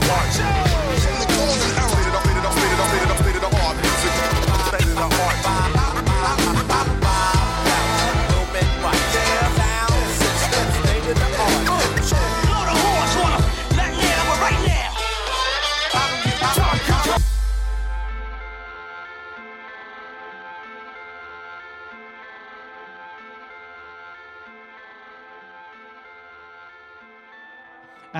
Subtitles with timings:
[0.00, 0.63] Lord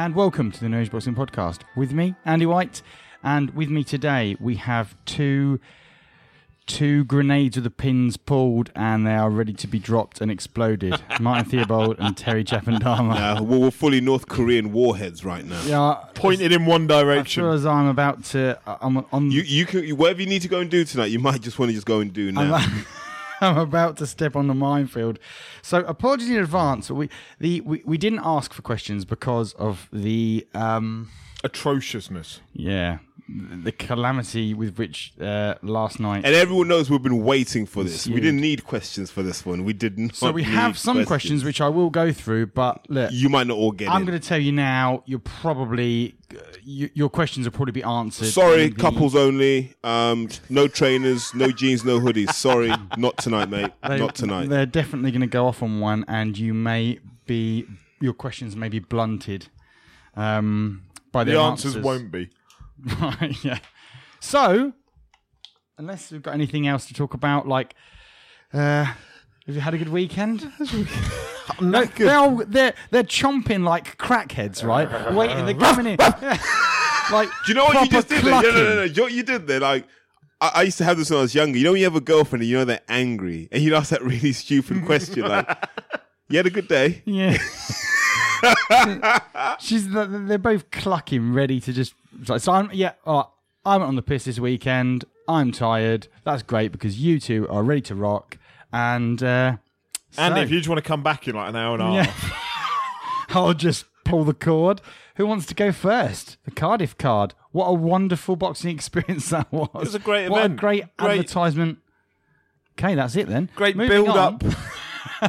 [0.04, 2.82] And welcome to the Nose Boxing Podcast with me, Andy White,
[3.22, 5.58] and with me today we have two
[6.66, 11.00] two grenades with the pins pulled, and they are ready to be dropped and exploded.
[11.20, 13.38] Martin Theobald and Terry Chappendama.
[13.38, 15.62] Uh, well, we're fully North Korean warheads right now.
[15.64, 17.42] Yeah, pointed in one as direction.
[17.42, 19.30] far as I'm about to, I'm on.
[19.30, 21.70] You, you can, whatever you need to go and do tonight, you might just want
[21.70, 22.62] to just go and do now.
[23.44, 25.18] I'm, about to step on the minefield.
[25.62, 26.90] So apologies in advance.
[26.90, 31.10] We the we, we didn't ask for questions because of the um
[31.42, 32.40] Atrociousness.
[32.52, 36.24] yeah the calamity with which uh, last night.
[36.24, 38.06] and everyone knows we've been waiting for this.
[38.06, 39.64] We didn't need questions for this one.
[39.64, 40.14] We did not.
[40.14, 41.42] so we have some questions.
[41.42, 43.88] which I will go through, but look, you might not all get.
[43.90, 45.02] I'm going to tell you now.
[45.06, 48.26] You're probably uh, you, your questions will probably be answered.
[48.26, 49.74] Sorry, the- couples only.
[49.82, 52.32] Um, no trainers, no jeans, no hoodies.
[52.32, 53.72] Sorry, not tonight, mate.
[53.88, 54.48] They- not tonight.
[54.48, 57.66] They're definitely going to go off on one, and you may be
[58.00, 59.48] your questions may be blunted
[60.14, 62.30] um, by The their answers won't be.
[63.00, 63.58] Right, yeah.
[64.20, 64.72] So,
[65.78, 67.74] unless we've got anything else to talk about, like,
[68.52, 70.50] uh, have you had a good weekend?
[71.60, 75.12] no, they're, all, they're they're chomping like crackheads, right?
[75.14, 75.96] Waiting, they're coming in.
[75.98, 78.24] like, Do you know what you just did?
[78.24, 78.30] There?
[78.30, 78.82] No, no, no, no.
[78.84, 79.60] You know what you did there?
[79.60, 79.86] Like,
[80.40, 81.58] I, I used to have this when I was younger.
[81.58, 83.90] You know, when you have a girlfriend and you know they're angry, and you ask
[83.90, 85.48] that really stupid question, like,
[86.28, 87.38] "You had a good day?" Yeah.
[89.60, 91.94] She's they're both clucking, ready to just.
[92.24, 92.92] So I'm yeah.
[93.06, 95.04] I went on the piss this weekend.
[95.28, 96.08] I'm tired.
[96.24, 98.36] That's great because you two are ready to rock.
[98.72, 99.56] And uh,
[100.18, 101.92] And so- if you just want to come back in like an hour and a
[101.94, 102.02] Yeah.
[102.04, 104.80] half, I'll just pull the cord.
[105.16, 106.36] Who wants to go first?
[106.44, 107.34] The Cardiff card.
[107.52, 109.68] What a wonderful boxing experience that was.
[109.74, 110.54] It was a great what event.
[110.54, 111.78] a great, Great- advertisement.
[112.78, 113.48] Okay, that's it then.
[113.54, 114.34] great Moving build on.
[114.34, 114.42] up.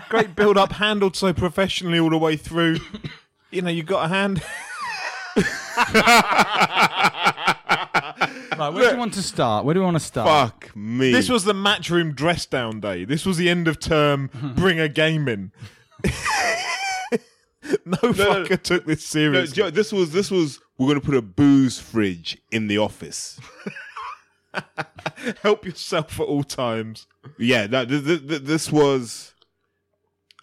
[0.09, 2.79] Great build up, handled so professionally all the way through.
[3.51, 4.41] You know, you got a hand.
[8.57, 9.65] Right, where do you want to start?
[9.65, 10.27] Where do we want to start?
[10.27, 11.11] Fuck me.
[11.11, 13.03] This was the matchroom dress down day.
[13.05, 14.29] This was the end of term.
[14.55, 15.51] Bring a game in.
[17.85, 19.55] no, fucker took this No, seriously.
[19.55, 23.39] Joe, this was this was we're gonna put a booze fridge in the office.
[25.41, 27.07] Help yourself at all times.
[27.37, 29.33] Yeah, no, th- th- th- this was.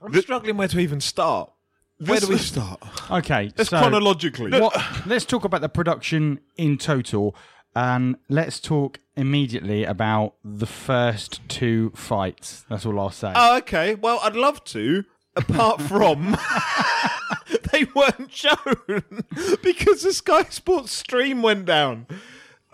[0.04, 1.50] I'm struggling where to even start.
[1.98, 2.82] Where do we start?
[3.10, 4.50] Okay, Let's so chronologically.
[4.60, 7.36] what, let's talk about the production in total,
[7.76, 12.64] and let's talk immediately about the first two fights.
[12.68, 13.32] That's all I'll say.
[13.34, 13.94] Oh, okay.
[13.94, 15.04] Well, I'd love to,
[15.36, 16.36] apart from
[17.72, 18.56] they weren't shown
[19.62, 22.06] because the Sky Sports stream went down.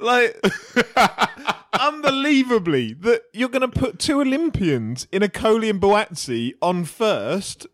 [0.00, 0.40] Like,
[1.78, 7.66] unbelievably, that you're going to put two Olympians in Okolie and Buatsi on first.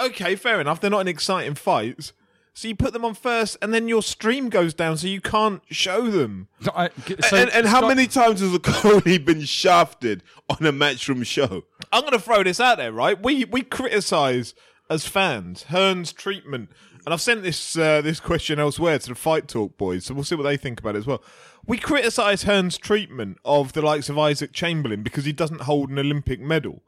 [0.00, 0.80] Okay, fair enough.
[0.80, 2.12] They're not in exciting fights.
[2.56, 5.60] So you put them on first, and then your stream goes down, so you can't
[5.70, 6.46] show them.
[6.60, 6.90] So I-
[7.28, 11.64] so and, and how Scott- many times has Okolie been shafted on a matchroom show?
[11.92, 13.20] I'm going to throw this out there, right?
[13.20, 14.54] We we criticise
[14.88, 16.70] as fans Hearn's treatment,
[17.04, 20.24] and I've sent this uh, this question elsewhere to the Fight Talk boys, so we'll
[20.24, 21.22] see what they think about it as well.
[21.66, 25.98] We criticise Hearn's treatment of the likes of Isaac Chamberlain because he doesn't hold an
[25.98, 26.82] Olympic medal.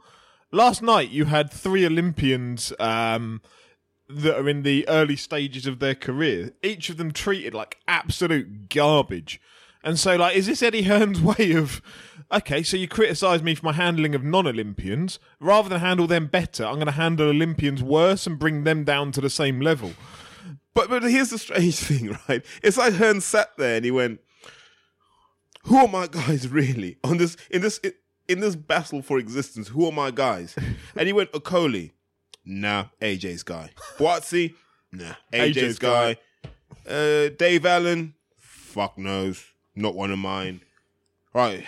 [0.52, 3.42] Last night, you had three Olympians um,
[4.08, 8.68] that are in the early stages of their career, each of them treated like absolute
[8.68, 9.40] garbage.
[9.86, 11.80] And so, like, is this Eddie Hearn's way of,
[12.32, 15.20] okay, so you criticise me for my handling of non Olympians.
[15.38, 19.12] Rather than handle them better, I'm going to handle Olympians worse and bring them down
[19.12, 19.92] to the same level.
[20.74, 22.44] But but here's the strange thing, right?
[22.64, 24.20] It's like Hearn sat there and he went,
[25.66, 27.80] "Who are my guys really on this in this
[28.28, 29.68] in this battle for existence?
[29.68, 30.56] Who are my guys?"
[30.96, 31.92] And he went, "Okolie,
[32.44, 33.70] nah, AJ's guy.
[33.96, 34.54] Buatsi,
[34.92, 36.16] nah, AJ's, AJ's guy.
[36.86, 39.44] Uh, Dave Allen, fuck knows,
[39.76, 40.62] not one of mine.
[41.34, 41.64] Right,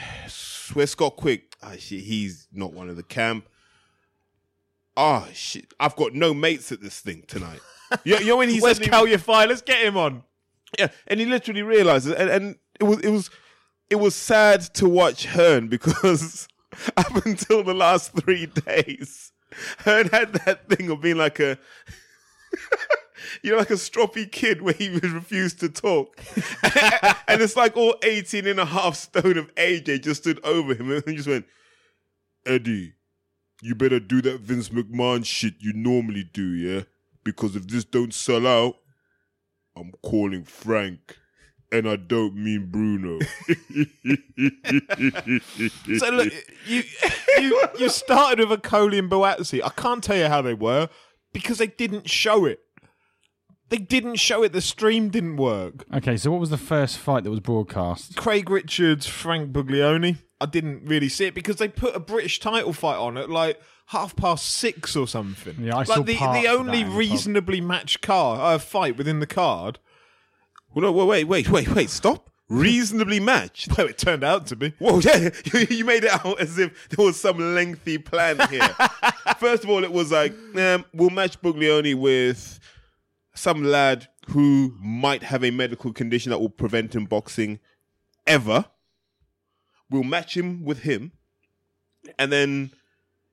[0.72, 1.54] where's Scott Quick?
[1.62, 3.48] Ah, shit, he's not one of the camp.
[4.96, 7.60] Ah, shit, I've got no mates at this thing tonight."
[8.04, 9.46] You, you know when he said Cal Fire?
[9.46, 10.22] Let's get him on.
[10.78, 13.30] yeah, and he literally realizes, it, and, and it was it was
[13.90, 16.48] it was sad to watch Hearn because
[16.96, 19.32] up until the last three days,
[19.78, 21.58] Hearn had that thing of being like a,
[23.42, 26.18] you know, like a stroppy kid where he refused to talk.
[27.28, 30.90] and it's like all 18 and a half stone of AJ just stood over him
[30.90, 31.46] and just went,
[32.46, 32.94] Eddie,
[33.62, 36.82] you better do that Vince McMahon shit you normally do, yeah?
[37.24, 38.76] Because if this don't sell out,
[39.76, 41.18] I'm calling Frank.
[41.70, 43.18] And I don't mean Bruno.
[45.98, 46.32] So look,
[46.66, 46.82] you
[47.38, 49.60] you you started with Okolie and Buatsi.
[49.62, 50.88] I can't tell you how they were
[51.32, 52.60] because they didn't show it.
[53.70, 54.52] They didn't show it.
[54.52, 55.84] The stream didn't work.
[55.94, 58.16] Okay, so what was the first fight that was broadcast?
[58.16, 60.18] Craig Richards, Frank Buglioni.
[60.40, 63.60] I didn't really see it because they put a British title fight on at like
[63.86, 65.56] half past six or something.
[65.60, 66.98] Yeah, I like saw the parts the of only that in the pub.
[66.98, 69.78] reasonably matched car uh, fight within the card.
[70.74, 72.30] well, no, wait, wait, wait, wait, stop.
[72.48, 73.68] Reasonably matched.
[73.76, 74.72] Well, it turned out to be.
[74.78, 78.68] Whoa, yeah, you, you made it out as if there was some lengthy plan here.
[79.38, 82.58] First of all, it was like, um, we'll match Buglioni with
[83.38, 87.60] some lad who might have a medical condition that will prevent him boxing
[88.26, 88.66] ever.
[89.90, 91.12] We'll match him with him.
[92.18, 92.70] And then,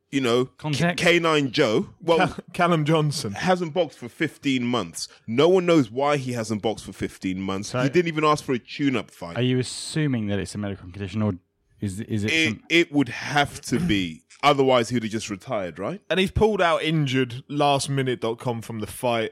[0.09, 1.03] you know, Context?
[1.03, 3.33] K- K9 Joe, well, Cal- Callum Johnson.
[3.33, 5.07] hasn't boxed for 15 months.
[5.27, 7.71] No one knows why he hasn't boxed for 15 months.
[7.73, 9.37] he didn't even ask for a tune up fight.
[9.37, 11.33] Are you assuming that it's a medical condition, or
[11.81, 12.31] is is it?
[12.31, 14.21] it, some, it would have to be.
[14.43, 16.01] Otherwise, he'd have just retired, right?
[16.09, 19.31] And he's pulled out injured last lastminute.com from the fight.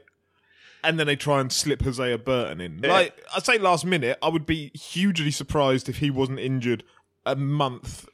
[0.84, 2.80] And then they try and slip Hosea Burton in.
[2.82, 6.84] Like, I say last minute, I would be hugely surprised if he wasn't injured
[7.24, 8.06] a month,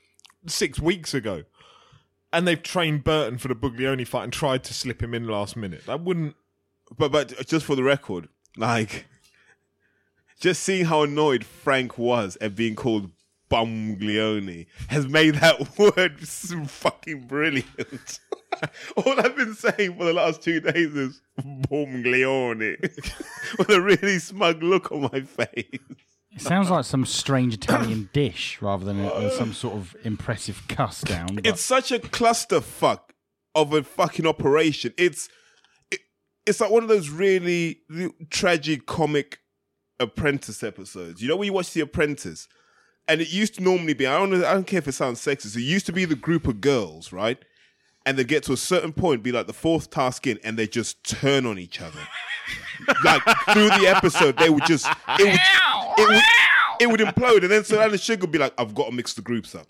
[0.46, 1.42] six weeks ago.
[2.32, 5.56] And they've trained Burton for the Buglioni fight and tried to slip him in last
[5.56, 5.84] minute.
[5.86, 6.36] That wouldn't.
[6.96, 9.06] But but just for the record, like,
[10.40, 13.10] just seeing how annoyed Frank was at being called
[13.50, 18.20] Bumglione has made that word s- fucking brilliant.
[18.96, 22.80] All I've been saying for the last two days is Bumglione
[23.58, 25.78] with a really smug look on my face.
[26.32, 31.00] it sounds like some strange Italian dish rather than a, some sort of impressive cuss
[31.02, 31.36] down.
[31.36, 33.00] but- It's such a clusterfuck
[33.54, 34.92] of a fucking operation.
[34.96, 35.28] It's
[35.90, 36.00] it,
[36.46, 39.38] it's like one of those really, really tragic comic
[39.98, 41.20] Apprentice episodes.
[41.20, 42.48] You know when you watch The Apprentice,
[43.10, 45.20] and it used to normally be I don't know, I don't care if it sounds
[45.20, 45.56] sexist.
[45.56, 47.38] It used to be the group of girls, right?
[48.06, 50.66] And they get to a certain point, be like the fourth task in, and they
[50.66, 52.00] just turn on each other.
[53.04, 53.22] like
[53.52, 54.86] through the episode, they would just
[55.18, 55.40] it would,
[55.98, 56.22] it would,
[56.80, 59.12] it would implode, and then Sir Alan Sugar would be like, "I've got to mix
[59.14, 59.66] the groups up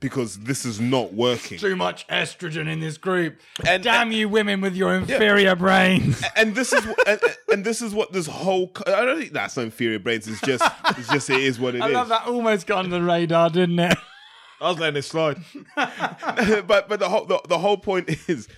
[0.00, 3.38] because this is not working." too much estrogen in this group.
[3.66, 6.22] And- Damn you, women with your inferior brains.
[6.36, 7.20] and this is what, and,
[7.52, 10.26] and this is what this whole I don't think that's inferior brains.
[10.26, 10.64] It's just
[10.98, 11.82] it's just it is what it is.
[11.84, 13.96] I love that almost got under the radar, didn't it?
[14.60, 15.38] I was letting it slide.
[15.74, 18.48] but but the whole the, the whole point is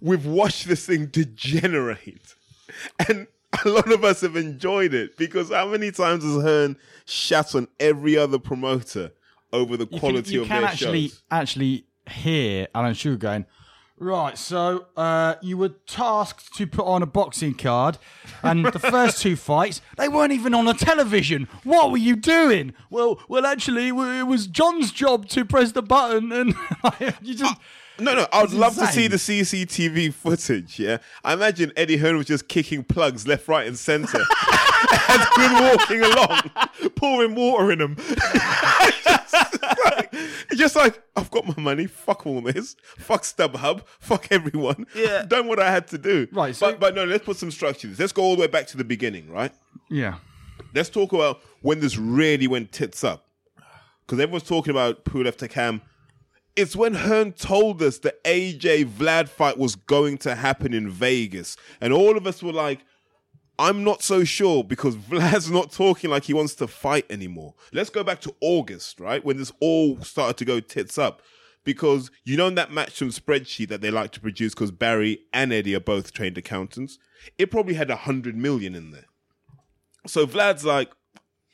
[0.00, 2.34] we've watched this thing degenerate,
[3.08, 3.26] and
[3.64, 6.76] a lot of us have enjoyed it because how many times has Hearn
[7.06, 9.12] shat on every other promoter
[9.52, 11.22] over the quality You can, you of can their actually shows?
[11.30, 13.46] actually hear Alan Sugar going.
[14.00, 17.98] Right, so uh, you were tasked to put on a boxing card,
[18.44, 21.48] and the first two fights they weren't even on a television.
[21.64, 22.74] What were you doing?
[22.90, 26.54] Well, well, actually, it was John's job to press the button, and
[27.22, 27.56] you just
[27.98, 30.78] No, no, I would love to see the CCTV footage.
[30.78, 34.20] Yeah, I imagine Eddie Hearn was just kicking plugs left, right, and center
[35.08, 36.42] as been walking along.
[36.94, 37.96] Pouring water in them.
[40.50, 41.86] It's just like I've got my money.
[41.86, 42.74] Fuck all this.
[42.96, 43.82] Fuck StubHub.
[44.00, 44.86] Fuck everyone.
[44.94, 45.20] Yeah.
[45.22, 46.26] I've done what I had to do.
[46.32, 47.90] Right, so- but but no, let's put some structure.
[47.98, 49.30] Let's go all the way back to the beginning.
[49.30, 49.52] Right.
[49.90, 50.16] yeah.
[50.74, 53.26] Let's talk about when this really went tits up.
[54.06, 55.80] Because everyone's talking about Pulev Takam.
[56.56, 61.56] It's when Hearn told us the AJ Vlad fight was going to happen in Vegas.
[61.80, 62.80] And all of us were like,
[63.58, 67.54] I'm not so sure because Vlad's not talking like he wants to fight anymore.
[67.72, 69.24] Let's go back to August, right?
[69.24, 71.22] When this all started to go tits up.
[71.64, 75.52] Because you know in that matchroom spreadsheet that they like to produce because Barry and
[75.52, 76.98] Eddie are both trained accountants?
[77.36, 79.04] It probably had a hundred million in there.
[80.06, 80.90] So Vlad's like,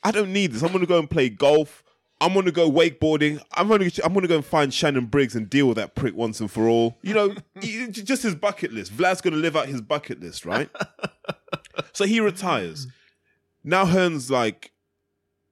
[0.03, 0.61] I don't need this.
[0.61, 1.83] I'm gonna go and play golf.
[2.21, 3.41] I'm gonna go wakeboarding.
[3.55, 6.39] I'm gonna I'm gonna go and find Shannon Briggs and deal with that prick once
[6.39, 6.97] and for all.
[7.01, 8.93] You know, just his bucket list.
[8.93, 10.69] Vlad's gonna live out his bucket list, right?
[11.93, 12.87] so he retires.
[13.63, 14.71] Now Hearn's like,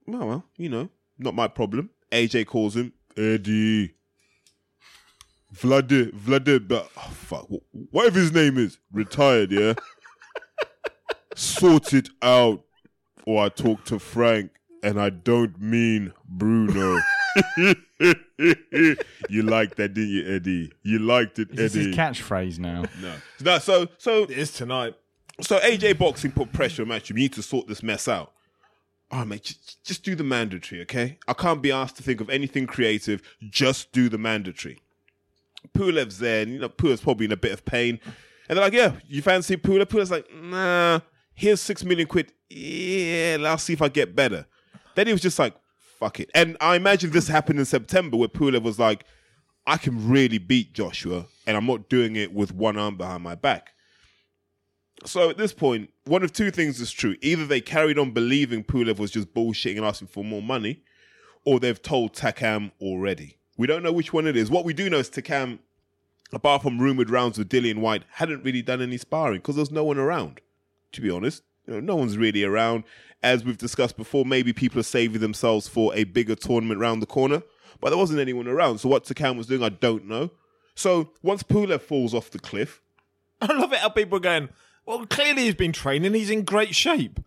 [0.05, 1.89] well, well, you know, not my problem.
[2.11, 3.95] AJ calls him Eddie.
[5.55, 7.47] Vlad, Vlad, but oh, fuck,
[7.91, 9.73] whatever his name is, retired, yeah.
[11.35, 12.63] sort it out,
[13.25, 14.51] or I talk to Frank,
[14.81, 16.99] and I don't mean Bruno.
[19.29, 20.71] you liked that, didn't you, Eddie?
[20.81, 21.61] You liked it, Eddie.
[21.61, 21.89] This Eddie.
[21.91, 22.85] is catchphrase now.
[23.01, 23.13] no.
[23.41, 24.95] no, so so It is tonight.
[25.41, 27.09] So AJ Boxing put pressure on Matchroom.
[27.09, 28.31] You need to sort this mess out.
[29.11, 31.19] All right, mate, just, just do the mandatory, okay?
[31.27, 33.21] I can't be asked to think of anything creative.
[33.47, 34.79] Just do the mandatory.
[35.75, 37.99] Pulev's there, and you know, Pulev's probably in a bit of pain.
[38.49, 39.85] And they're like, yeah, you fancy Pulev?
[39.85, 40.99] Pulev's like, nah,
[41.33, 42.33] here's six million quid.
[42.49, 44.45] Yeah, I'll see if I get better.
[44.95, 45.55] Then he was just like,
[45.99, 46.29] fuck it.
[46.35, 49.05] And I imagine this happened in September where Pulev was like,
[49.65, 53.35] I can really beat Joshua, and I'm not doing it with one arm behind my
[53.35, 53.73] back.
[55.05, 57.15] So at this point, one of two things is true.
[57.21, 60.81] Either they carried on believing Pulev was just bullshitting and asking for more money,
[61.45, 63.37] or they've told Takam already.
[63.57, 64.49] We don't know which one it is.
[64.49, 65.59] What we do know is Takam,
[66.31, 69.83] apart from rumored rounds with Dillian Whyte, hadn't really done any sparring because there's no
[69.83, 70.41] one around.
[70.93, 72.83] To be honest, you know, no one's really around.
[73.21, 77.07] As we've discussed before, maybe people are saving themselves for a bigger tournament round the
[77.07, 77.41] corner,
[77.79, 78.79] but there wasn't anyone around.
[78.79, 80.31] So what Takam was doing, I don't know.
[80.75, 82.81] So once Pulev falls off the cliff,
[83.41, 84.49] I love it how people are going,
[84.85, 87.19] well, clearly he's been training, he's in great shape.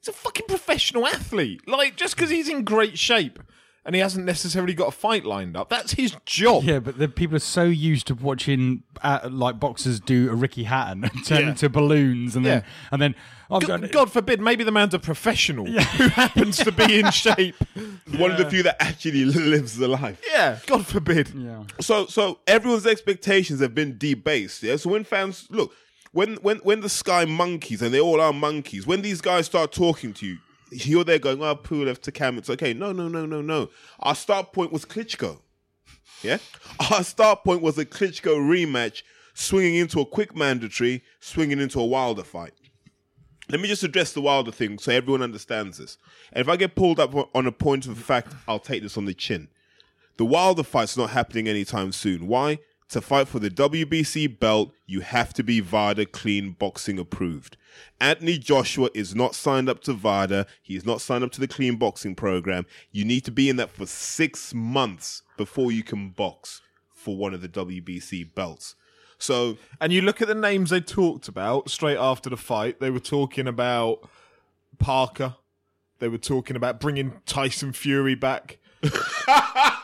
[0.00, 1.66] He's a fucking professional athlete.
[1.68, 3.38] Like, just because he's in great shape
[3.84, 6.64] and he hasn't necessarily got a fight lined up, that's his job.
[6.64, 10.64] Yeah, but the people are so used to watching uh, like boxers do a Ricky
[10.64, 11.48] Hatton and turn Yeah.
[11.50, 12.68] into balloons, and then Yeah.
[12.92, 13.14] and then
[13.48, 13.92] I'm God.
[13.92, 17.54] God forbid, maybe the man's a professional who happens to be in shape.
[18.16, 20.20] one of the few that actually lives the life.
[20.32, 21.28] Yeah, God forbid.
[21.34, 21.62] Yeah.
[21.80, 24.64] So so everyone's expectations have been debased.
[24.64, 24.76] Yeah.
[24.76, 25.72] So when fans look,
[26.16, 29.70] when when when the Sky monkeys and they all are monkeys, when these guys start
[29.70, 30.38] talking to you,
[30.70, 33.68] you're there going, "Oh, Pulev Takam, it's okay." No, no, no, no, no.
[34.00, 35.40] Our start point was Klitschko.
[36.22, 36.38] Yeah.
[36.90, 39.02] Our start point was a Klitschko rematch,
[39.34, 42.54] swinging into a quick mandatory, swinging into a Wilder fight.
[43.50, 45.98] Let me just address the Wilder thing so everyone understands this.
[46.32, 49.04] And if I get pulled up on a point of fact, I'll take this on
[49.04, 49.48] the chin.
[50.16, 52.26] The Wilder fight's not happening anytime soon.
[52.26, 52.58] Why?
[52.90, 57.56] To fight for the WBC belt, you have to be VADA clean boxing approved.
[58.00, 60.46] Anthony Joshua is not signed up to VADA.
[60.62, 62.64] He is not signed up to the clean boxing program.
[62.92, 66.60] You need to be in that for six months before you can box
[66.94, 68.76] for one of the WBC belts.
[69.18, 72.78] So And you look at the names they talked about straight after the fight.
[72.78, 74.08] They were talking about
[74.78, 75.34] Parker.
[75.98, 78.58] They were talking about bringing Tyson Fury back.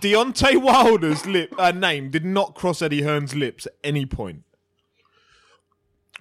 [0.00, 4.44] Deontay Wilder's lip uh, name did not cross Eddie Hearn's lips at any point.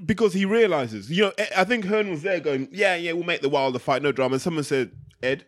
[0.06, 3.42] because he realizes, you know, I- think Hearn was there going, yeah, yeah, we'll make
[3.42, 4.34] the Wilder fight, no drama.
[4.34, 4.92] And someone said,
[5.24, 5.46] Ed,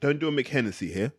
[0.00, 1.12] don't do a McHennessy here.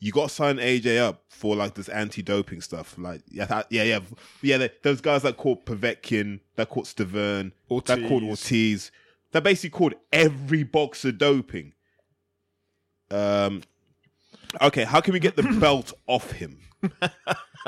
[0.00, 3.82] You got to sign AJ up for like this anti-doping stuff, like yeah, that- yeah,
[3.82, 4.00] yeah,
[4.42, 4.56] yeah.
[4.58, 8.28] they- Those guys that caught Povetkin, that caught Stiverne, that caught Ortiz.
[8.30, 8.90] Ortiz,
[9.32, 11.74] that basically called every boxer doping.
[13.10, 13.62] Um,
[14.60, 16.58] okay, how can we get the belt off him?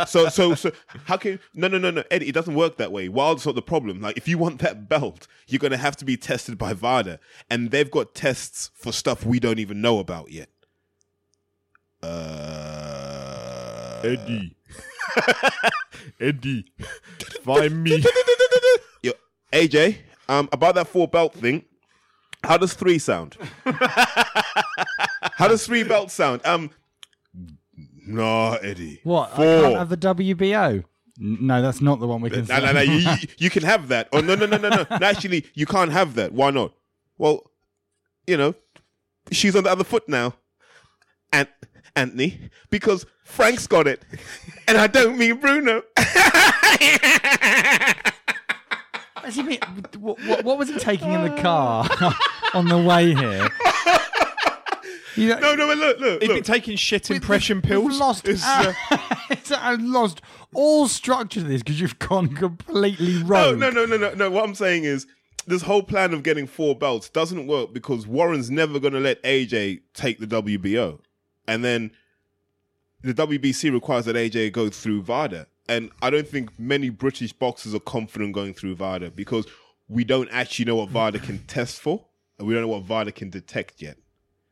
[0.06, 0.70] so so so
[1.06, 3.62] how can no no no no Eddie it doesn't work that way Wilder's not the
[3.62, 7.18] problem like if you want that belt you're gonna have to be tested by VADA
[7.48, 10.50] and they've got tests for stuff we don't even know about yet
[12.02, 14.54] uh Eddie.
[16.20, 16.64] Eddie.
[17.42, 18.04] Find me.
[19.02, 19.12] Yo,
[19.52, 19.96] AJ
[20.28, 21.64] um about that four belt thing
[22.44, 23.36] how does three sound
[25.34, 26.70] how does three belts sound um
[28.06, 29.32] no Eddie What?
[29.34, 30.84] I can't have the WBO.
[31.18, 32.44] No, that's not the one we can.
[32.46, 32.80] No, no, no.
[32.80, 34.08] You, you, you can have that.
[34.12, 34.86] Oh, no, no, no, no, no.
[34.90, 36.32] Actually, you can't have that.
[36.32, 36.72] Why not?
[37.16, 37.50] Well,
[38.26, 38.54] you know,
[39.32, 40.34] she's on the other foot now.
[41.32, 41.48] And
[41.94, 44.02] Anthony, because Frank's got it,
[44.68, 45.82] and I don't mean Bruno.
[49.14, 49.58] What, does he mean?
[49.98, 51.88] what, what, what was he taking in the car
[52.54, 53.48] on the way here?
[55.16, 56.44] You know, No, no, but look, look, He'd be look.
[56.44, 57.98] taking shit impression We've pills.
[57.98, 58.74] Lost, It's, uh,
[59.30, 60.20] it's, I've lost
[60.54, 64.30] all structure to this because you've gone completely No, no, no, no, no, no.
[64.30, 65.06] What I'm saying is,
[65.46, 69.22] this whole plan of getting four belts doesn't work because Warren's never going to let
[69.22, 70.98] AJ take the WBO,
[71.46, 71.92] and then
[73.02, 77.74] the WBC requires that AJ go through VADA, and I don't think many British boxers
[77.74, 79.46] are confident going through VADA because
[79.88, 82.04] we don't actually know what VADA can test for,
[82.38, 83.96] and we don't know what VADA can detect yet,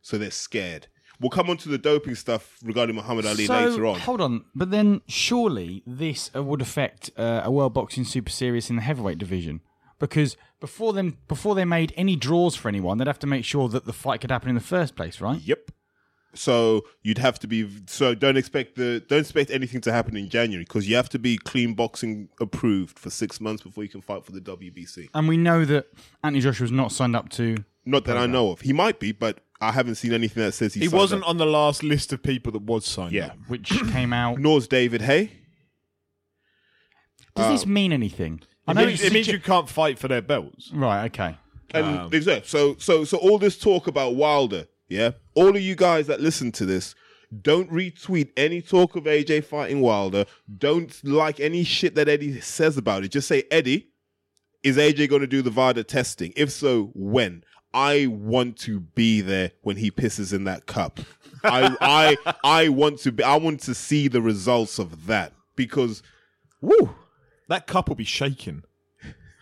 [0.04, 0.86] so they're scared.
[1.18, 4.00] We'll come on to the doping stuff regarding Muhammad Ali so, later on.
[4.00, 8.68] Hold on, but then surely this uh, would affect uh, a World Boxing Super Series
[8.68, 9.60] in the heavyweight division
[9.98, 13.68] because before them, before they made any draws for anyone, they'd have to make sure
[13.68, 15.40] that the fight could happen in the first place, right?
[15.40, 15.70] Yep.
[16.34, 20.28] So you'd have to be so don't expect the don't expect anything to happen in
[20.28, 24.02] January because you have to be clean boxing approved for six months before you can
[24.02, 25.08] fight for the WBC.
[25.14, 25.86] And we know that
[26.22, 27.56] Anthony Joshua's not signed up to.
[27.86, 28.60] Not that I know of.
[28.62, 31.28] He might be, but I haven't seen anything that says he's He signed wasn't up.
[31.30, 33.12] on the last list of people that was signed.
[33.12, 33.26] Yeah.
[33.26, 33.36] up.
[33.48, 34.38] which came out.
[34.38, 35.30] Nor's David Haye.
[37.36, 38.40] Does Uh, this mean anything?
[38.66, 40.70] I It know means, it's it means sugge- you can't fight for their belts.
[40.72, 41.04] right.
[41.06, 41.36] Okay.
[41.72, 42.48] And Um, exactly.
[42.48, 45.12] So so so all this talk about Wilder, yeah.
[45.34, 46.94] All of you guys that listen to this,
[47.42, 50.24] don't retweet any talk of AJ fighting Wilder.
[50.56, 53.08] Don't like any shit that Eddie says about it.
[53.10, 53.88] Just say Eddie,
[54.62, 56.32] is AJ going to do the VADA testing?
[56.36, 57.42] If so, when?
[57.74, 61.00] I want to be there when he pisses in that cup.
[61.42, 63.22] I I I want to be.
[63.22, 66.02] I want to see the results of that because,
[66.62, 66.94] woo,
[67.48, 68.62] That cup will be shaking.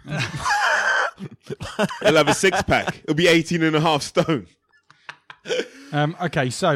[0.06, 0.18] he'll
[2.16, 3.00] have a six pack.
[3.04, 4.46] It'll be 18 and a half stone.
[5.92, 6.50] Um, okay.
[6.50, 6.74] So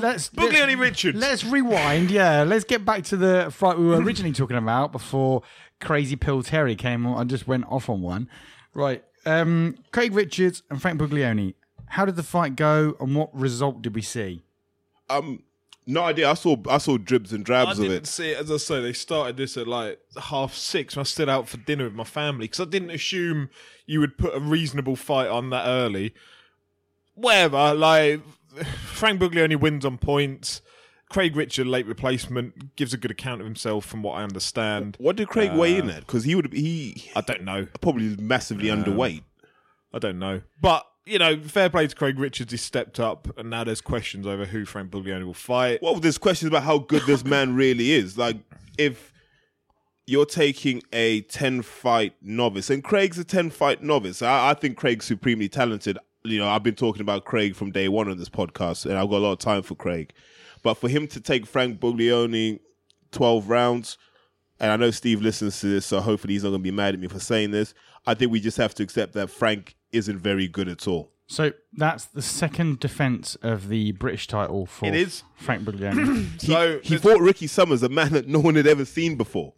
[0.00, 1.18] let's Buglioni let's- Richards.
[1.18, 2.10] Let's rewind.
[2.10, 2.42] Yeah.
[2.42, 5.42] Let's get back to the fight we were originally talking about before
[5.80, 8.28] Crazy Pill Terry came on and just went off on one.
[8.74, 9.04] Right.
[9.28, 11.54] Um, Craig Richards and Frank Buglioni.
[11.86, 14.42] How did the fight go, and what result did we see?
[15.08, 15.42] Um,
[15.86, 16.30] no idea.
[16.30, 18.06] I saw I saw dribs and I drabs of didn't it.
[18.06, 18.38] see it.
[18.38, 21.56] As I say, they started this at like half six when I stood out for
[21.56, 23.48] dinner with my family because I didn't assume
[23.86, 26.14] you would put a reasonable fight on that early.
[27.14, 28.20] Whatever, like
[28.86, 30.60] Frank Buglioni wins on points.
[31.08, 34.96] Craig Richard, late replacement, gives a good account of himself from what I understand.
[35.00, 36.00] What did Craig weigh in uh, at?
[36.00, 37.66] Because he would he I don't know.
[37.80, 39.22] probably massively uh, underweight.
[39.92, 40.42] I don't know.
[40.60, 42.52] But, you know, fair play to Craig Richards.
[42.52, 45.80] He stepped up, and now there's questions over who Frank Buglioni will fight.
[45.82, 48.18] Well, there's questions about how good this man really is.
[48.18, 48.36] Like
[48.76, 49.12] if
[50.06, 54.20] you're taking a ten fight novice, and Craig's a ten fight novice.
[54.20, 55.98] I, I think Craig's supremely talented.
[56.24, 59.08] You know, I've been talking about Craig from day one on this podcast, and I've
[59.08, 60.12] got a lot of time for Craig.
[60.62, 62.60] But for him to take Frank Buglioni
[63.12, 63.98] twelve rounds,
[64.60, 66.94] and I know Steve listens to this, so hopefully he's not going to be mad
[66.94, 67.74] at me for saying this.
[68.06, 71.12] I think we just have to accept that Frank isn't very good at all.
[71.30, 75.22] So that's the second defense of the British title for It is.
[75.36, 76.24] Frank Buglioni.
[76.40, 79.52] So, He there's- fought Ricky Summers, a man that no one had ever seen before.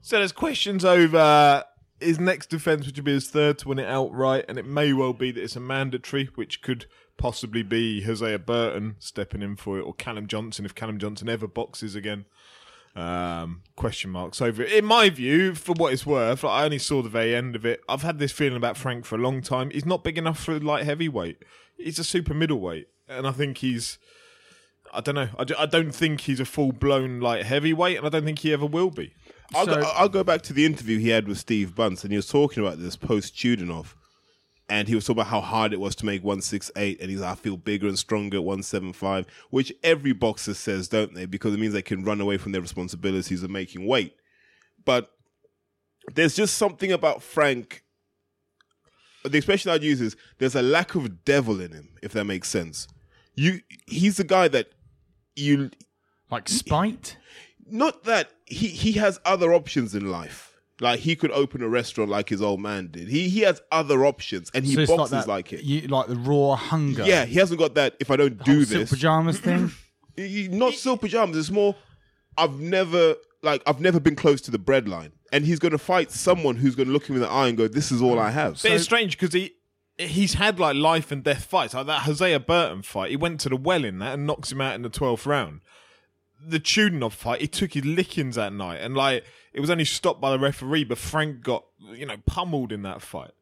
[0.00, 1.64] so there's questions over
[2.00, 4.92] his next defense, which would be his third to win it outright, and it may
[4.92, 6.86] well be that it's a mandatory, which could
[7.18, 11.46] possibly be Hosea Burton stepping in for it, or Callum Johnson if Callum Johnson ever
[11.46, 12.26] boxes again.
[12.94, 14.72] Um, question marks over it.
[14.72, 17.66] In my view, for what it's worth, like, I only saw the very end of
[17.66, 17.82] it.
[17.88, 19.70] I've had this feeling about Frank for a long time.
[19.70, 21.42] He's not big enough for light heavyweight.
[21.76, 23.98] He's a super middleweight, and I think he's.
[24.94, 25.28] I don't know.
[25.38, 28.38] I, d- I don't think he's a full blown light heavyweight, and I don't think
[28.38, 29.12] he ever will be.
[29.54, 32.12] I'll, So- go, I'll go back to the interview he had with Steve Bunce, and
[32.12, 33.94] he was talking about this post Chudinov,
[34.68, 37.32] and he was talking about how hard it was to make 168, and he's like,
[37.32, 41.26] I feel bigger and stronger at 175, which every boxer says, don't they?
[41.26, 44.16] Because it means they can run away from their responsibilities of making weight.
[44.84, 45.10] But
[46.14, 47.84] there's just something about Frank.
[49.24, 52.48] The expression I'd use is there's a lack of devil in him, if that makes
[52.48, 52.86] sense.
[53.34, 54.70] You, he's the guy that
[55.34, 55.70] you
[56.30, 57.16] like spite.
[57.68, 60.45] not that he he has other options in life.
[60.80, 63.08] Like he could open a restaurant like his old man did.
[63.08, 65.62] He he has other options and he so boxes like, like, it.
[65.62, 67.04] You, like the raw hunger.
[67.04, 67.96] yeah, he hasn't got that.
[67.98, 69.72] If I don't do Silk this, pajamas thing.
[70.18, 71.36] Not silk pajamas.
[71.36, 71.74] It's more.
[72.38, 76.10] I've never like I've never been close to the breadline, and he's going to fight
[76.10, 78.30] someone who's going to look him in the eye and go, "This is all I
[78.30, 79.54] have." But it's strange because he
[79.98, 83.10] he's had like life and death fights, like that Hosea Burton fight.
[83.10, 85.60] He went to the well in that and knocks him out in the twelfth round.
[86.46, 89.24] The Chudinov fight, he took his lickings that night, and like
[89.56, 91.64] it was only stopped by the referee, but Frank got
[91.94, 93.32] you know pummeled in that fight.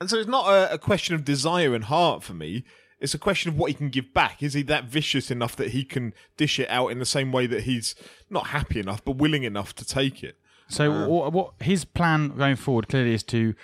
[0.00, 2.64] And so it's not a, a question of desire and heart for me.
[2.98, 4.42] It's a question of what he can give back.
[4.42, 7.46] Is he that vicious enough that he can dish it out in the same way
[7.46, 7.94] that he's
[8.28, 10.36] not happy enough, but willing enough to take it?
[10.68, 13.54] So uh, what, what his plan going forward clearly is to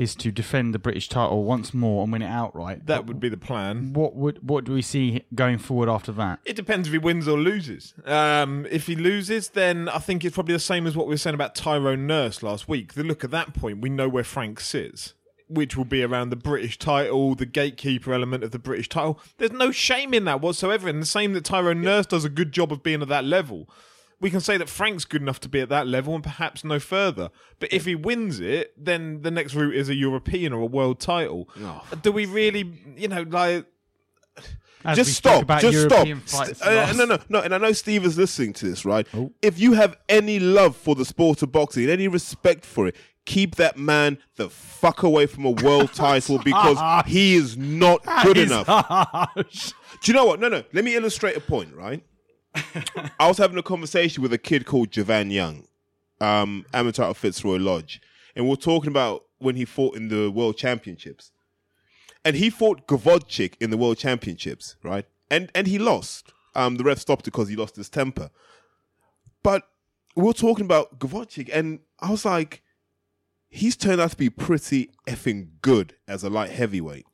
[0.00, 2.86] is to defend the British title once more and win it outright.
[2.86, 3.92] That would be the plan.
[3.92, 6.40] what would what do we see going forward after that?
[6.46, 7.92] It depends if he wins or loses.
[8.06, 11.18] Um, if he loses, then I think it's probably the same as what we were
[11.18, 12.94] saying about Tyrone Nurse last week.
[12.94, 15.12] The look at that point, we know where Frank sits,
[15.48, 19.20] which will be around the British title, the gatekeeper element of the British title.
[19.36, 20.88] There's no shame in that whatsoever.
[20.88, 23.68] And the same that Tyrone Nurse does a good job of being at that level.
[24.20, 26.78] We can say that Frank's good enough to be at that level and perhaps no
[26.78, 27.30] further.
[27.58, 31.00] But if he wins it, then the next route is a European or a world
[31.00, 31.48] title.
[32.02, 33.64] Do we really, you know, like
[34.84, 35.42] As just stop.
[35.44, 36.06] about Just stop.
[36.06, 37.40] European fights St- uh, no, no, no.
[37.40, 39.06] And I know Steve is listening to this, right?
[39.14, 39.32] Oh.
[39.42, 43.56] If you have any love for the sport of boxing, any respect for it, keep
[43.56, 48.50] that man the fuck away from a world title because he is not good He's
[48.50, 48.66] enough.
[48.66, 49.72] harsh.
[50.02, 50.40] Do you know what?
[50.40, 50.62] No, no.
[50.72, 52.02] Let me illustrate a point, right?
[52.54, 55.66] I was having a conversation with a kid called Javan Young,
[56.20, 58.00] um, amateur of Fitzroy Lodge,
[58.34, 61.32] and we are talking about when he fought in the World Championships.
[62.24, 65.06] and he fought Gvozdyk in the World Championships, right?
[65.30, 66.32] And and he lost.
[66.54, 68.30] Um, the ref stopped it because he lost his temper.
[69.42, 69.68] But
[70.16, 72.62] we we're talking about Gvozdyk, and I was like,
[73.48, 77.06] he's turned out to be pretty effing good as a light heavyweight.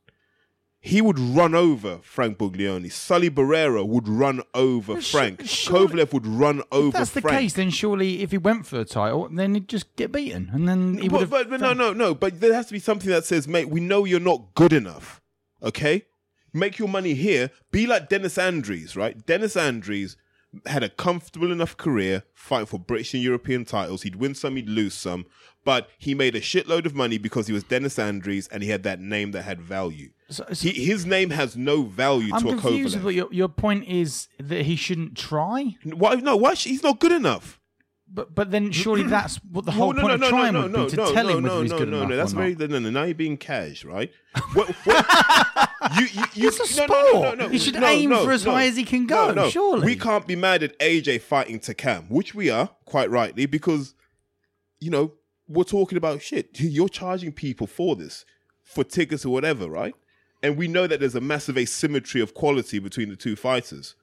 [0.86, 2.92] He would run over Frank Buglioni.
[2.92, 5.42] Sully Barrera would run over Frank.
[5.44, 7.40] surely- Kovalev would run over If that's the Frank.
[7.40, 10.68] case, then surely if he went for the title, then he'd just get beaten, and
[10.68, 12.14] then he would But, but, but no, no, no.
[12.14, 15.20] But there has to be something that says, mate, we know you're not good enough.
[15.60, 16.04] Okay?
[16.52, 17.50] Make your money here.
[17.72, 19.26] Be like Dennis Andries, right?
[19.26, 20.14] Dennis Andries
[20.66, 24.02] had a comfortable enough career fighting for British and European titles.
[24.02, 25.26] He'd win some, he'd lose some.
[25.64, 28.84] But he made a shitload of money because he was Dennis Andries and he had
[28.84, 30.10] that name that had value.
[30.28, 32.96] So- so- He, his name has no value I'm to a confused.
[32.98, 33.02] Kovalev.
[33.04, 35.76] But your your point is that he shouldn't try.
[35.84, 36.14] Why?
[36.16, 36.54] No, why?
[36.54, 37.60] sh- He's not good enough.
[38.08, 40.96] But but then surely that's what the whole Well, point of trying would be to
[40.96, 42.16] tell him whether he's good no, enough no.
[42.16, 42.70] That's or very not.
[42.70, 42.90] no, no.
[42.90, 44.12] Now you're being cash, right?
[44.54, 47.52] What, what, you, you, you, It's a no, no, no, sport.
[47.52, 49.84] He should aim for as high as he can go, surely.
[49.86, 53.94] we can't be mad at AJ fighting to Takam, which we are quite rightly because
[54.80, 55.12] you know
[55.48, 56.50] we're talking about shit.
[56.60, 58.24] You're charging people for this,
[58.64, 59.94] for tickets or whatever, right?
[60.42, 63.94] And we know that there's a massive asymmetry of quality between the two fighters.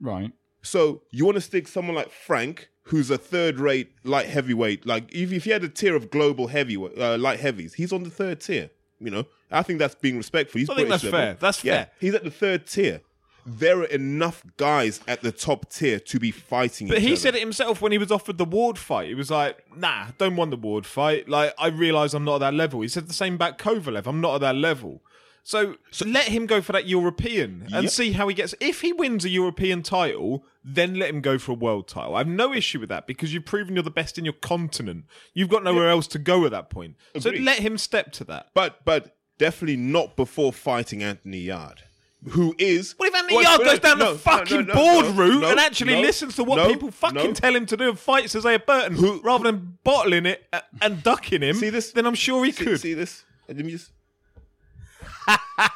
[0.00, 0.32] Right.
[0.62, 4.84] So you want to stick someone like Frank, who's a third-rate light heavyweight.
[4.84, 8.02] Like if, if you had a tier of global heavyweight uh, light heavies, he's on
[8.02, 8.70] the third tier.
[8.98, 10.58] You know, I think that's being respectful.
[10.58, 11.26] He's I think British that's level.
[11.28, 11.36] fair.
[11.38, 11.90] That's yeah, fair.
[12.00, 13.02] He's at the third tier.
[13.44, 16.88] There are enough guys at the top tier to be fighting.
[16.88, 17.16] But each he other.
[17.16, 19.08] said it himself when he was offered the Ward fight.
[19.08, 21.28] He was like, "Nah, don't want the Ward fight.
[21.28, 24.06] Like, I realise I'm not at that level." He said the same about Kovalev.
[24.06, 25.02] I'm not at that level.
[25.48, 27.92] So, so, let him go for that European and Yep.
[27.92, 28.52] see how he gets.
[28.58, 32.16] If he wins a European title, then let him go for a world title.
[32.16, 35.04] I have no issue with that because you've proven you're the best in your continent.
[35.34, 36.96] You've got nowhere else to go at that point.
[37.20, 38.48] So let him step to that.
[38.54, 41.82] but but definitely not before fighting Anthony Yarde,
[42.30, 42.94] who is.
[42.96, 45.60] What if Anthony Well, Yard goes down no, the fucking no, no, board route and
[45.60, 49.20] actually listens to what people fucking tell him to do and fights Hosea Burton Who-
[49.20, 50.44] rather than bottling it
[50.82, 51.54] and ducking him?
[51.54, 51.92] See this?
[51.92, 52.80] Then I'm sure he see, could.
[52.80, 53.24] See this?
[53.46, 53.92] Let me just.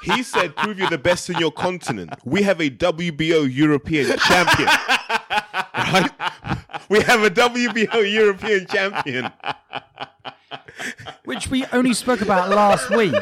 [0.02, 4.68] He said, "Prove you're the best in your continent." We have a WBO European champion,
[5.74, 6.10] right?
[6.88, 9.30] We have a WBO European champion.
[11.24, 13.14] Which we only spoke about last week.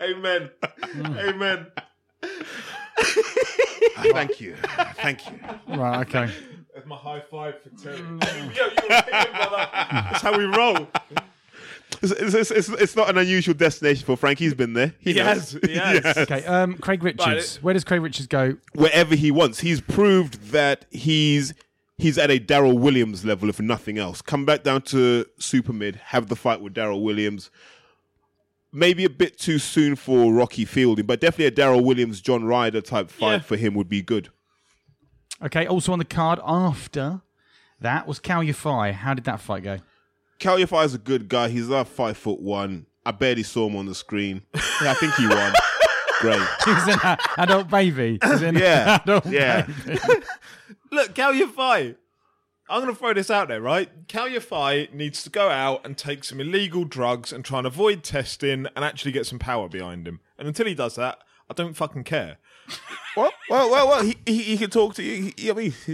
[0.00, 0.50] Amen.
[0.96, 1.66] Amen.
[4.12, 4.56] Thank you,
[4.96, 5.38] thank you.
[5.68, 6.00] Right.
[6.00, 6.32] Okay.
[6.74, 7.98] That's my high five for Terry.
[7.98, 9.68] Yo, European, brother.
[9.90, 10.88] That's how we roll.
[12.02, 14.38] It's, it's, it's, it's not an unusual destination for Frank.
[14.38, 14.94] He's been there.
[15.00, 15.52] He, He knows.
[15.52, 15.60] has.
[15.64, 16.16] He has.
[16.18, 16.44] Okay.
[16.44, 17.26] Um, Craig Richards.
[17.26, 17.58] Right.
[17.62, 18.56] Where does Craig Richards go?
[18.74, 19.60] wherever he wants.
[19.60, 21.54] He's proved that he's
[21.96, 24.22] he's at a Daryl Williams level, if nothing else.
[24.22, 27.50] Come back down to super mid, have the fight with Daryl Williams.
[28.72, 32.82] Maybe a bit too soon for Rocky Fielding, but definitely a Daryl Williams, John Ryder
[32.82, 33.38] type fight Yeah.
[33.40, 34.28] for him would be good.
[35.42, 35.66] Okay.
[35.66, 37.22] Also on the card after
[37.80, 38.92] that was Cal Yafai.
[38.92, 39.78] How did that fight go?
[40.38, 41.48] Cal Yafai is a good guy.
[41.48, 42.86] He's about five foot one.
[43.04, 44.42] I barely saw him on the screen.
[44.54, 45.52] Yeah, I think he won.
[46.20, 46.40] Great.
[46.64, 46.98] He was in
[47.38, 48.18] adult baby.
[48.22, 49.62] He was in a Yeah, adult yeah.
[49.86, 49.98] baby.
[50.92, 51.96] Look, Cal Yafai
[52.70, 53.88] I'm going to throw this out there, right?
[54.08, 58.02] Cal Yafai needs to go out and take some illegal drugs and try and avoid
[58.04, 60.20] testing and actually get some power behind him.
[60.38, 62.36] And until he does that, I don't fucking care.
[63.16, 64.02] Well, well, well, well.
[64.02, 65.32] He, he, he can talk to you.
[65.34, 65.92] He, I mean, He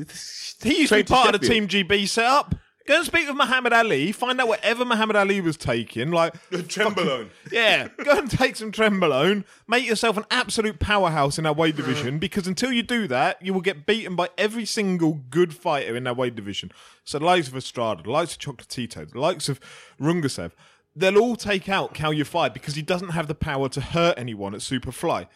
[0.81, 2.57] used to be part of the Team GB setup.
[2.87, 4.13] Go and speak with Muhammad Ali.
[4.13, 6.11] Find out whatever Muhammad Ali was taking.
[6.11, 7.31] Like, Trenbolone.
[7.51, 9.45] yeah, go and take some Trenbolone.
[9.67, 12.19] Make yourself an absolute powerhouse in that weight division.
[12.19, 16.05] Because until you do that, you will get beaten by every single good fighter in
[16.05, 16.73] that weight division.
[17.05, 19.61] So the likes of Estrada, the likes of Chocolatito, the likes of
[19.99, 20.51] Rungvisai,
[20.95, 24.55] they'll all take out Cal Yafai because he doesn't have the power to hurt anyone
[24.55, 25.27] at Superfly.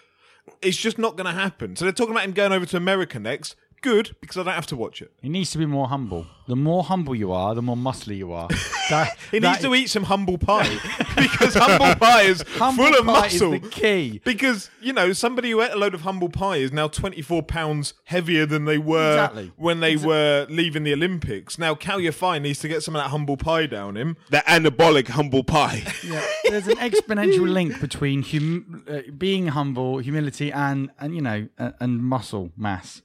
[0.61, 1.77] It's just not going to happen.
[1.77, 3.57] So they're talking about him going over to America next.
[3.81, 5.13] Good, because I don't have to watch it.
[5.23, 6.27] He needs to be more humble.
[6.49, 8.49] The more humble you are, the more muscly you are.
[8.89, 10.79] That, He that needs to eat some humble pie
[11.15, 13.51] because humble pie is humble full of pie is muscle.
[13.51, 14.19] the key.
[14.25, 17.43] Because you know somebody who ate a load of humble pie is now twenty four
[17.43, 19.53] pounds heavier than they were Exactly.
[19.57, 21.59] when they were leaving the Olympics.
[21.59, 24.17] Now Cal Yafai needs to get some of that humble pie down him.
[24.31, 25.83] That anabolic humble pie.
[26.03, 31.49] Yeah, there's an exponential link between hum- uh, being humble, humility, and and you know,
[31.59, 33.03] and, and muscle mass.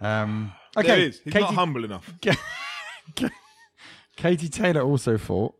[0.00, 1.20] Um, okay, there it is.
[1.24, 2.12] He's Katie, not humble enough.
[4.16, 5.54] Katie Taylor also fought.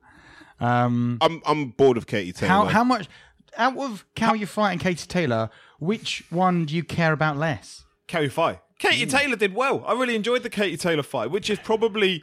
[0.59, 2.49] Um, I'm I'm bored of Katie Taylor.
[2.51, 3.09] how how much
[3.57, 5.51] out of Cal Yafai and Katie Taylor?
[5.79, 7.85] Which one do you care about less?
[8.07, 8.61] Cal Yafai.
[8.79, 9.11] Katie Mm.
[9.11, 9.85] Taylor did well.
[9.87, 12.23] I really enjoyed the Katie Taylor fight, which is probably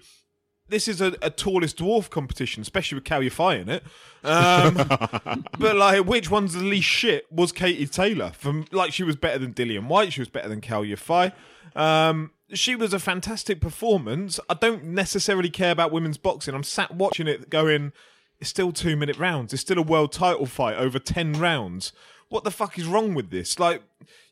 [0.69, 3.83] this is a, a tallest dwarf competition, especially with Cal Yafai in it.
[4.23, 8.31] Um, but like, which one's the least shit was Katie Taylor.
[8.31, 10.13] From like, she was better than Dillian Whyte.
[10.13, 11.33] She was better than Cal Yafai.
[11.75, 14.39] Um, she was a fantastic performance.
[14.49, 16.55] I don't necessarily care about women's boxing.
[16.55, 17.91] I'm sat watching it, going,
[18.39, 19.53] it's still two minute rounds.
[19.53, 21.91] It's still a world title fight over ten rounds.
[22.29, 23.59] What the fuck is wrong with this?
[23.59, 23.83] Like,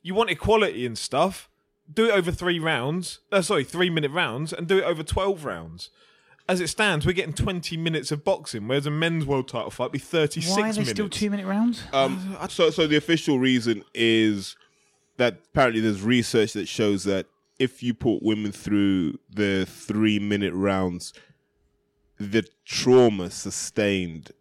[0.02, 1.50] you want equality and stuff.
[1.92, 3.20] Do it over three rounds.
[3.32, 5.90] Uh, sorry, three minute rounds, and do it over twelve rounds.
[6.48, 9.86] As it stands, we're getting twenty minutes of boxing, whereas a men's world title fight
[9.86, 10.78] would be thirty six Why are minutes.
[10.78, 11.84] they still two minute rounds?
[11.92, 14.56] Um, so, so the official reason is
[15.18, 17.26] that apparently there's research that shows that
[17.58, 21.14] if you put women through the three minute rounds,
[22.20, 24.32] the trauma sustained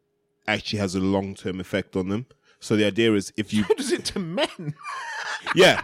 [0.46, 2.26] actually has a long term effect on them.
[2.60, 4.74] So the idea is if you, What is it to men?
[5.54, 5.82] Yeah,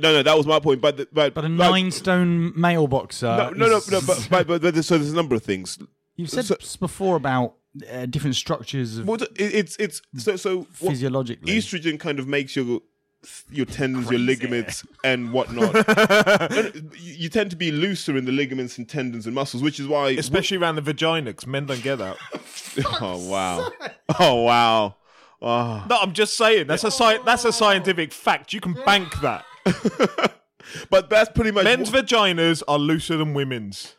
[0.00, 0.80] no, no, that was my point.
[0.80, 3.26] But the, but But a but- nine stone male boxer.
[3.26, 5.78] no, no, no, is- no, but, but, but, but so there's a number of things.
[6.16, 7.54] You've said so- before about
[7.92, 11.52] uh, different structures of Well, it's it's so so what- physiologically.
[11.56, 12.80] estrogen kind of makes your
[13.50, 15.74] your tendons, your ligaments, and whatnot.
[16.50, 19.62] No, no, you you tend to be looser in the ligaments and tendons and muscles,
[19.62, 20.10] which is why.
[20.10, 22.16] Especially around the vagina, because men don't get that.
[23.00, 23.68] oh wow!
[24.20, 24.94] Oh wow!
[25.42, 25.84] Oh.
[25.88, 28.52] No, I'm just saying that's a sci- that's a scientific fact.
[28.52, 29.44] You can bank that.
[30.90, 33.94] But that's pretty much Men's what- vaginas are looser than women's.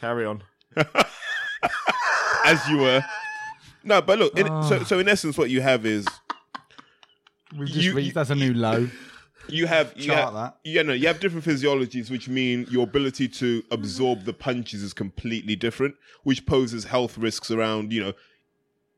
[0.00, 0.42] Carry on.
[2.44, 3.04] as you were.
[3.84, 4.38] No, but look.
[4.38, 4.62] In, Ah.
[4.62, 6.06] so so in essence, what you have is
[7.56, 8.88] We've just you- reached, that's a new low.
[9.48, 10.56] you have you Chart have, that.
[10.64, 14.92] yeah no you have different physiologies which mean your ability to absorb the punches is
[14.92, 18.12] completely different which poses health risks around you know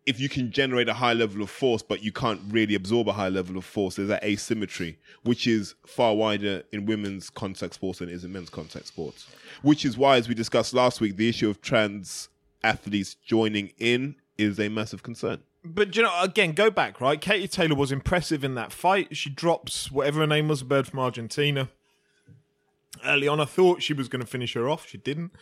[0.09, 3.13] if you can generate a high level of force but you can't really absorb a
[3.13, 7.99] high level of force there's that asymmetry which is far wider in women's contact sports
[7.99, 9.27] than it is in men's contact sports
[9.63, 12.31] which is why as we discussed last week the issue of trans
[12.65, 17.21] athletes joining in is a massive concern But you know, again, go back, right?
[17.21, 19.17] Katie Taylor was impressive in that fight.
[19.17, 21.69] She drops whatever her name was, a bird from Argentina.
[23.05, 24.89] Early on, I thought she was going to finish her off.
[24.89, 25.33] She didn't.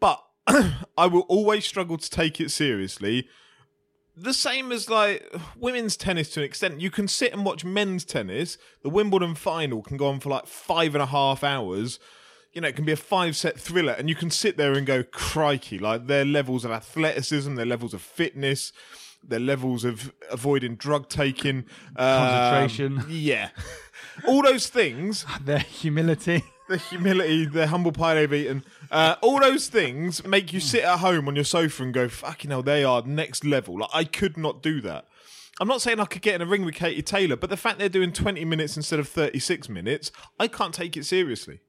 [0.00, 3.28] But I will always struggle to take it seriously.
[4.18, 6.80] The same as like women's tennis to an extent.
[6.80, 8.56] You can sit and watch men's tennis.
[8.82, 11.98] The Wimbledon final can go on for like five and a half hours.
[12.54, 14.86] You know, it can be a five set thriller, and you can sit there and
[14.86, 18.72] go, crikey, like their levels of athleticism, their levels of fitness,
[19.22, 23.04] their levels of avoiding drug taking, um, Concentration.
[23.10, 23.50] yeah.
[24.26, 26.42] All those things Their humility.
[26.68, 30.98] the humility, the humble pie they've eaten, uh, all those things make you sit at
[30.98, 33.78] home on your sofa and go, fucking hell, they are next level.
[33.78, 35.06] Like, I could not do that.
[35.60, 37.78] I'm not saying I could get in a ring with Katie Taylor, but the fact
[37.78, 41.60] they're doing 20 minutes instead of 36 minutes, I can't take it seriously.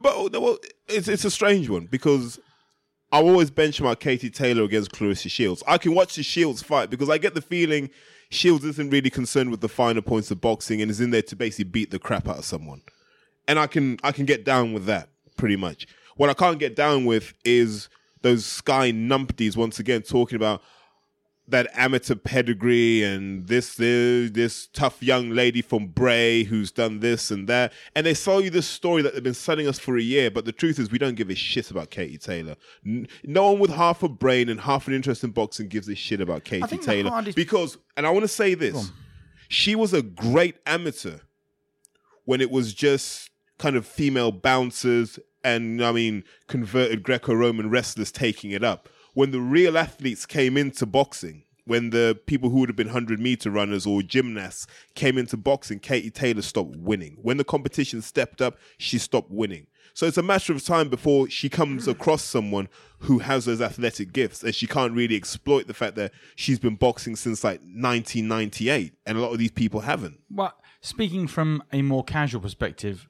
[0.00, 2.38] But well, it's it's a strange one because
[3.10, 5.62] I always benchmark Katie Taylor against Claressa Shields.
[5.66, 7.90] I can watch the Shields fight because I get the feeling
[8.30, 11.36] Shields isn't really concerned with the finer points of boxing and is in there to
[11.36, 12.82] basically beat the crap out of someone.
[13.48, 15.86] And I can I can get down with that pretty much.
[16.16, 17.88] What I can't get down with is
[18.22, 20.62] those Sky numpties once again talking about
[21.50, 27.30] that amateur pedigree and this this, this tough young lady from Bray who's done this
[27.30, 30.02] and that, and they sell you this story that they've been selling us for a
[30.02, 30.30] year.
[30.30, 32.56] But the truth is, we don't give a shit about Katie Taylor.
[32.84, 36.20] No one with half a brain and half an interest in boxing gives a shit
[36.20, 38.92] about Katie Taylor hardest- because, and I want to say this,
[39.48, 41.20] she was a great amateur
[42.26, 43.27] when it was just
[43.58, 48.88] kind of female bouncers and I mean converted Greco-Roman wrestlers taking it up.
[49.14, 53.20] When the real athletes came into boxing, when the people who would have been 100
[53.20, 57.18] meter runners or gymnasts came into boxing, Katie Taylor stopped winning.
[57.20, 59.66] When the competition stepped up, she stopped winning.
[59.92, 62.68] So it's a matter of time before she comes across someone
[63.00, 66.76] who has those athletic gifts and she can't really exploit the fact that she's been
[66.76, 70.20] boxing since like 1998 and a lot of these people haven't.
[70.30, 73.08] Well, speaking from a more casual perspective,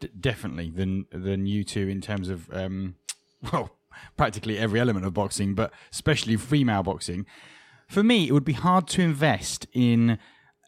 [0.00, 2.94] d- definitely than than you two in terms of um,
[3.52, 3.76] well,
[4.16, 7.26] practically every element of boxing, but especially female boxing.
[7.88, 10.18] For me, it would be hard to invest in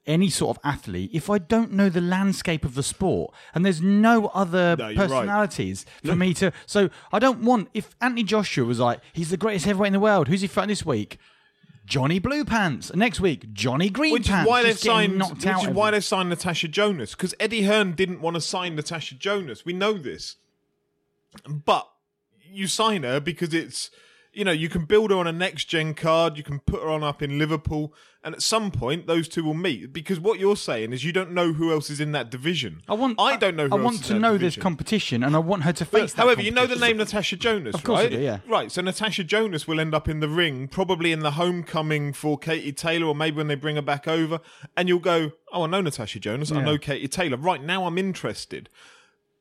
[0.04, 3.80] any sort of athlete if I don't know the landscape of the sport and there's
[3.80, 5.08] no other No, you're right.
[5.08, 6.50] personalities for me to.
[6.66, 10.00] So I don't want if Anthony Joshua was like he's the greatest heavyweight in the
[10.00, 10.26] world.
[10.26, 11.18] Who's he fighting this week?
[11.92, 12.90] Johnny Blue Pants.
[12.94, 15.18] Next week, Johnny Green Which is why they've signed.
[15.18, 18.40] knocked Which out is why they've signed Natasha Jonas because Eddie Hearn didn't want to
[18.40, 19.66] sign Natasha Jonas.
[19.66, 20.36] We know this,
[21.46, 21.86] but
[22.42, 23.90] you sign her because it's
[24.32, 26.88] you know, you can build her on a next gen card, you can put her
[26.88, 29.92] on up in Liverpool, and at some point those two will meet.
[29.92, 32.80] Because what you're saying is you don't know who else is in that division.
[32.88, 33.20] I want.
[33.20, 33.68] I don't know.
[33.68, 36.14] Who I want to know this competition, and I want her to face.
[36.14, 38.10] that However, you know the name Natasha Jonas, Of course right?
[38.10, 38.38] do, yeah.
[38.48, 38.72] Right.
[38.72, 42.72] So Natasha Jonas will end up in the ring, probably in the homecoming for Katie
[42.72, 44.40] Taylor, or maybe when they bring her back over,
[44.76, 46.50] and you'll go, "Oh, I know Natasha Jonas.
[46.50, 47.36] I know Katie Taylor.
[47.36, 48.70] Right now, I'm interested."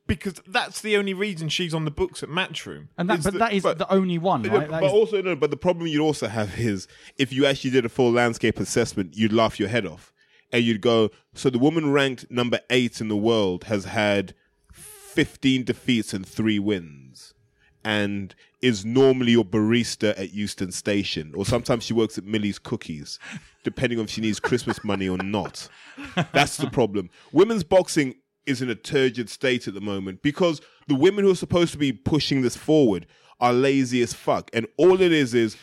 [0.06, 2.88] Because that's the only reason she's on the books at Matchroom.
[2.98, 4.68] And that, but that is but- the only one, right?
[4.68, 5.36] That but is- also no.
[5.36, 6.88] But the problem you'd also have is
[7.18, 10.12] if you actually did a full landscape assessment, you'd laugh your head off,
[10.52, 14.34] and you'd go, "So the woman ranked number eight in the world has had
[14.72, 17.32] fifteen defeats and three wins,
[17.84, 23.18] and is normally your barista at Euston Station, or sometimes she works at Millie's Cookies,
[23.64, 25.68] depending on if she needs Christmas money or not."
[26.32, 27.10] That's the problem.
[27.32, 31.36] Women's boxing is in a turgid state at the moment because the women who are
[31.36, 33.06] supposed to be pushing this forward
[33.40, 34.50] are lazy as fuck.
[34.52, 35.56] And all it is is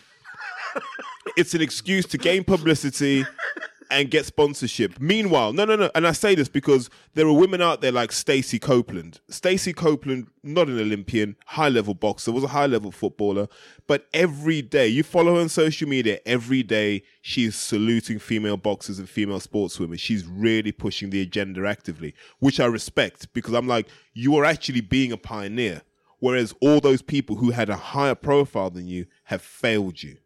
[1.38, 3.26] it's an excuse to gain publicity
[3.92, 5.00] and get sponsorship.
[5.00, 5.90] Meanwhile, no, no, no.
[5.96, 9.20] And I say this because there are women out there like Stacey Copeland.
[9.30, 13.48] Stacey Copeland, not an Olympian, high level boxer, was a high level footballer.
[13.88, 19.00] But every day, you follow her on social media, every day she's saluting female boxers
[19.00, 20.00] and female sportswomen.
[20.00, 24.82] She's really pushing the agenda actively, which I respect because I'm like, you are actually
[24.82, 25.82] being a pioneer.
[26.20, 30.18] Whereas all those people who had a higher profile than you have failed you.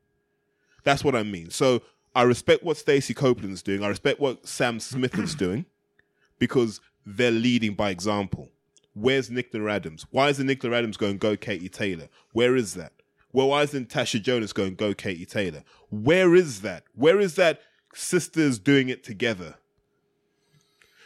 [0.84, 1.49] That's what I mean.
[1.49, 1.82] So
[2.15, 3.84] I respect what Stacey Copeland's doing.
[3.84, 5.65] I respect what Sam Smith is doing
[6.39, 8.49] because they're leading by example.
[8.93, 10.06] Where's Nicola Adams?
[10.12, 12.10] Why isn't Nicola Adams going go Katie Taylor?
[12.32, 12.93] Where is that?
[13.32, 15.63] Well, why isn't Tasha Jonas going go Katie Taylor?
[15.89, 16.84] Where is that?
[16.93, 17.62] Where is that
[17.95, 19.56] sisters doing it together?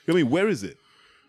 [0.06, 0.78] You know I mean, where is it?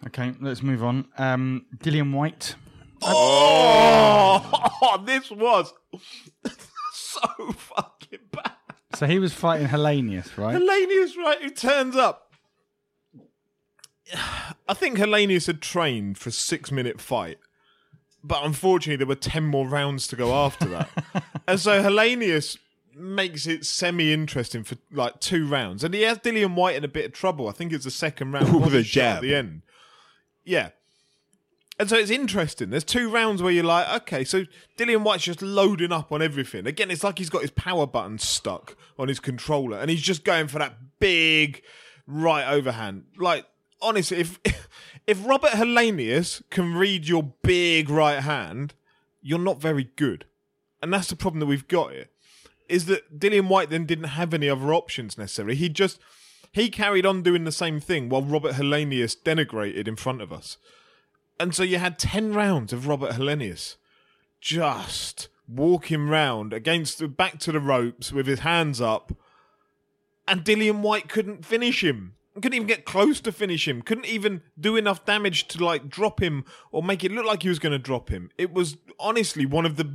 [0.06, 1.06] okay, let's move on.
[1.16, 2.56] Um, Dillian Whyte.
[3.02, 5.72] Oh, this was
[6.92, 8.52] so fucking bad.
[8.94, 10.56] So he was fighting Helenius, right?
[10.56, 12.32] Helenius, right, who turns up.
[14.66, 17.38] I think Helenius had trained for a six minute fight,
[18.24, 20.88] but unfortunately, there were 10 more rounds to go after that.
[21.46, 22.56] and so Helenius
[22.94, 25.84] makes it semi interesting for like two rounds.
[25.84, 27.48] And he has Dillian Whyte in a bit of trouble.
[27.48, 29.16] I think it's the second round With a jab.
[29.16, 29.62] at the end.
[30.44, 30.70] Yeah.
[31.78, 32.70] And so it's interesting.
[32.70, 34.44] There's two rounds where you're like, okay, so
[34.76, 36.66] Dillian Whyte's just loading up on everything.
[36.66, 40.24] Again, it's like he's got his power button stuck on his controller and he's just
[40.24, 41.62] going for that big
[42.06, 43.04] right overhand.
[43.16, 43.46] Like,
[43.80, 44.40] honestly, if
[45.06, 48.74] if Robert Helenius can read your big right hand,
[49.22, 50.24] you're not very good.
[50.82, 52.06] And that's the problem that we've got here.
[52.68, 55.54] Is that Dillian Whyte then didn't have any other options necessarily.
[55.54, 56.00] He just
[56.50, 60.58] he carried on doing the same thing while Robert Helenius denigrated in front of us.
[61.40, 63.76] And so you had 10 rounds of Robert Helenius
[64.40, 69.12] just walking round against the back to the ropes with his hands up.
[70.26, 72.14] And Dillian Whyte couldn't finish him.
[72.34, 73.82] Couldn't even get close to finish him.
[73.82, 77.48] Couldn't even do enough damage to like drop him or make it look like he
[77.48, 78.30] was going to drop him.
[78.38, 79.90] It was honestly one of the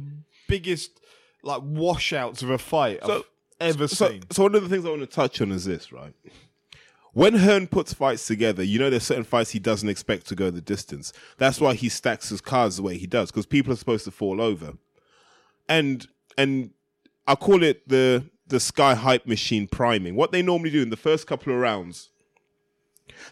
[0.47, 0.99] biggest
[1.41, 3.23] like washouts of a fight I've
[3.61, 4.23] ever so, seen.
[4.29, 6.13] so one of the things I want to touch on is this, right?
[7.13, 10.49] When Hearn puts fights together, you know there's certain fights he doesn't expect to go
[10.49, 11.13] the distance.
[11.37, 14.11] That's why he stacks his cards the way he does, because people are supposed to
[14.11, 14.73] fall over.
[15.69, 16.71] And and
[17.27, 20.15] I call it the the sky hype machine priming.
[20.15, 22.09] What they normally do in the first couple of rounds,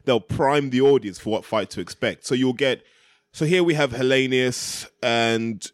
[0.06, 2.26] they'll prime the audience for what fight to expect.
[2.26, 2.84] So you'll get
[3.32, 5.66] so here we have Helenius and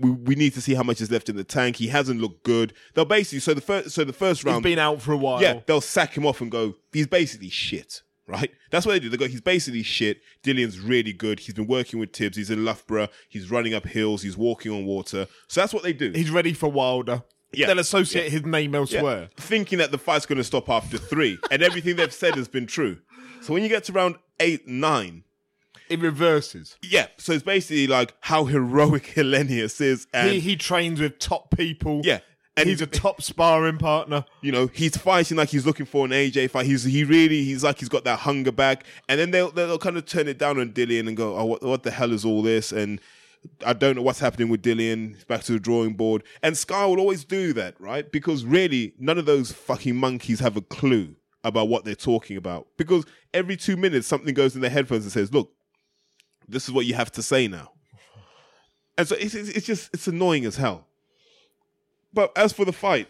[0.00, 1.76] we, we need to see how much is left in the tank.
[1.76, 2.72] He hasn't looked good.
[2.94, 5.40] They'll basically so the first so the first He's round been out for a while.
[5.42, 8.50] yeah, they'll sack him off and go, he's basically shit, right?
[8.70, 9.08] That's what they do.
[9.08, 10.20] They go, he's basically shit.
[10.42, 11.40] Dillian's really good.
[11.40, 12.36] He's been working with Tibbs.
[12.36, 13.08] He's in Loughborough.
[13.28, 14.22] He's running up hills.
[14.22, 15.26] He's walking on water.
[15.48, 16.10] So that's what they do.
[16.12, 17.22] He's ready for Wilder.
[17.52, 17.66] Yeah.
[17.66, 18.78] They'll associate his name Yeah.
[18.78, 19.30] elsewhere.
[19.36, 21.36] Thinking that the fight's going to stop after three.
[21.50, 22.98] and everything they've said has been true.
[23.42, 25.24] So when you get to round eight, nine,
[25.90, 26.76] It reverses.
[26.82, 27.08] yeah.
[27.18, 30.06] So it's basically like how heroic Helenius is.
[30.14, 32.00] And, he he trains with top people.
[32.04, 32.20] Yeah.
[32.56, 34.24] And he's a top sparring partner.
[34.42, 36.66] you know, he's fighting like he's looking for an AJ fight.
[36.66, 39.96] He's he really he's like he's got that hunger back, and then they'll they'll kind
[39.96, 42.42] of turn it down on Dillian and go, oh, what, what the hell is all
[42.42, 42.70] this?
[42.70, 43.00] And
[43.64, 45.14] I don't know what's happening with Dillian.
[45.14, 48.10] He's back to the drawing board, and Sky will always do that, right?
[48.10, 52.66] Because really, none of those fucking monkeys have a clue about what they're talking about.
[52.76, 55.50] Because every two minutes, something goes in their headphones and says, "Look,
[56.50, 57.72] this is what you have to say now,"
[58.98, 60.86] and so it's it's, it's just it's annoying as hell.
[62.12, 63.08] But as for the fight,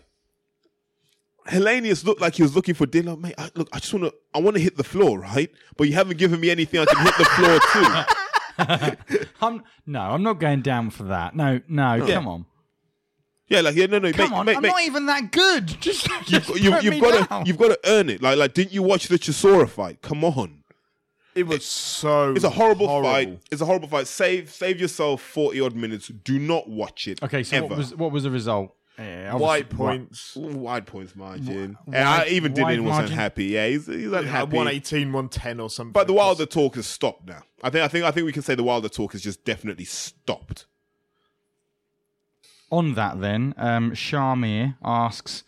[1.49, 3.17] Helenius looked like he was looking for dinner.
[3.17, 5.51] Mate, I, look, I just want to, I want to hit the floor, right?
[5.77, 8.07] But you haven't given me anything I can hit the floor to.
[9.41, 11.35] I'm no, I'm not going down for that.
[11.35, 12.47] No, no, come on.
[13.49, 14.13] Yeah, like yeah, no, no.
[14.13, 15.67] Come mate, on, mate, I'm mate, not even that good.
[15.81, 17.43] Just, just you, you've me got down.
[17.43, 18.23] to, you've got to earn it.
[18.23, 20.03] Like, like, didn't you watch the Chisora fight?
[20.03, 20.60] Come on,
[21.41, 22.33] It was so.
[22.35, 23.41] it's a horrible, fight.
[23.51, 24.07] It's a horrible fight.
[24.07, 26.09] Save, save yourself forty odd minutes.
[26.09, 27.23] Do not watch it.
[27.23, 27.67] Okay, so ever.
[27.69, 28.75] what was what was the result?
[28.99, 30.37] Yeah, Whyte obviously- points.
[30.37, 31.47] wide points margin?
[31.87, 33.13] Wi- and I, wide- even wide Dillian was margin?
[33.13, 33.45] unhappy.
[33.47, 34.55] Yeah, he's, he's Yeah, unhappy.
[34.57, 35.93] 118, 110 or something.
[35.93, 37.43] But the Wilder talk has stopped now.
[37.63, 39.87] I think, I think, I think we can say the Wilder talk has just definitely
[39.87, 40.67] stopped.
[42.71, 45.45] On that, then, um, Shamir asks,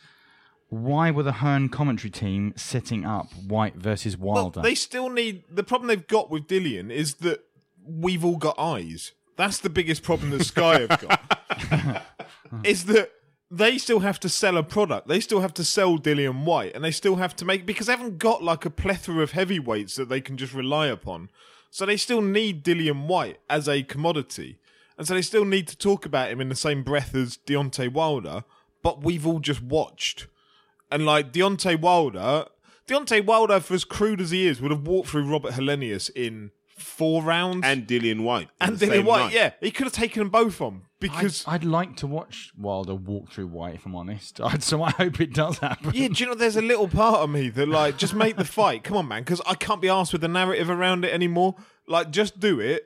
[0.72, 4.62] why were the Hearn commentary team setting up Whyte versus Well, Wilder?
[4.62, 5.42] they still need.
[5.50, 7.44] The problem they've got with Dillian is that
[7.86, 9.12] we've all got eyes.
[9.36, 12.02] That's the biggest problem that Sky have got.
[12.64, 13.10] is that
[13.50, 15.08] they still have to sell a product.
[15.08, 17.92] They still have to sell Dillian Whyte, and they still have to make because they
[17.92, 21.28] haven't got like a plethora of heavyweights that they can just rely upon.
[21.70, 24.58] So they still need Dillian Whyte as a commodity,
[24.96, 27.92] and so they still need to talk about him in the same breath as Deontay
[27.92, 28.44] Wilder.
[28.82, 30.28] But we've all just watched.
[30.92, 32.46] And like Deontay Wilder,
[32.86, 36.50] Deontay Wilder, for as crude as he is, would have walked through Robert Helenius in
[36.76, 37.64] four rounds.
[37.64, 38.48] And Dillian Whyte.
[38.60, 39.32] and Dillian Whyte, night.
[39.32, 41.44] yeah, he could have taken them both on I'd, because.
[41.46, 44.40] I'd like to watch Wilder walk through Whyte, if I'm honest.
[44.44, 45.92] I'd, so I hope it does happen.
[45.94, 48.44] yeah, do you know there's a little part of me that like just make the
[48.44, 48.84] fight.
[48.84, 51.54] Come on, man, because I can't be asked with the narrative around it anymore.
[51.86, 52.84] Like, just do it.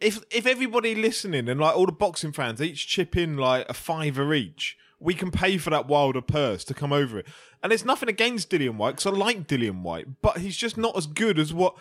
[0.00, 3.74] If if everybody listening and like all the boxing fans each chip in like a
[3.74, 7.26] fiver each, we can pay for that Wilder purse to come over it.
[7.62, 10.96] And it's nothing against Dillian Whyte because I like Dillian Whyte, but he's just not
[10.96, 11.76] as good as what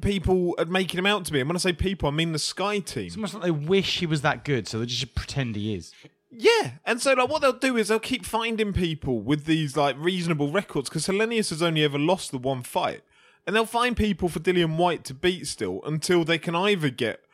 [0.00, 1.40] people are making him out to be.
[1.40, 3.06] And when I say people, I mean the Sky team.
[3.06, 5.92] It's almost like they wish he was that good, so they just pretend he is.
[6.30, 9.96] Yeah, and so like what they'll do is they'll keep finding people with these like
[9.98, 13.02] reasonable records because Helenius has only ever lost the one fight,
[13.46, 17.24] and they'll find people for Dillian Whyte to beat still until they can either get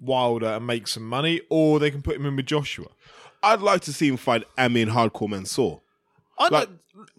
[0.00, 2.88] Wilder and make some money, or they can put him in with Joshua.
[3.52, 5.80] I'd like to see him fight Amir Hardcore Mansour.
[6.38, 6.68] I Like-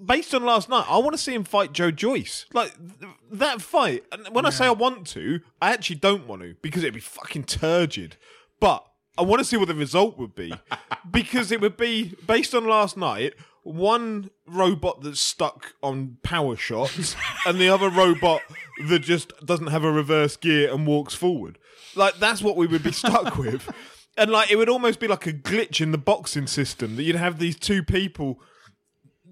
[0.04, 2.46] based on last night, I want to see him fight Joe Joyce.
[2.54, 4.04] Like th- that fight.
[4.12, 7.00] And when I say I want to, I actually don't want to because it'd be
[7.00, 8.16] fucking turgid.
[8.60, 8.86] But
[9.18, 10.54] I want to see what the result would be
[11.12, 13.34] because it would be based on last night.
[13.64, 17.16] One robot that's stuck on power shots,
[17.46, 18.42] and the other robot
[18.88, 21.58] that just doesn't have a reverse gear and walks forward.
[21.96, 23.70] Like that's what we would be stuck with.
[24.18, 27.16] And like it would almost be like a glitch in the boxing system that you'd
[27.16, 28.40] have these two people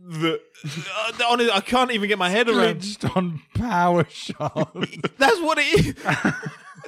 [0.07, 2.81] that uh, honestly, I can't even get my head around.
[2.81, 4.75] Glitched on power shot.
[5.17, 5.95] That's what it is.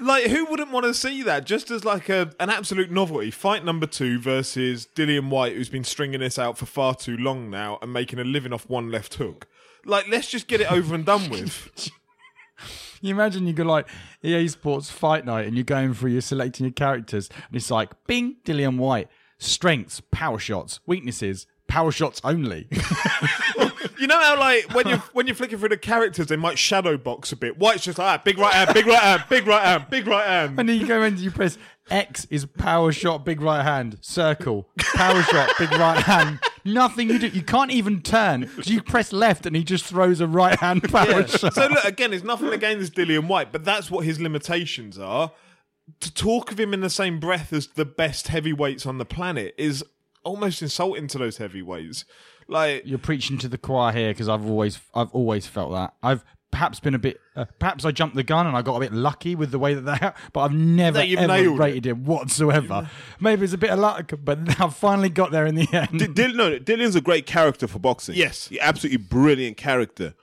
[0.02, 1.46] like, who wouldn't want to see that?
[1.46, 3.32] Just as like a an absolute novelty.
[3.32, 7.50] Fight number two versus Dillian Whyte, who's been stringing this out for far too long
[7.50, 9.48] now and making a living off one left hook.
[9.86, 11.90] Like, let's just get it over and done with.
[13.08, 13.88] you imagine you go like
[14.24, 17.92] EA Sports Fight Night and you're going through, you're selecting your characters, and it's like,
[18.06, 22.68] bing, Dillian Whyte, strengths, power shots, weaknesses, power shots only.
[24.00, 26.98] You know how like when you're when you're flicking through the characters, they might shadow
[26.98, 27.58] box a bit.
[27.58, 30.26] Whyte's just like ah, big right hand, big right hand, big right hand, big right
[30.26, 30.60] hand.
[30.60, 31.58] and then you go in and you press
[31.90, 36.40] X is power shot, big right hand, circle, power shot, big right hand.
[36.74, 37.28] Nothing you do.
[37.28, 40.84] You can't even turn because you press left and he just throws a right hand
[40.92, 41.54] power shot.
[41.54, 45.32] So look, again, it's nothing against Dillian Whyte, but that's what his limitations are.
[46.02, 49.56] To talk of him in the same breath as the best heavyweights on the planet
[49.58, 49.84] is
[50.24, 52.04] almost insulting to those heavyweights.
[52.50, 55.94] Like, You're preaching to the choir here because I've always, I've always felt that.
[56.04, 58.80] I've perhaps been a bit, uh, perhaps I jumped the gun and I got a
[58.80, 61.60] bit lucky with the way that they, but I've never No, ever nailed it.
[61.62, 62.90] rated him whatsoever.
[63.20, 66.00] Maybe it's a bit of luck, but I've finally got there in the end.
[66.00, 68.16] D- Dill- no, Dillian's a great character for boxing.
[68.16, 68.48] Yes.
[68.48, 70.14] He- absolutely brilliant character,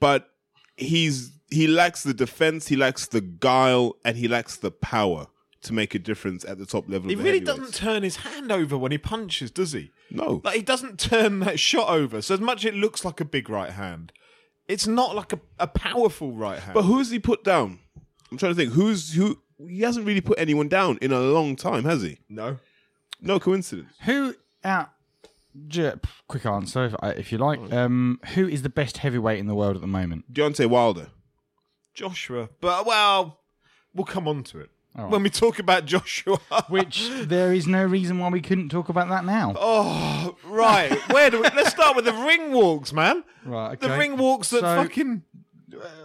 [0.00, 0.30] but
[0.76, 5.26] he's he lacks the defense, he lacks the guile, and he lacks the power
[5.62, 7.08] to make a difference at the top level.
[7.08, 9.92] he of the really doesn't turn his hand over when he punches, does he?
[10.10, 12.20] No, Like, he doesn't turn that shot over.
[12.20, 14.12] So, as much as it looks like a big right hand,
[14.68, 16.74] it's not like a, a powerful right hand.
[16.74, 17.78] but who's he put down?
[18.30, 18.72] I'm trying to think.
[18.72, 19.38] Who's who?
[19.68, 22.18] He hasn't really put anyone down in a long time, has he?
[22.28, 22.58] no.
[23.20, 23.88] No coincidence.
[24.02, 24.34] Who
[24.64, 24.90] out?
[25.68, 25.94] J-
[26.28, 27.72] quick answer, if, if you like.
[27.72, 30.30] Um, who is the best heavyweight in the world at the moment?
[30.34, 31.06] Deontay Wilder.
[31.94, 32.50] Joshua.
[32.60, 33.38] But, well,
[33.94, 34.70] we'll come on to it.
[34.96, 36.38] When we talk about Joshua.
[36.68, 39.54] Which there is no reason why we couldn't talk about that now.
[39.58, 40.92] Oh, right.
[41.12, 41.48] Where do we?
[41.48, 43.24] Let's start with the ring walks, man.
[43.44, 43.88] Right, Okay.
[43.88, 45.22] The ring walks that So- fucking.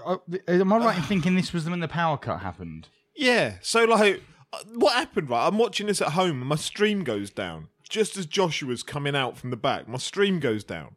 [0.05, 0.17] Uh,
[0.47, 2.87] am I right in thinking this was when the power cut happened?
[3.15, 3.55] Yeah.
[3.61, 5.45] So, like, uh, what happened, right?
[5.45, 7.67] I'm watching this at home and my stream goes down.
[7.87, 10.95] Just as Joshua's coming out from the back, my stream goes down.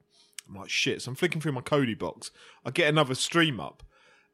[0.48, 1.02] I'm like, shit.
[1.02, 2.30] So I'm flicking through my Kodi box.
[2.64, 3.82] I get another stream up.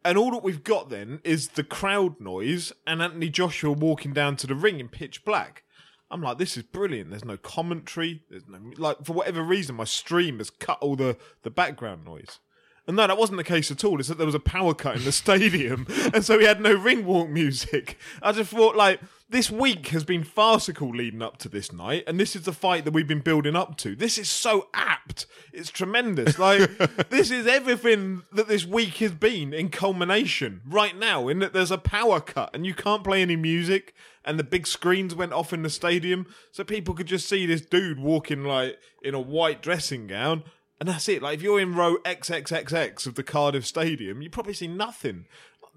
[0.05, 4.37] And all that we've got then is the crowd noise and Anthony Joshua walking down
[4.37, 5.65] to the ring in pitch black.
[6.11, 7.11] I'm like, this is brilliant.
[7.11, 8.23] There's no commentary.
[8.31, 12.39] There's no like for whatever reason, my stream has cut all the the background noise.
[12.89, 14.01] And no, that wasn't the case at all.
[14.01, 16.73] It's that there was a power cut in the stadium, and so we had no
[16.73, 17.99] ring walk music.
[18.23, 22.19] I just thought, like, this week has been farcical leading up to this night, and
[22.19, 23.95] this is the fight that we've been building up to.
[23.95, 25.27] This is so apt.
[25.53, 26.39] It's tremendous.
[26.39, 26.79] Like,
[27.11, 31.71] this is everything that this week has been in culmination right now, in that there's
[31.71, 35.53] a power cut, and you can't play any music, and the big screens went off
[35.53, 39.61] in the stadium, so people could just see this dude walking, like, in a white
[39.61, 40.43] dressing gown.
[40.81, 41.23] And that's it.
[41.23, 45.27] Like if you're in row XXXX of the Cardiff Stadium, you probably see nothing.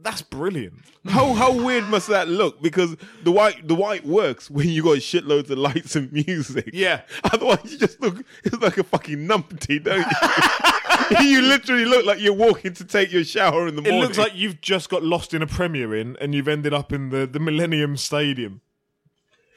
[0.03, 0.75] That's brilliant.
[1.07, 2.61] How how weird must that look?
[2.61, 6.71] Because the white the white works when you got shitloads of lights and music.
[6.73, 7.01] Yeah.
[7.23, 11.25] Otherwise, you just look it's like a fucking numpty, don't you?
[11.27, 13.99] you literally look like you're walking to take your shower in the morning.
[13.99, 16.91] It looks like you've just got lost in a Premier Inn and you've ended up
[16.91, 18.61] in the, the Millennium Stadium.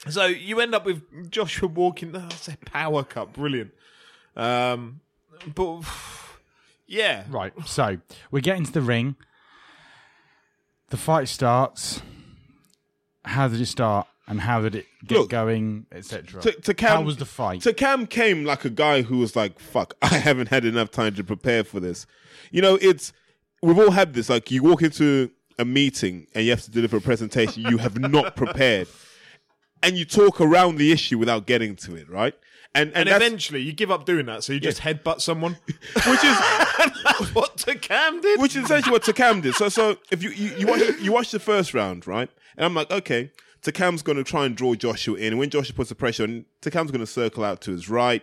[0.09, 2.15] So you end up with Joshua walking.
[2.15, 3.71] Oh, that's a power cup, brilliant.
[4.35, 5.01] Um,
[5.53, 5.83] but
[6.87, 7.53] yeah, Right.
[7.65, 7.97] So
[8.31, 9.15] we get into the ring.
[10.89, 12.01] The fight starts.
[13.23, 14.07] How did it start?
[14.27, 16.41] And how did it get Look, going, etc.?
[16.41, 17.61] to, to Cam, how was the fight?
[17.61, 21.23] Takam came like a guy who was like, "Fuck, I haven't had enough time to
[21.23, 22.07] prepare for this."
[22.51, 23.13] You know, it's
[23.61, 24.27] we've all had this.
[24.29, 25.29] Like, you walk into
[25.59, 28.87] a meeting and you have to deliver a presentation you have not prepared,
[29.83, 32.33] and you talk around the issue without getting to it, right?
[32.75, 35.53] And and, and eventually you give up doing that, so you just headbutt someone.
[35.67, 36.37] which is
[37.33, 38.39] what Takam did.
[38.39, 39.55] which is essentially what Takam did.
[39.55, 42.29] So, so if you you, you watch you watch the first round, right?
[42.57, 45.73] And I'm like, okay, Takam's going to try and draw Joshua in, and when Joshua
[45.73, 48.21] puts the pressure on, Takam's going to circle out to his right.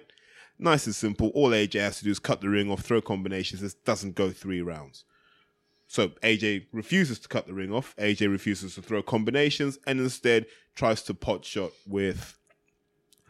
[0.58, 1.28] Nice and simple.
[1.34, 3.62] All AJ has to do is cut the ring off, throw combinations.
[3.62, 5.04] This doesn't go three rounds.
[5.88, 7.96] So AJ refuses to cut the ring off.
[7.96, 12.38] AJ refuses to throw combinations, and instead tries to pot shot with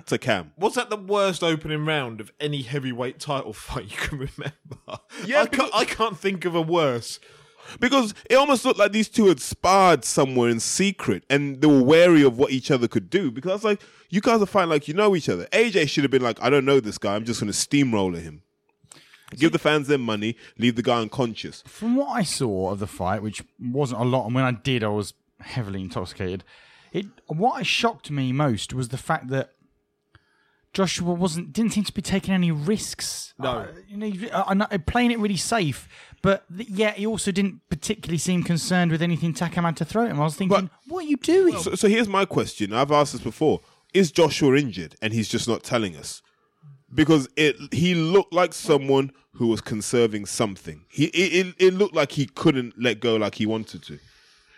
[0.07, 0.50] Takam.
[0.59, 5.00] Was that the worst opening round of any heavyweight title fight you can remember?
[5.24, 7.18] Yeah, I can't, I can't think of a worse.
[7.80, 11.82] because it almost looked like these two had sparred somewhere in secret and they were
[11.82, 14.68] wary of what each other could do because I was like you guys are fighting
[14.70, 17.14] like you know each other aj should have been like i don't know this guy
[17.14, 18.42] i'm just going to steamroller him
[19.36, 22.86] give the fans their money leave the guy unconscious From what I saw of the
[22.86, 26.44] fight, which wasn't a lot, and when I did, I was heavily intoxicated.
[26.92, 29.53] It what shocked me most was the fact that
[30.72, 33.34] Joshua wasn't didn't seem to be taking any risks.
[33.38, 33.50] No.
[33.50, 35.86] Uh, you know, uh, uh, playing it really safe,
[36.22, 40.04] but th- yet he also didn't particularly seem concerned with anything Takam had to throw
[40.04, 40.20] at him.
[40.20, 41.58] I was thinking, what are you doing?
[41.58, 43.60] so, so here's my question i've asked this before
[43.92, 46.22] is joshua injured and he's just not telling us
[46.94, 51.94] because it he looked like someone who was conserving something he it, it, it looked
[51.94, 53.98] like he couldn't let go like he wanted to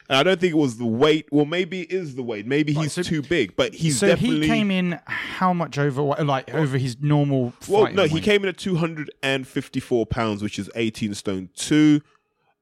[0.08, 1.26] and I don't think it was the weight.
[1.32, 2.46] Well, maybe it is the weight.
[2.46, 4.42] Maybe he's so- too big, but he's so definitely.
[4.42, 7.52] he came in how much over like over his normal?
[7.68, 12.00] Well, no, he came in at 254 pounds, which is 18 stone two,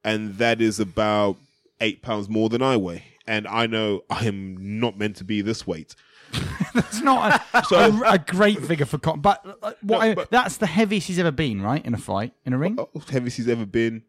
[0.05, 1.37] and that is about
[1.81, 3.05] eight pounds more than I weigh.
[3.27, 5.95] And I know I am not meant to be this weight.
[6.75, 10.31] that's not a, a, a great figure for Cotton, but, uh, what No, I- but-
[10.31, 11.85] that's the heaviest he's ever been, right?
[11.85, 12.77] In a fight, in a ring.
[12.79, 14.03] Oh, heaviest he's ever been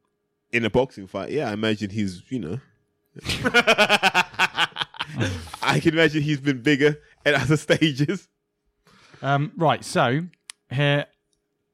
[0.51, 1.31] in a boxing fight.
[1.31, 2.59] Yeah, I imagine he's, you know.
[5.61, 8.28] I can imagine he's been bigger at other stages.
[9.22, 9.84] Um, right.
[9.84, 10.24] So
[10.70, 11.05] here,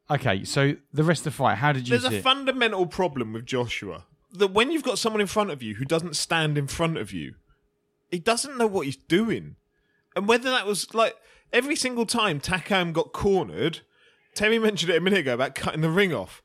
[0.09, 0.43] okay.
[0.43, 2.23] So the rest of the fight, how did you There's see a it?
[2.23, 6.15] fundamental problem with Joshua that when you've got someone in front of you who doesn't
[6.15, 7.35] stand in front of you,
[8.11, 9.55] he doesn't know what he's doing.
[10.15, 11.15] And whether that was like
[11.51, 13.79] every single time Takam got cornered,
[14.35, 16.43] Terry mentioned it a minute ago about cutting the ring off.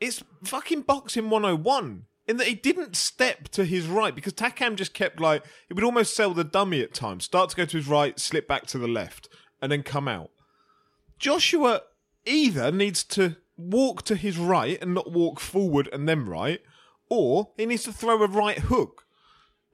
[0.00, 4.94] It's fucking boxing 101 in that he didn't step to his right because Takam just
[4.94, 7.88] kept like, he would almost sell the dummy at times, start to go to his
[7.88, 9.28] right, slip back to the left,
[9.60, 10.30] and then come out.
[11.18, 11.82] Joshua
[12.24, 16.60] either needs to walk to his right and not walk forward and then right,
[17.08, 19.06] or he needs to throw a right hook.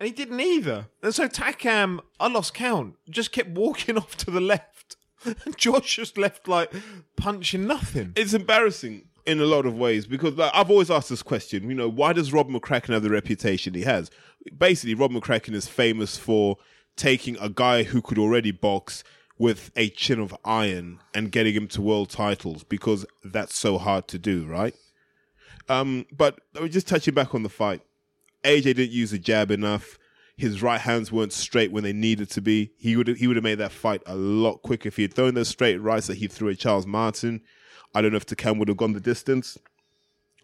[0.00, 0.88] And he didn't either.
[1.02, 4.96] And so Takam, I lost count, just kept walking off to the left.
[5.44, 6.72] And Josh just left like
[7.16, 8.12] punching nothing.
[8.14, 11.68] it's embarrassing in a lot of ways because like, I've always asked this question.
[11.68, 14.10] You know, why does Rob McCracken have the reputation he has?
[14.56, 16.56] Basically, Rob McCracken is famous for
[16.96, 19.04] taking a guy who could already box
[19.38, 24.08] with a chin of iron and getting him to world titles because that's so hard
[24.08, 24.74] to do, right?
[25.68, 27.82] Um, but I was just touching back on the fight.
[28.44, 29.98] AJ didn't use the jab enough.
[30.36, 32.72] His right hands weren't straight when they needed to be.
[32.78, 35.34] He would he would have made that fight a lot quicker if he had thrown
[35.34, 37.42] those straight rights that he threw at Charles Martin.
[37.96, 39.56] I don't know if Takam would have gone the distance.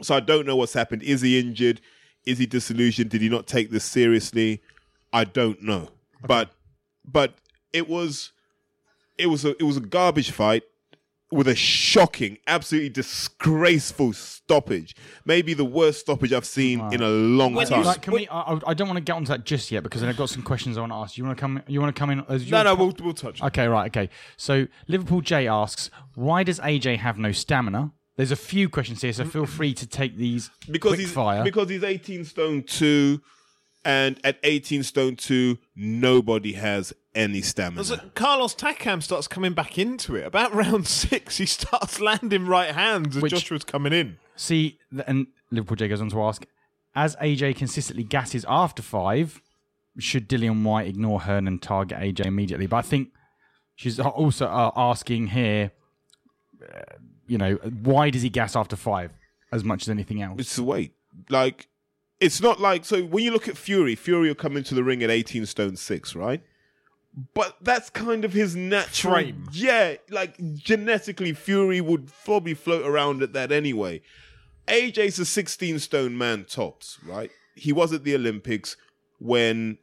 [0.00, 1.02] So I don't know what's happened.
[1.02, 1.82] Is he injured?
[2.24, 3.10] Is he disillusioned?
[3.10, 4.62] Did he not take this seriously?
[5.12, 5.90] I don't know.
[6.26, 6.52] But
[7.04, 7.34] but
[7.70, 8.32] it was
[9.18, 10.62] it was a it was a garbage fight
[11.32, 14.94] with a shocking, absolutely disgraceful stoppage.
[15.24, 17.84] Maybe the worst stoppage I've seen in a long When time.
[17.84, 18.28] Like, can we?
[18.28, 20.42] I, I- I don't want to get onto that just yet because I've got some
[20.42, 21.16] questions I want to ask.
[21.18, 21.62] You want to come?
[21.66, 22.24] You want to come in?
[22.28, 23.42] As No, no, we'll we'll touch.
[23.42, 23.86] Okay, right.
[23.86, 24.10] Okay.
[24.36, 27.92] So Liverpool J asks, why does AJ have no stamina?
[28.16, 31.42] There's a few questions here, so feel free to take these because quick he's fire.
[31.42, 33.20] because he's 18 stone 2
[33.84, 37.84] and at 18 stone 2 nobody has any stamina.
[37.84, 40.24] So Carlos Takam starts coming back into it.
[40.26, 44.18] About round six, he starts landing right hands as Which- Joshua's coming in.
[44.36, 46.46] See, th- and Liverpool J goes on to ask,
[46.94, 49.42] as AJ consistently gasses after five,
[49.98, 52.66] should Dillian Whyte ignore Hearn and target AJ immediately?
[52.66, 53.10] But I think
[53.74, 55.72] she's also uh, asking here,
[56.62, 56.80] uh,
[57.26, 59.10] you know, why does he gas after five
[59.52, 60.40] as much as anything else?
[60.40, 60.92] it's the weight.
[61.28, 61.68] Like
[62.22, 65.02] it's not like so when you look at Fury, Fury will come into the ring
[65.02, 66.40] at 18 stone 6, right?
[67.34, 69.48] But that's kind of his natural Frame.
[69.52, 74.02] Yeah, like genetically Fury would probably float around at that anyway.
[74.68, 77.30] AJ's a 16 stone man tops, right?
[77.56, 78.76] He was at the Olympics
[79.18, 79.78] when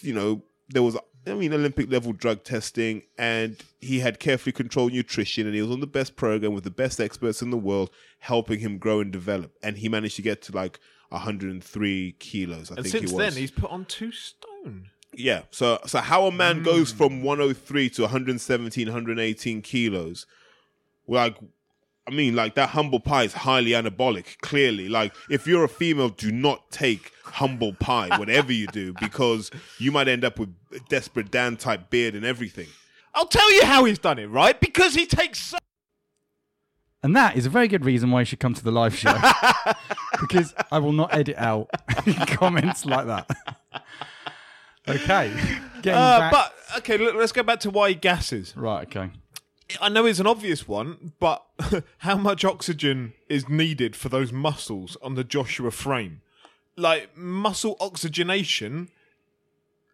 [0.00, 4.92] you know there was I mean Olympic level drug testing and he had carefully controlled
[4.92, 7.90] nutrition and he was on the best program with the best experts in the world
[8.20, 10.78] helping him grow and develop and he managed to get to like
[11.10, 13.34] 103 kilos I And think since he was.
[13.34, 14.90] then, he's put on two stone.
[15.12, 15.42] Yeah.
[15.50, 16.98] So so how a man goes hmm.
[16.98, 20.26] from 103 to 117, 118 kilos,
[21.06, 21.36] like
[22.06, 24.38] I mean, like that humble pie is highly anabolic.
[24.40, 29.50] Clearly, like if you're a female, do not take humble pie, whatever you do, because
[29.78, 32.68] you might end up with a desperate Dan type beard and everything.
[33.14, 34.58] I'll tell you how he's done it, right?
[34.60, 35.58] Because he takes so
[37.02, 39.16] And that is a very good reason why you should come to the live show.
[40.20, 41.70] because I will not edit out
[42.26, 43.30] comments like that.
[44.86, 45.32] okay.
[45.78, 48.54] Uh, but okay, look, let's go back to why he gasses.
[48.56, 49.10] Right, okay.
[49.80, 51.44] I know it's an obvious one, but
[51.98, 56.22] how much oxygen is needed for those muscles on the Joshua frame?
[56.76, 58.88] Like muscle oxygenation,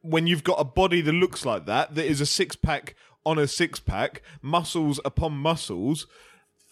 [0.03, 2.95] when you've got a body that looks like that, that is a six pack
[3.25, 6.07] on a six pack, muscles upon muscles.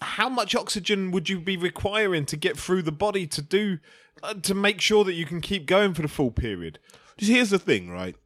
[0.04, 3.78] How much oxygen would you be requiring to get through the body to do
[4.22, 6.78] uh, to make sure that you can keep going for the full period?
[7.16, 8.16] Here's the thing, right?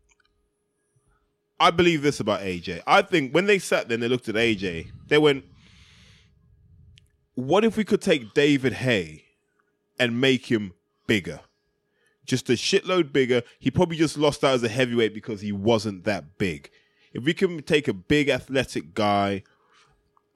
[1.61, 2.83] I believe this about AJ.
[2.87, 5.45] I think when they sat there and they looked at AJ, they went,
[7.35, 9.25] "What if we could take David Haye
[9.99, 10.75] and make him
[11.07, 11.41] bigger?"
[12.29, 13.43] just a shitload bigger.
[13.59, 16.71] He probably just lost out as a heavyweight because he wasn't that big.
[17.13, 19.43] If we can take a big athletic guy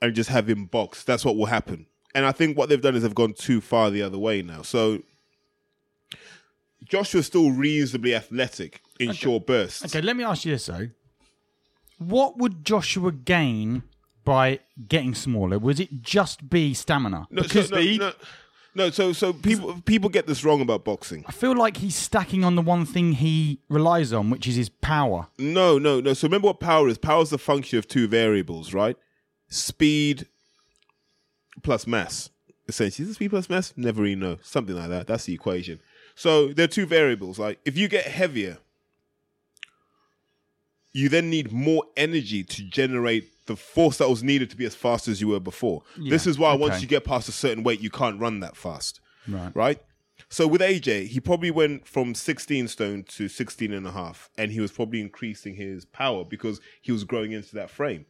[0.02, 1.86] and just have him box, that's what will happen.
[2.14, 4.60] And I think what they've done is they've gone too far the other way now.
[4.60, 5.02] So
[6.84, 9.84] Joshua's still reasonably athletic in short bursts.
[9.86, 10.88] Okay, let me ask you this though.
[11.98, 13.84] What would Joshua gain
[14.24, 15.58] by getting smaller?
[15.58, 17.28] Would it just be stamina?
[17.30, 18.12] No, because so, no, no,
[18.74, 21.24] no, so so people people get this wrong about boxing.
[21.28, 24.68] I feel like he's stacking on the one thing he relies on, which is his
[24.68, 25.28] power.
[25.38, 26.12] No, no, no.
[26.12, 26.98] So remember what power is.
[26.98, 28.96] Power is the function of two variables, right?
[29.52, 30.26] Speed
[31.62, 32.30] plus mass.
[32.68, 33.74] Essentially, is it speed plus mass?
[33.76, 34.38] Never really know.
[34.42, 35.06] Something like that.
[35.06, 35.80] That's the equation.
[36.14, 37.38] So there are two variables.
[37.38, 38.58] Like if you get heavier,
[40.92, 44.74] you then need more energy to generate the force that was needed to be as
[44.74, 45.82] fast as you were before.
[46.08, 49.00] this is why once you get past a certain weight, you can't run that fast.
[49.28, 49.54] Right.
[49.54, 49.82] Right?
[50.28, 54.50] So with AJ, he probably went from 16 stone to 16 and a half, and
[54.50, 58.06] he was probably increasing his power because he was growing into that frame.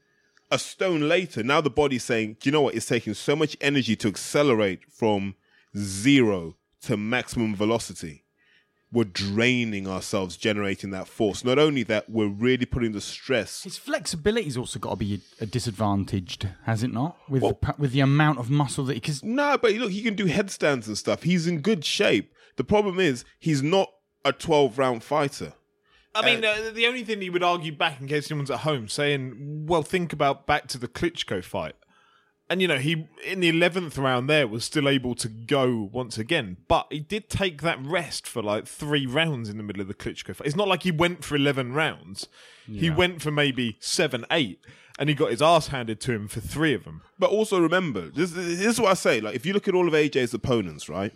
[0.52, 2.74] A stone later, now the body's saying, Do you know what?
[2.74, 5.34] It's taking so much energy to accelerate from
[5.74, 8.24] zero to maximum velocity.
[8.92, 11.42] We're draining ourselves generating that force.
[11.42, 13.62] Not only that, we're really putting the stress.
[13.62, 17.16] His flexibility's also got to be disadvantaged, has it not?
[17.30, 20.02] With Well- the, with the amount of muscle that he because No, but look, he
[20.02, 21.22] can do headstands and stuff.
[21.22, 22.34] He's in good shape.
[22.56, 23.88] The problem is, he's not
[24.22, 25.54] a 12 round fighter.
[26.14, 28.88] I mean, uh, the only thing he would argue back, in case anyone's at home,
[28.88, 31.74] saying, "Well, think about back to the Klitschko fight,"
[32.50, 36.18] and you know, he in the eleventh round there was still able to go once
[36.18, 39.88] again, but he did take that rest for like three rounds in the middle of
[39.88, 40.46] the Klitschko fight.
[40.46, 42.28] It's not like he went for eleven rounds;
[42.66, 44.60] he went for maybe seven, eight,
[44.98, 47.00] and he got his ass handed to him for three of them.
[47.18, 49.20] But also remember, this, this is what I say.
[49.20, 51.14] Like, if you look at all of AJ's opponents, right,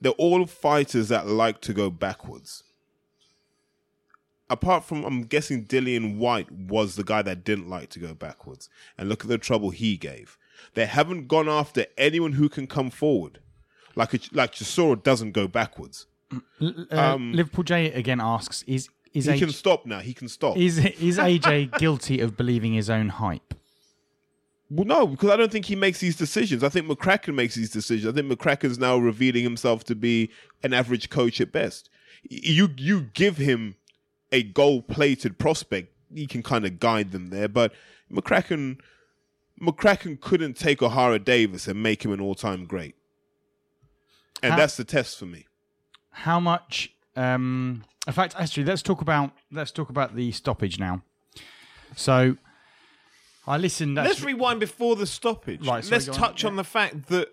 [0.00, 2.62] they're all fighters that like to go backwards.
[4.48, 8.68] Apart from, I'm guessing Dillian Whyte was the guy that didn't like to go backwards.
[8.96, 10.38] And look at the trouble he gave.
[10.74, 13.40] They haven't gone after anyone who can come forward.
[13.96, 16.06] Like a, like Chisora doesn't go backwards.
[16.60, 20.00] uh, Liverpool J again asks: Is is He can stop now.
[20.00, 20.56] He can stop.
[20.56, 23.54] is is AJ guilty of believing his own hype?
[24.68, 26.64] Well, no, because I don't think he makes these decisions.
[26.64, 28.06] I think McCracken makes these decisions.
[28.06, 30.30] I think McCracken's now revealing himself to be
[30.62, 31.88] an average coach at best.
[32.28, 33.76] You you give him
[34.36, 37.48] a gold plated prospect, he can kind of guide them there.
[37.48, 37.72] But
[38.12, 38.78] McCracken
[39.60, 42.94] McCracken couldn't take O'Hara Davis and make him an all time great.
[44.42, 45.46] And How- that's the test for me.
[46.10, 46.92] How much?
[47.16, 51.02] Um, in fact, actually, let's talk about let's talk about the stoppage now.
[51.94, 52.36] So,
[53.46, 53.94] I listened.
[53.94, 55.66] Let's rewind before the stoppage.
[55.66, 56.18] Right, sorry, Let's go on.
[56.18, 56.50] touch Yeah.
[56.50, 57.28] on the fact that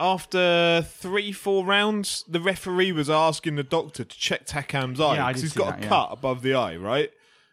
[0.00, 5.26] after three, four rounds, the referee was asking the doctor to check Takam's eye Yeah,
[5.26, 5.88] I because did he's see got that, a yeah.
[5.88, 7.10] cut above the eye, right?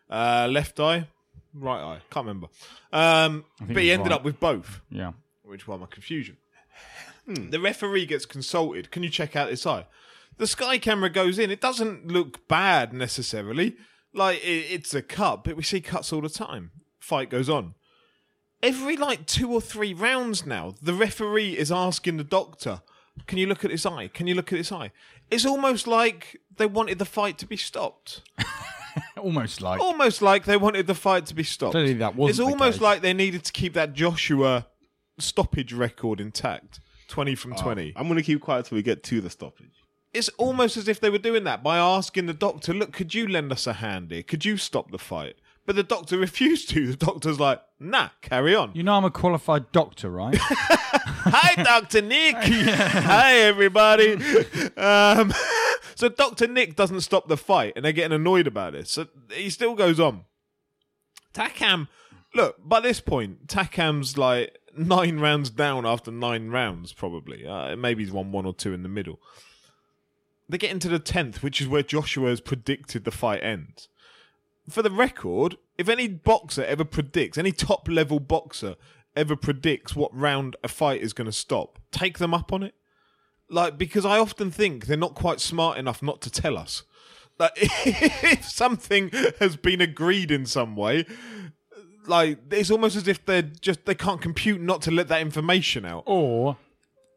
[0.10, 1.08] Uh, left eye,
[1.54, 2.00] right eye.
[2.12, 2.48] Can't remember.
[2.94, 4.16] Um, think but he ended right.
[4.16, 5.14] up with both, yeah.
[5.44, 6.38] which was my confusion.
[7.28, 8.92] The referee gets consulted.
[8.92, 9.88] Can you check out this eye?
[10.38, 11.50] The sky camera goes in.
[11.50, 13.78] It doesn't look bad necessarily.
[14.14, 16.70] Like it, it's a cut, but we see cuts all the time.
[17.00, 17.74] Fight goes on
[18.66, 22.82] every like two or three rounds now, the referee is asking the doctor,
[23.28, 24.08] "Can you look at his eye?
[24.08, 24.92] Can you look at his eye?"
[25.30, 28.22] It's almost like they wanted the fight to be stopped.
[29.18, 31.74] Almost like Almost like they wanted the fight to be stopped.
[31.74, 32.82] Clearly that wasn't It's almost case.
[32.82, 34.68] like they needed to keep that Joshua
[35.20, 37.92] stoppage record intact, twenty from oh, twenty.
[37.98, 39.74] I'm going to keep quiet till we get to the stoppage.
[40.14, 43.28] It's almost as if they were doing that by asking the doctor, "Look, could you
[43.28, 44.24] lend us a hand here?
[44.24, 45.36] Could you stop the fight?"
[45.66, 46.88] But the doctor refused to.
[46.88, 50.38] The doctor's like, "Nah, carry on." you know, I'm a qualified doctor, right?
[51.28, 52.02] Hi, Dr.
[52.02, 52.36] Nick.
[52.40, 54.14] Hi, everybody.
[54.78, 55.34] Um,
[55.96, 56.48] so Dr.
[56.48, 58.88] Nick doesn't stop the fight, and they're getting annoyed about it.
[58.88, 60.26] So he still goes on.
[61.34, 61.88] Takam,
[62.34, 67.46] look, by this point, Takam's like nine rounds down after nine rounds, probably.
[67.46, 69.20] Uh, maybe he's won one or two in the middle.
[70.48, 73.90] They get into the 10th, which is where Joshua has predicted the fight ends.
[74.70, 78.76] For the record, if any boxer ever predicts, any top level boxer
[79.16, 82.74] ever predicts what round a fight is going to stop, take them up on it.
[83.50, 86.84] Like, because I often think they're not quite smart enough not to tell us.
[87.38, 91.06] Like, if something has been agreed in some way,
[92.08, 95.86] like, it's almost as if they're just, they can't compute not to let that information
[95.86, 96.04] out.
[96.08, 96.58] or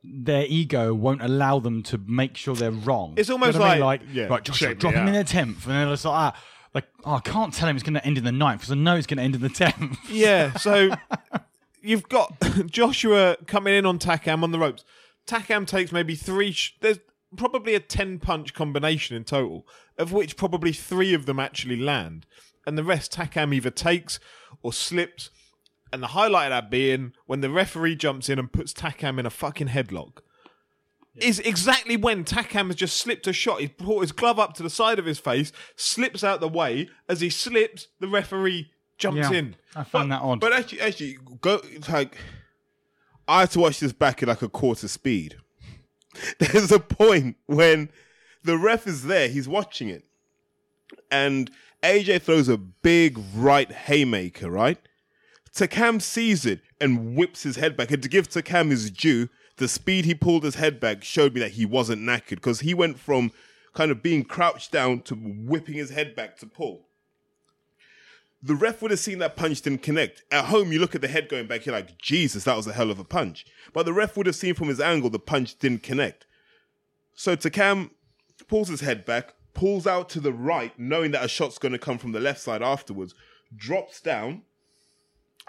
[0.04, 3.14] their ego won't allow them to make sure they're wrong.
[3.16, 3.80] It's You know almost what I mean?
[3.84, 5.26] like- like, yeah, right, Joshua, check me drop him in out.
[5.26, 6.40] the tenth, and then it's like, ah,
[6.74, 8.76] like, oh, I can't tell him it's going to end in the ninth because I
[8.76, 9.98] know it's going to end in the tenth.
[10.10, 10.90] Yeah, so
[11.82, 12.34] you've got
[12.66, 14.84] Joshua coming in on Takam on the ropes.
[15.26, 16.52] Takam takes maybe three.
[16.52, 16.98] Sh- there's
[17.36, 19.66] probably a ten punch combination in total,
[19.96, 22.26] of which probably three of them actually land,
[22.66, 24.18] and the rest Takam either takes
[24.62, 25.30] or slips.
[25.90, 29.24] And the highlight of that being when the referee jumps in and puts Takam in
[29.24, 30.18] a fucking headlock.
[31.20, 33.60] Is exactly when Takam has just slipped a shot.
[33.60, 36.88] He's brought his glove up to the side of his face, slips out the way.
[37.08, 39.56] As he slips, the referee jumps Yeah, in.
[39.74, 40.40] I found that odd.
[40.40, 42.16] But actually, actually, go it's like
[43.26, 45.36] I had to watch this back at like a quarter speed.
[46.38, 47.90] There's a point when
[48.44, 50.04] the ref is there, he's watching it,
[51.10, 51.50] and
[51.82, 54.78] AJ throws a big right haymaker, right?
[55.54, 57.90] Takam sees it and whips his head back.
[57.90, 59.28] And to give Takam his due,
[59.58, 62.74] the speed he pulled his head back showed me that he wasn't knackered because he
[62.74, 63.32] went from
[63.74, 66.88] kind of being crouched down to whipping his head back to pull
[68.42, 70.22] the ref would have seen that punch didn't connect.
[70.30, 72.72] At home, you look at the head going back, you're like, Jesus, that was a
[72.72, 73.44] hell of a punch.
[73.72, 76.26] But the ref would have seen from his angle the punch didn't connect.
[77.14, 77.90] So Takam
[78.46, 81.78] pulls his head back, pulls out to the right, knowing that a shot's going to
[81.78, 83.14] come from the left side afterwards,
[83.56, 84.42] drops down,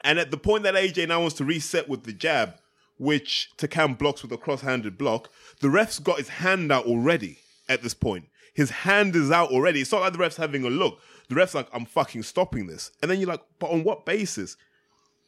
[0.03, 2.55] and at the point that AJ now wants to reset with the jab,
[2.99, 5.31] which Takam blocks with a cross-handed block,
[5.61, 8.25] the ref's got his hand out already at this point.
[8.53, 9.81] His hand is out already.
[9.81, 10.99] It's not like the ref's having a look.
[11.29, 12.91] The ref's like, I'm fucking stopping this.
[13.01, 14.57] And then you're like, but on what basis?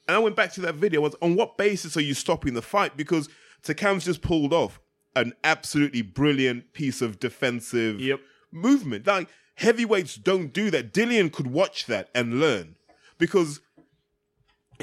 [0.07, 0.99] And I went back to that video.
[1.01, 2.97] Was on what basis are you stopping the fight?
[2.97, 3.29] Because
[3.63, 4.79] Takam's just pulled off
[5.15, 8.19] an absolutely brilliant piece of defensive Yep.
[8.51, 9.07] movement.
[9.07, 10.93] Like heavyweights don't do that.
[10.93, 12.75] Dillian could watch that and learn
[13.17, 13.61] because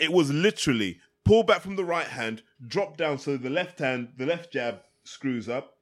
[0.00, 4.08] it was literally pull back from the right hand, drop down so the left hand,
[4.16, 5.74] the left jab screws up,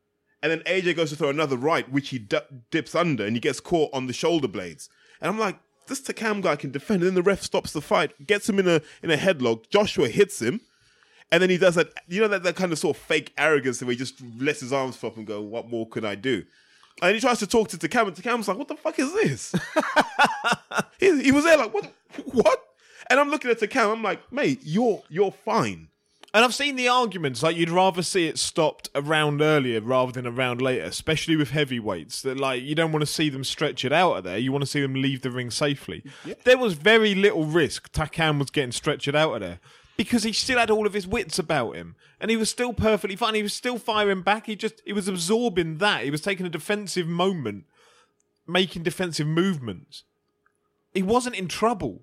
[0.43, 2.41] and then AJ goes to throw another right, which he di-
[2.73, 4.89] dips under, and he gets caught on the shoulder blades.
[5.21, 7.03] And I'm like, this Takam guy can defend.
[7.03, 9.71] And then the ref stops the fight, gets him in a in a headlock.
[9.71, 10.63] Joshua hits him,
[11.31, 11.93] and then he does that.
[12.09, 14.73] You know that that kind of sort of fake arrogance where he just lets his
[14.73, 16.43] arms flop and go, "What more could I do?"
[17.03, 19.55] And he tries to talk to Takam, and Takam's like, "What the fuck is this?"
[20.99, 21.93] he, he was there like, "What?
[22.25, 22.66] What?"
[23.09, 23.93] And I'm looking at the Takam.
[23.93, 25.89] I'm like, "Mate, you're you're fine."
[26.35, 30.13] And I've seen the arguments like you'd rather see it stopped a round earlier rather
[30.13, 32.21] than a round later, especially with heavyweights.
[32.23, 34.37] That like you don't want to see them stretch it out of there.
[34.37, 36.05] You want to see them leave the ring safely.
[36.45, 37.91] There was very little risk.
[37.93, 39.61] Takam was getting stretched out of there
[39.97, 43.17] because he still had all of his wits about him, and he was still perfectly
[43.17, 43.35] fine.
[43.35, 44.47] He was still firing back.
[44.47, 46.05] He just he was absorbing that.
[46.05, 47.65] He was taking a defensive moment,
[48.47, 50.05] making defensive movements.
[50.93, 52.03] He wasn't in trouble.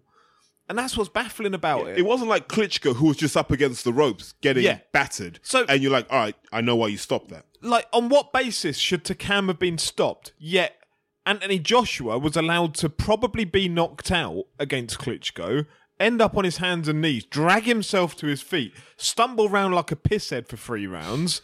[0.70, 1.97] And that's what's baffling about it.
[1.97, 4.80] It wasn't like Klitschko who was just up against the ropes getting Yeah.
[4.93, 5.39] battered.
[5.43, 7.45] So- and you're like, all right, I know why you stopped that.
[7.61, 10.34] like on what basis should Takam have been stopped?
[10.38, 10.76] Yet
[11.26, 15.66] Anthony Joshua was allowed to probably be knocked out against Klitschko,
[15.99, 19.91] end up on his hands and knees, drag himself to his feet, stumble round like
[19.91, 21.41] a pisshead for three rounds,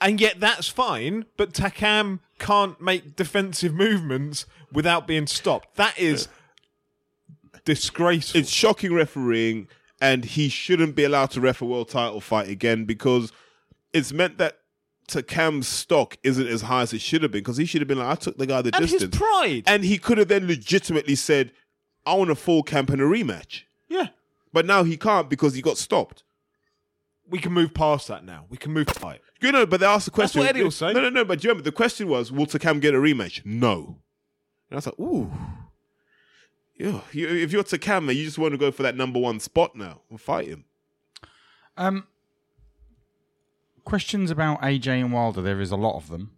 [0.00, 1.26] and yet that's fine.
[1.36, 5.76] But Takam can't make defensive movements without being stopped.
[5.76, 6.28] That is
[7.64, 8.40] disgraceful.
[8.40, 9.68] It's shocking refereeing,
[10.00, 13.32] and he shouldn't be allowed to ref a world title fight again because
[13.92, 14.58] it's meant that
[15.08, 17.98] Takam's stock isn't as high as it should have been because he should have been
[17.98, 19.64] like, I took the guy the and his pride.
[19.66, 21.52] and he could have then legitimately said,
[22.06, 23.62] I want a full camp and a rematch.
[23.88, 24.08] yeah.
[24.52, 26.22] But now he can't because he got stopped.
[27.28, 28.44] We can move past that now.
[28.48, 29.20] We can move to fight.
[29.40, 30.40] You know, but they asked the question.
[30.40, 30.92] what Eddie will say.
[30.92, 31.24] No, no, no.
[31.24, 33.44] But do you remember the question was, will Takam get a rematch?
[33.44, 33.98] No.
[34.70, 35.32] And I was like, ooh.
[36.76, 39.38] Yeah, you, if you're Takam, man, you just want to go for that number one
[39.40, 40.64] spot now and fight him.
[41.76, 42.06] Um,
[43.84, 45.42] questions about AJ and Wilder.
[45.42, 46.32] There is a lot of them.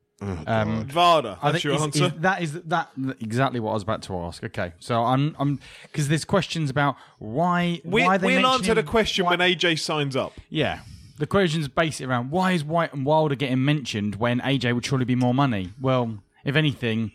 [0.47, 2.05] um, Vada, I that's think your is- answer.
[2.07, 4.43] is- that is that exactly what I was about to ask.
[4.45, 8.75] Okay, so I'm I'm because there's questions about why We, why they we'll mention answer
[8.75, 10.33] the question why- when AJ signs up.
[10.49, 10.81] Yeah,
[11.19, 15.05] the question's based around why is Whyte and Wilder getting mentioned when AJ would surely
[15.05, 15.73] be more money.
[15.79, 17.13] Well, if anything,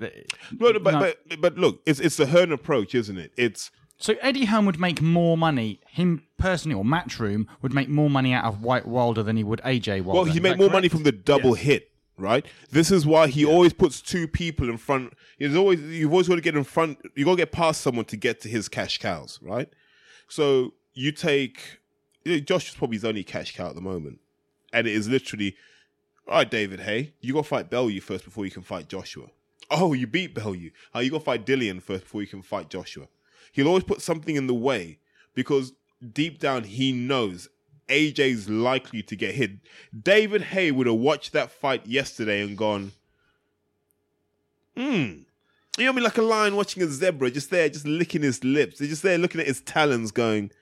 [0.00, 0.26] th-
[0.58, 1.00] No, no, but, No.
[1.00, 3.32] but but look, it's it's the Hearn approach, isn't it?
[3.36, 5.80] It's so Eddie Hearn would make more money.
[5.88, 9.60] Him personally, or Matchroom would make more money out of Whyte Wilder than he would
[9.64, 10.22] AJ Wilder.
[10.22, 12.44] well, he made more money from the double hit, right?
[12.70, 15.14] This is why he always puts two people in front.
[15.38, 16.98] He's always you've always got to get in front.
[17.14, 19.68] You got to get past someone to get to his cash cows, right?
[20.28, 21.78] So you take
[22.24, 24.18] you Josh is probably his only cash cow at the moment,
[24.72, 25.54] and it is literally,
[26.26, 26.80] all right, David.
[26.80, 29.26] Haye, you got to fight Bellew first before you can fight Joshua.
[29.70, 30.70] Oh, you beat Bellew.
[30.94, 33.08] Oh, you got to fight Dillian first before you can fight Joshua.
[33.52, 34.98] He'll always put something in the way
[35.34, 35.72] because
[36.12, 37.48] deep down he knows
[37.88, 39.52] AJ's likely to get hit.
[39.98, 42.92] David Haye would have watched that fight yesterday and gone,
[44.76, 44.82] hmm.
[45.76, 46.04] You know what I mean?
[46.04, 48.78] Like a lion watching a zebra, just there, just licking his lips.
[48.78, 50.52] They're just there looking at his talons, going,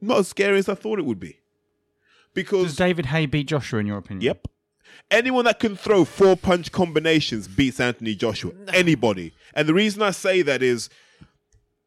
[0.00, 1.40] not as scary as I thought it would be.
[2.32, 4.22] Because Does David Haye beat Joshua in your opinion?
[4.22, 4.48] Yep.
[5.10, 8.52] Anyone that can throw four punch combinations beats Anthony Joshua.
[8.72, 9.32] Anybody.
[9.54, 10.88] And the reason I say that is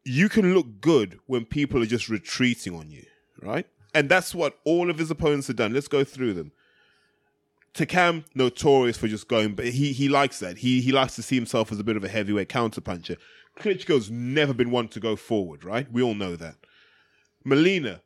[0.03, 3.05] you can look good when people are just retreating on you,
[3.41, 3.67] right?
[3.93, 5.73] And that's what all of his opponents have done.
[5.73, 6.51] Let's go through them.
[7.73, 10.57] Takam, notorious for just going, but he he likes that.
[10.57, 13.17] He he likes to see himself as a bit of a heavyweight counterpuncher.
[13.57, 15.91] Klitschko's never been one to go forward, right?
[15.91, 16.55] We all know that.
[17.43, 18.01] Molina,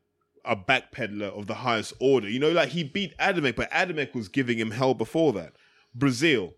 [0.46, 2.30] a backpedaler of the highest order.
[2.30, 5.54] You know, like he beat Adamek, but Adamek was giving him hell before that.
[5.98, 6.54] Breazeale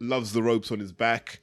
[0.00, 1.40] loves the ropes on his back.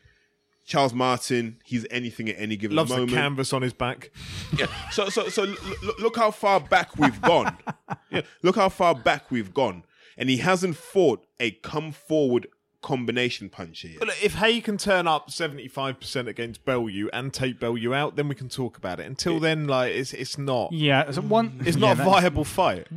[0.66, 3.10] Charles Martin, he's anything at any given Loves moment.
[3.10, 4.12] the canvas on his back.
[4.58, 4.68] Yeah.
[4.92, 7.56] So so so look, look how far back we've gone.
[8.12, 8.22] yeah.
[8.44, 9.84] Look how far back we've gone,
[10.18, 12.48] and he hasn't fought a come forward
[12.88, 14.00] combination puncher yet.
[14.00, 17.94] But look, if Haye can turn up seventy five percent against Bellew and take Bellew
[17.94, 19.06] out, then we can talk about it.
[19.06, 21.12] Until then, like it's it's not Yeah.
[21.12, 21.62] So one.
[21.66, 22.88] it's yeah, not a viable fight.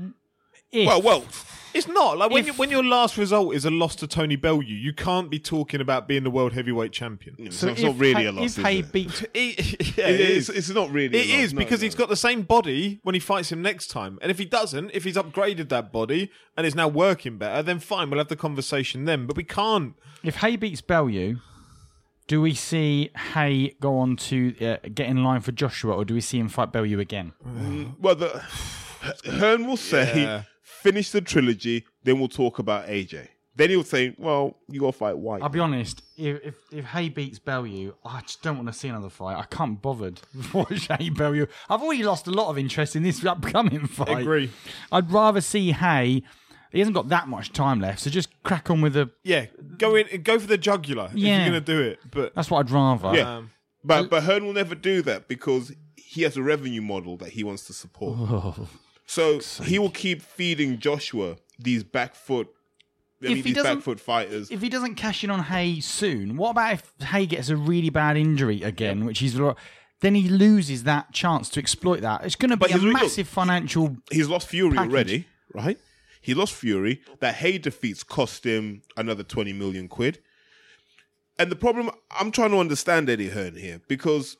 [0.72, 1.24] If- Well, well,
[1.72, 4.34] It's not like when If- you, when your last result is a loss to Tony
[4.34, 7.36] Bellew, you can't be talking about being the world heavyweight champion.
[7.38, 8.44] it's, So not, it's not really Haye- a loss.
[8.44, 8.92] If is Haye it?
[8.92, 10.48] beat It- yeah, It it is.
[10.48, 10.56] is.
[10.56, 11.16] It's not really.
[11.16, 11.84] It is a No, because no.
[11.84, 14.18] he's got the same body when he fights him next time.
[14.20, 17.78] And if he doesn't, if he's upgraded that body and is now working better, then
[17.78, 19.26] fine, we'll have the conversation then.
[19.28, 19.94] But we can't.
[20.24, 21.36] if Haye beats Bellew,
[22.26, 26.14] do we see Haye go on to uh, get in line for Joshua, or do
[26.14, 27.32] we see him fight Bellew again?
[28.00, 28.42] Well, the
[29.24, 30.42] Hearn will say, Yeah.
[30.82, 33.28] Finish the trilogy, then we'll talk about AJ.
[33.56, 35.42] Then he'll say, well, you got to fight Whyte.
[35.42, 36.02] I'll be honest.
[36.16, 39.36] If if, if Haye beats Bellew, I just don't want to see another fight.
[39.36, 40.16] I can't be bothered
[40.50, 41.46] to watch Haye Bellew.
[41.68, 44.08] I've already lost a lot of interest in this upcoming fight.
[44.08, 44.50] I Agree.
[44.92, 46.22] I'd rather see Haye.
[46.72, 49.10] He hasn't got that much time left, so just crack on with the.
[49.24, 51.38] Yeah, go in, go for the jugular if Yeah.
[51.38, 51.98] you're going to do it.
[52.12, 53.14] But That's what I'd rather.
[53.16, 53.36] yeah.
[53.38, 53.50] um,
[53.82, 57.42] but, but Hearn will never do that because he has a revenue model that he
[57.42, 58.16] wants to support.
[58.20, 58.68] Oh,
[59.10, 62.48] so he will keep feeding Joshua these back foot,
[63.22, 64.50] I If mean, he these doesn't- back foot fighters.
[64.50, 67.90] If he doesn't cash in on Haye soon, what about if Haye gets a really
[67.90, 69.38] bad injury again, which he's
[70.00, 72.24] then he loses that chance to exploit that.
[72.24, 73.96] It's going to be a massive financial.
[74.10, 74.90] He's lost Fury Package.
[74.90, 75.78] already, right?
[76.22, 77.02] He lost Fury.
[77.20, 80.20] That Haye defeats cost him another 20 million quid.
[81.38, 84.36] And the problem, I'm trying to understand Eddie Hearn here because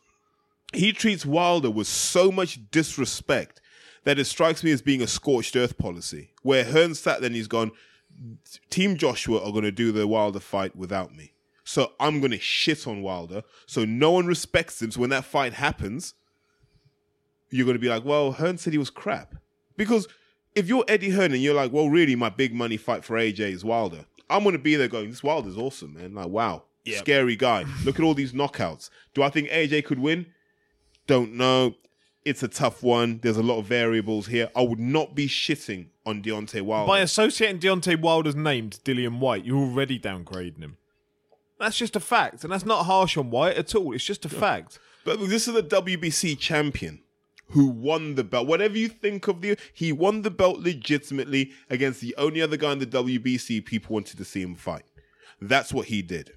[0.73, 3.61] he treats Wilder with so much disrespect
[4.05, 6.31] that it strikes me as being a scorched earth policy.
[6.43, 7.73] Where Hearn sat there and he's gone,
[8.71, 11.33] Team Joshua are going to do the Wilder fight without me.
[11.65, 13.43] So I'm going to shit on Wilder.
[13.67, 14.91] So no one respects him.
[14.91, 16.15] So when that fight happens,
[17.51, 19.37] you're going to be like, well, Hearn said he was crap.
[19.77, 20.09] Because
[20.55, 23.41] if you're Eddie Hearn and you're like, well, really, my big money fight for AJ
[23.53, 26.15] is Wilder, I'm going to be there going, this Wilder's awesome, man.
[26.15, 26.65] Like, wow,
[26.97, 27.65] scary guy.
[27.85, 28.91] Look at all these knockouts.
[29.15, 30.27] Do I think AJ could win?
[31.07, 31.75] Don't know.
[32.25, 33.21] It's a tough one.
[33.23, 34.51] There's a lot of variables here.
[34.55, 36.87] I would not be shitting on Deontay Wilder.
[36.87, 40.77] By associating Deontay Wilder's name to Dillian Whyte, you're already downgrading him.
[41.59, 43.93] That's just a fact, and that's not harsh on Whyte at all.
[43.95, 44.79] It's just a fact.
[45.05, 47.01] But this is the WBC champion
[47.51, 48.47] who won the belt.
[48.47, 52.73] Whatever you think of the, he won the belt legitimately against the only other guy
[52.73, 54.85] in the WBC people wanted to see him fight.
[55.41, 56.33] That's what he did.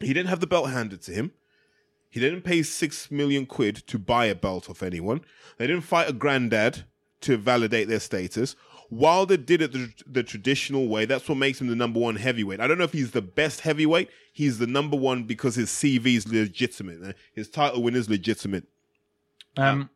[0.00, 1.32] He didn't have the belt handed to him.
[2.10, 5.20] He didn't pay six million quid to buy a belt off anyone.
[5.58, 6.84] They didn't fight a granddad
[7.22, 8.56] to validate their status.
[8.90, 11.04] Wilder did it the, the traditional way.
[11.04, 12.60] That's what makes him the number one heavyweight.
[12.60, 14.08] I don't know if he's the best heavyweight.
[14.32, 17.16] He's the number one because his CV is legitimate.
[17.34, 18.64] His title win is legitimate.
[19.58, 19.90] Um,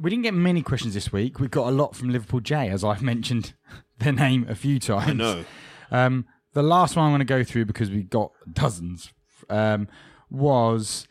[0.00, 1.38] we didn't get many questions this week.
[1.38, 3.54] We got a lot from Liverpool J, as I've mentioned
[3.98, 5.10] their name a few times.
[5.10, 5.44] I know.
[5.92, 9.12] Um, the last one I'm going to go through because we got dozens
[9.48, 9.86] um,
[10.34, 11.06] was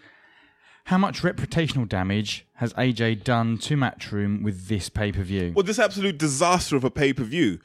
[0.85, 5.53] how much reputational damage has AJ done to Matchroom with this pay per view?
[5.55, 7.59] Well, this absolute disaster of a pay per view.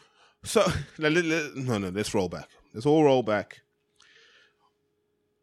[0.44, 0.64] So
[0.98, 1.88] no, no.
[1.88, 2.48] Let's roll back.
[2.72, 3.60] Let's all roll back.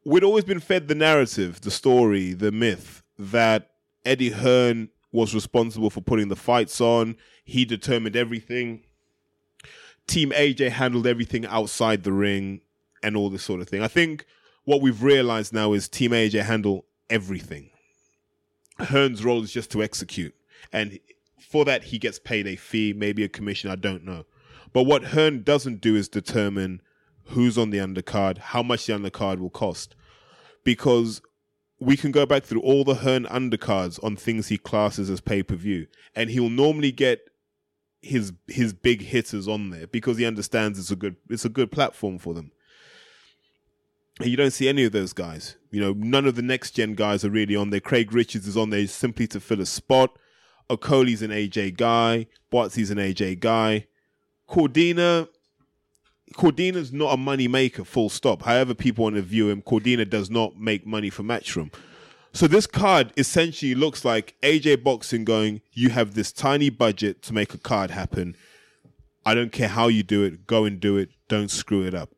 [0.06, 3.72] We'd always been fed the narrative, the story, the myth that
[4.06, 7.18] Eddie Hearn was responsible for putting the fights on.
[7.44, 8.84] He determined everything.
[10.08, 12.62] Team AJ handled everything outside the ring
[13.02, 13.82] and all this sort of thing.
[13.82, 14.26] I think
[14.66, 17.70] what we've realized now is Team AJ handle everything.
[18.80, 20.36] Hearn's role is just to execute.
[20.74, 21.00] And
[21.40, 24.26] for that, he gets paid a fee, maybe a commission, I don't know.
[24.74, 26.82] But what Hearn doesn't do is determine
[27.28, 29.96] who's on the undercard, how much the undercard will cost.
[30.64, 31.22] Because
[31.80, 35.44] we can go back through all the Hearn undercards on things he classes as pay
[35.44, 37.22] per view, and he'll normally get
[38.02, 41.72] his his big hitters on there because he understands it's a good it's a good
[41.72, 42.52] platform for them.
[44.20, 45.58] And you don't see any of those guys.
[45.72, 47.82] You know, none of the next gen guys are really on there.
[47.82, 50.18] Craig Richards is on there simply to fill a spot.
[50.70, 52.28] Okolie's an AJ guy.
[52.52, 53.88] Buatsi's an AJ guy.
[54.50, 55.28] Cordina,
[56.34, 58.44] Cordina's not a money maker, full stop.
[58.44, 61.74] However, people want to view him, Cordina does not make money for Matchroom.
[62.34, 67.34] So this card essentially looks like AJ Boxing going, you have this tiny budget to
[67.34, 68.36] make a card happen.
[69.26, 71.10] I don't care how you do it, go and do it.
[71.28, 72.15] Don't screw it up.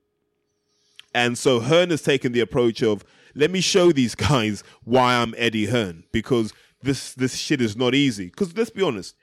[1.18, 3.04] And so Hearn has taken the approach of
[3.34, 6.54] let me show these guys why I'm Eddie Hearn because
[6.84, 8.28] this this shit is not easy.
[8.28, 9.16] Because let's be honest,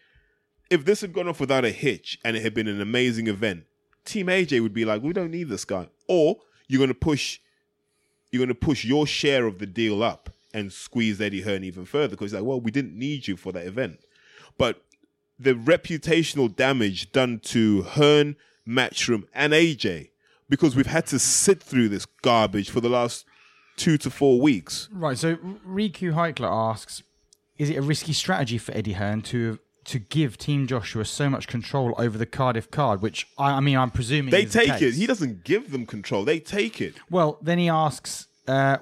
[0.71, 3.67] if this had gone off without a hitch and it had been an amazing event,
[4.05, 5.87] Team AJ would be like, we don't need this guy.
[6.09, 7.39] Or you're gonna push
[8.33, 12.17] you're gonna push your share of the deal up and squeeze Eddie Hearn even further
[12.17, 14.01] because he's like, well, we didn't need you for that event.
[14.59, 14.83] But
[15.39, 18.35] the reputational damage done to Hearn,
[18.67, 20.09] Matchroom, and AJ
[20.49, 23.25] because we've had to sit through this garbage for the last
[23.77, 24.89] two to four weeks.
[24.93, 25.19] Right.
[25.19, 27.03] So Riku Heikler asks,
[27.57, 31.47] is it a risky strategy for Eddie Hearn to to give Team Joshua so much
[31.47, 33.03] control over the Cardiff card?
[33.03, 34.95] Which I, I mean, I'm presuming They is the take it.
[34.95, 36.25] He doesn't give them control.
[36.25, 36.95] They take it.
[37.11, 38.79] Well, then he asks, uh,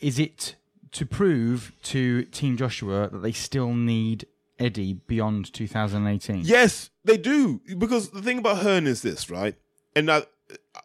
[0.00, 0.56] is it
[0.92, 4.26] to prove to Team Joshua that they still need
[4.58, 6.42] Eddie beyond 2018?
[6.44, 7.60] Yes, they do.
[7.78, 9.54] Because the thing about Hearn is this, right?
[9.96, 10.22] And uh,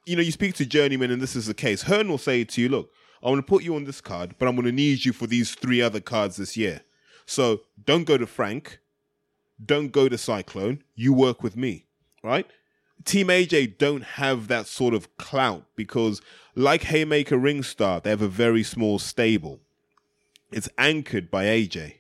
[0.05, 1.84] you know, you speak to journeyman, and this is the case.
[1.84, 2.91] Hearn will say to you, "Look,
[3.22, 5.28] I'm going to put you on this card, but I'm going to need you for
[5.28, 6.82] these three other cards this year.
[7.26, 8.80] So don't go to Frank,
[9.63, 10.84] don't go to Cyclone.
[10.95, 11.86] You work with me,
[12.24, 12.47] right?"
[13.05, 16.22] Team AJ don't have that sort of clout because,
[16.53, 19.61] like Hayemaker Ringstar, they have a very small stable.
[20.51, 21.99] It's anchored by AJ.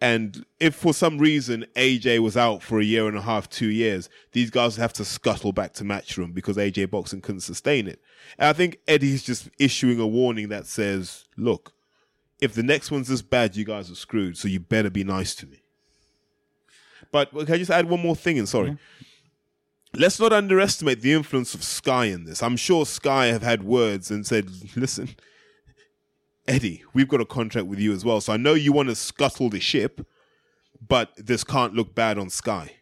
[0.00, 3.68] And if for some reason AJ was out for a year and a half, two
[3.68, 8.00] years, these guys have to scuttle back to Matchroom because AJ Boxing couldn't sustain it.
[8.38, 11.72] And I think Eddie's just issuing a warning that says, look,
[12.40, 15.34] if the next one's this bad, you guys are screwed, so you better be nice
[15.34, 15.62] to me.
[17.12, 18.38] But can I just add one more thing?
[18.38, 18.78] And sorry.
[19.92, 22.42] Let's not underestimate the influence of Sky in this.
[22.42, 25.08] I'm sure Sky have had words and said, listen,
[26.48, 28.20] Eddie, we've got a contract with you as well.
[28.20, 30.06] So I know you want to scuttle the ship,
[30.86, 32.76] but this can't look bad on Sky.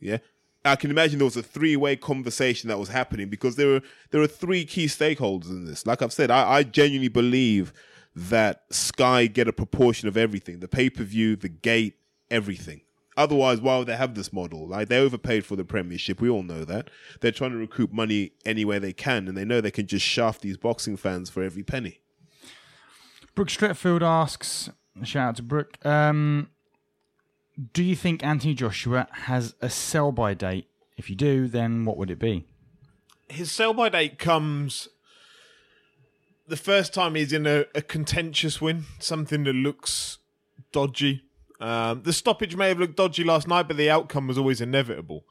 [0.00, 0.18] Yeah.
[0.64, 3.80] I can imagine there was a three-way conversation that was happening because there are
[4.10, 5.86] there are three key stakeholders in this.
[5.86, 7.72] Like I've said, I, I genuinely believe
[8.14, 11.96] that Sky get a proportion of everything: the pay-per-view, the gate,
[12.30, 12.82] everything.
[13.16, 14.68] Otherwise, why would they have this model?
[14.68, 16.20] Like they overpaid for the Premiership.
[16.20, 16.90] We all know that.
[17.20, 20.06] They're trying to recoup money any way they can, and they know they can just
[20.06, 22.01] shaft these boxing fans for every penny.
[23.34, 24.70] Brooke Stretfield asks,
[25.04, 26.50] shout out to Brooke, um,
[27.72, 30.68] do you think Anthony Joshua has a sell by date?
[30.96, 32.46] If you do, then what would it be?
[33.32, 34.88] his sell by date comes
[36.46, 40.18] the first time he's in a, a contentious win, something that looks
[40.70, 41.22] dodgy.
[41.60, 45.24] Um, the stoppage may have looked dodgy last night, but the outcome was always inevitable.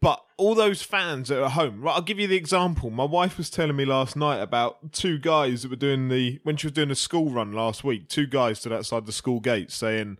[0.00, 1.94] But all those fans that are at home, right?
[1.94, 2.90] I'll give you the example.
[2.90, 6.56] My wife was telling me last night about two guys that were doing the when
[6.56, 8.08] she was doing a school run last week.
[8.08, 10.18] Two guys stood outside the school gate saying,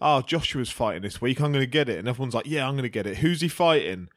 [0.00, 1.40] "Oh, Joshua's fighting this week.
[1.40, 3.40] I'm going to get it." And everyone's like, "Yeah, I'm going to get it." Who's
[3.40, 4.08] he fighting?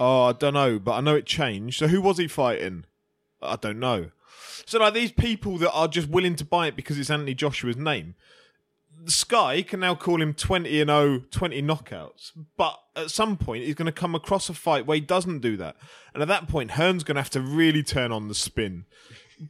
[0.00, 1.78] Oh, I don't know, but I know it changed.
[1.78, 2.84] So who was he fighting?
[3.40, 4.10] I don't know.
[4.66, 7.76] So like these people that are just willing to buy it because it's Anthony Joshua's
[7.76, 8.14] name.
[9.06, 12.32] Sky can now call him 20 and 0, 20 knockouts.
[12.56, 15.56] But at some point, he's going to come across a fight where he doesn't do
[15.56, 15.76] that.
[16.12, 18.84] And at that point, Hearn's going to have to really turn on the spin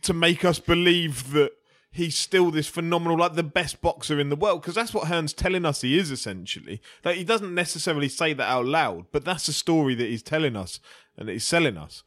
[0.03, 1.53] to make us believe that
[1.91, 4.63] he's still this phenomenal, like the best boxer in the world.
[4.63, 6.81] Because that's what Hearn's telling us he is essentially.
[7.05, 10.57] Like he doesn't necessarily say that out loud, but that's the story that he's telling
[10.57, 10.81] us
[11.17, 12.03] and that he's selling us.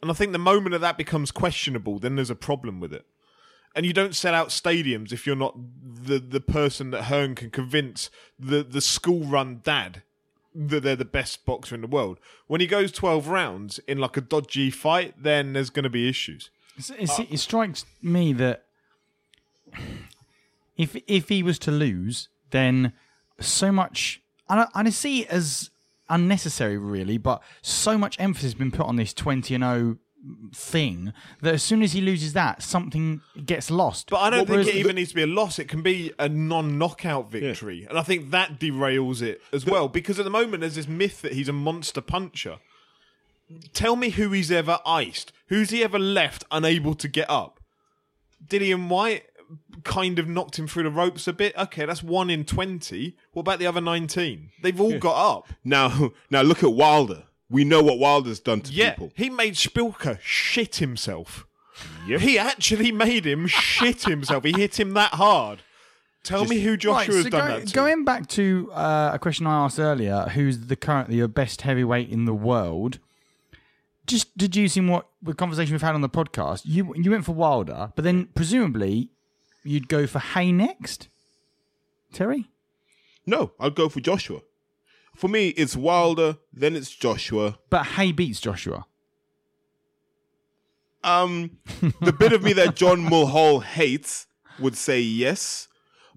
[0.00, 3.06] And I think the moment that that becomes questionable, then there's a problem with it.
[3.74, 7.50] And you don't sell out stadiums if you're not the the person that Hearn can
[7.50, 10.02] convince the the school run dad
[10.54, 12.18] that they're the best boxer in the world.
[12.46, 16.08] When he goes 12 rounds in like a dodgy fight, then there's going to be
[16.08, 16.50] issues.
[16.76, 18.64] It's, it's, it strikes me that
[20.76, 22.92] if if he was to lose, then
[23.40, 25.70] so much, I, I see it as
[26.08, 29.98] unnecessary, really, but so much emphasis has been put on this 20 and 0
[30.54, 34.10] thing that as soon as he loses that, something gets lost.
[34.10, 35.58] But I don't Whereas think it the- even needs to be a loss.
[35.58, 39.88] It can be a non-knockout victory, and I think that derails it as well.
[39.88, 42.58] Because at the moment, there's this myth that he's a monster puncher.
[43.72, 45.32] Tell me who he's ever iced.
[45.48, 47.60] Who's he ever left unable to get up?
[48.46, 49.24] Dillian Whyte
[49.84, 51.54] kind of knocked him through the ropes a bit.
[51.58, 53.16] Okay, that's one in twenty.
[53.32, 54.50] What about the other nineteen?
[54.62, 55.48] They've all got up.
[55.64, 57.24] Now, now look at Wilder.
[57.52, 59.12] We know what Wilder's done to Yeah, people.
[59.14, 61.46] he made Szpilka shit himself.
[62.06, 64.42] He actually made him shit himself.
[64.44, 65.60] He hit him that hard.
[66.24, 67.74] Tell me who Joshua's so done go- that to.
[67.74, 72.08] Going back to uh, a question I asked earlier, who's the currently the best heavyweight
[72.10, 72.98] in the world?
[74.06, 77.92] Just deducing what the conversation we've had on the podcast, you you went for Wilder,
[77.96, 79.10] but then presumably
[79.64, 81.08] you'd go for Haye next.
[82.12, 82.48] Terry,
[83.26, 84.40] No, I'd go for Joshua.
[85.14, 87.58] For me, it's Wilder, then it's Joshua.
[87.70, 88.86] but Haye beats Joshua.
[91.04, 91.58] Um,
[92.00, 94.26] the bit of me that John Mulhall hates
[94.58, 95.68] would say yes.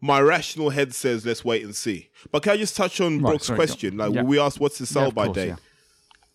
[0.02, 2.10] My rational head says let's wait and see.
[2.32, 3.98] But can I just touch on Right, Brooks' sorry, question?
[3.98, 4.22] Like yeah.
[4.24, 5.48] we asked, what's the sell of by course, date?
[5.48, 5.56] yeah.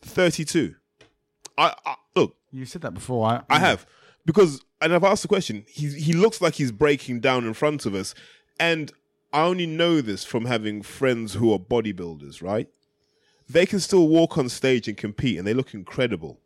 [0.02, 0.74] Thirty-two.
[1.56, 2.36] I, I look.
[2.50, 3.26] You said that before.
[3.28, 3.86] I, I have
[4.26, 5.64] because, and I've asked the question.
[5.68, 8.14] He he looks like he's breaking down in front of us,
[8.58, 8.90] and
[9.32, 12.42] I only know this from having friends who are bodybuilders.
[12.42, 12.68] Right?
[13.48, 16.38] They can still walk on stage and compete, and they look incredible.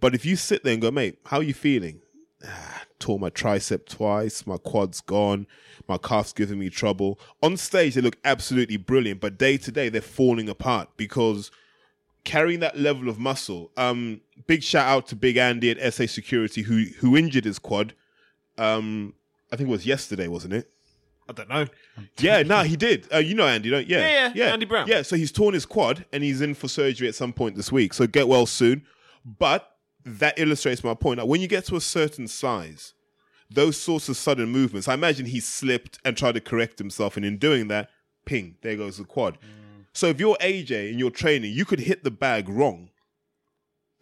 [0.00, 2.00] But if you sit there and go, mate, how are you feeling?
[2.46, 5.46] Ah, tore my tricep twice, my quad's gone,
[5.88, 7.20] my calf's giving me trouble.
[7.42, 11.50] On stage, they look absolutely brilliant, but day to day, they're falling apart because
[12.24, 13.70] carrying that level of muscle.
[13.76, 17.94] Um, big shout out to Big Andy at SA Security who who injured his quad.
[18.56, 19.14] Um,
[19.52, 20.70] I think it was yesterday, wasn't it?
[21.30, 21.66] I don't know.
[22.18, 23.06] Yeah, no, he did.
[23.14, 23.86] Uh, you know Andy, don't?
[23.86, 24.88] Yeah, Yeah, yeah, Andy Brown.
[24.88, 27.70] Yeah, so he's torn his quad and he's in for surgery at some point this
[27.70, 27.94] week.
[27.94, 28.84] So get well soon.
[29.24, 29.70] But
[30.04, 31.18] that illustrates my point.
[31.18, 32.94] Now, when you get to a certain size,
[33.48, 37.24] those sorts of sudden movements, I imagine he slipped and tried to correct himself, and
[37.24, 37.90] in doing that,
[38.24, 39.38] ping, there goes the quad.
[39.92, 42.90] So if you're AJ and you're training, you could hit the bag wrong,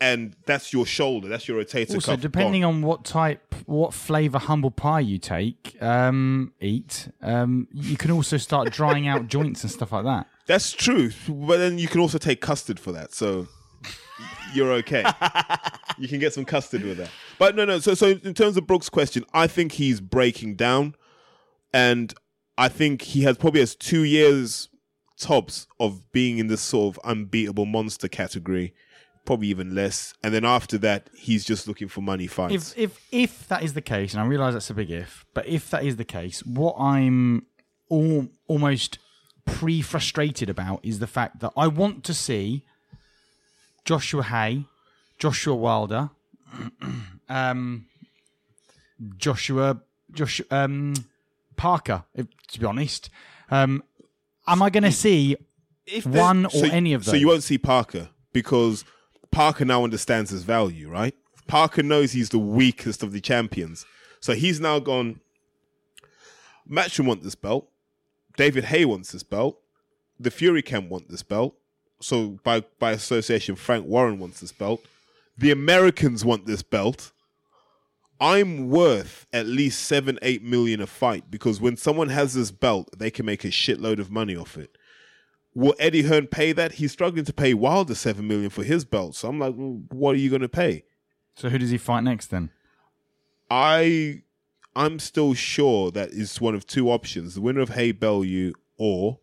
[0.00, 2.20] and that's your shoulder, that's your rotator also cuff.
[2.20, 2.76] depending gone.
[2.76, 8.36] on what type, what flavor humble pie you take, um, eat, um, you can also
[8.36, 10.26] start drying out joints and stuff like that.
[10.46, 13.48] That's true, but then you can also take custard for that, so
[14.54, 15.04] you're okay.
[15.98, 17.10] you can get some custard with that.
[17.38, 17.78] But no, no.
[17.80, 20.94] So, so in terms of Brooks' question, I think he's breaking down,
[21.72, 22.14] and
[22.56, 24.68] I think he has probably has two years
[25.18, 28.72] tops of being in this sort of unbeatable monster category
[29.28, 30.14] probably even less.
[30.24, 32.72] And then after that, he's just looking for money fights.
[32.74, 35.46] if if if that is the case, and I realise that's a big if, but
[35.46, 37.44] if that is the case, what I'm
[37.90, 38.98] all, almost
[39.44, 42.64] pre-frustrated about is the fact that I want to see
[43.84, 44.64] Joshua Haye,
[45.18, 46.09] Joshua Wilder,
[47.28, 47.84] um,
[49.18, 50.94] Joshua Joshua um,
[51.56, 52.05] Parker.
[52.14, 53.10] If, to be honest,
[53.50, 53.82] um,
[54.46, 55.36] am I going to see
[55.86, 57.12] If one or So- any of them?
[57.12, 58.86] So you won't see Parker because
[59.39, 61.15] Parker now understands his value, right?
[61.47, 63.86] Parker knows he's the weakest of the champions.
[64.19, 65.20] So he's now gone.
[66.69, 67.69] Matchroom want this belt.
[68.36, 69.60] David Haye wants this belt.
[70.19, 71.55] The Fury Camp want this belt.
[72.01, 74.81] So by by association, Frank Warren wants this belt.
[75.36, 77.12] The Americans want this belt.
[78.20, 82.89] I'm worth at least seven, eight million a fight because when someone has this belt,
[82.98, 84.77] they can make a shitload of money off it.
[85.59, 86.74] Will Eddie Hearn pay that?
[86.74, 89.16] He's struggling to pay Wilder seven million for his belt.
[89.16, 90.85] So I'm like, well, what are you going to pay?
[91.35, 92.51] so who does he fight next then?
[93.51, 94.22] I
[94.76, 99.18] I'm still sure that is one of two options: the winner of Haye Bellew or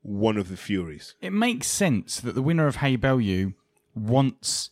[0.00, 1.14] one of the Furies.
[1.20, 3.52] it makes sense that the winner of Haye Bellew
[3.94, 4.70] wants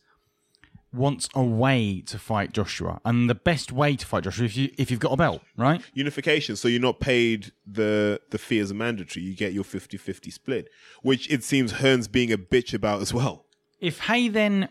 [0.93, 4.71] wants a way to fight Joshua, and the best way to fight Joshua if you
[4.77, 5.81] if you've got a belt, right?
[5.95, 9.25] Unification, so you're not paid the the fee as a mandatory.
[9.25, 10.69] You get your 50-50 split,
[11.03, 13.47] which it seems Hearn's being a bitch about as well.
[13.81, 14.69] If Haye then,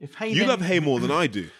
[0.00, 1.50] if Haye You then, love Haye more than I do.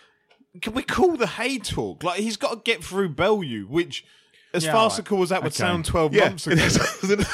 [0.62, 2.02] can we call the Haye talk?
[2.05, 4.05] Like he's got to get through Bellew, which,
[4.52, 5.56] as Yeah, farcical as that would okay.
[5.59, 7.24] sound twelve Yeah, months ago, that's what I was gonna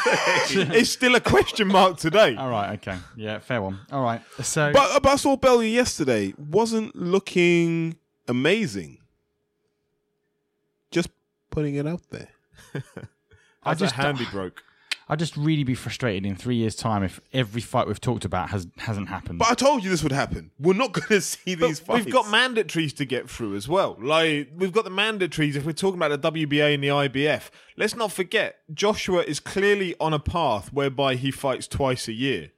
[0.46, 0.60] say.
[0.78, 2.36] it's still a question mark today.
[2.36, 3.78] All right, okay, yeah, fair one.
[3.90, 6.34] All right, so But, uh, but I saw Bellew yesterday.
[6.38, 7.96] Wasn't looking
[8.28, 8.98] amazing.
[10.90, 11.08] Just
[11.50, 12.28] putting it out there.
[13.62, 14.62] I just handy broke.
[15.08, 18.50] I'd just really be frustrated in three years' time if every fight we've talked about
[18.50, 19.38] has hasn't happened.
[19.38, 20.50] But I told you this would happen.
[20.58, 22.04] We're not going to see But these fights.
[22.06, 23.96] we've got mandatories to get through as well.
[24.00, 25.54] Like we've got the mandatories.
[25.54, 29.94] If we're talking about the WBA and the IBF, let's not forget Joshua is clearly
[30.00, 32.50] on a path whereby he fights twice a year.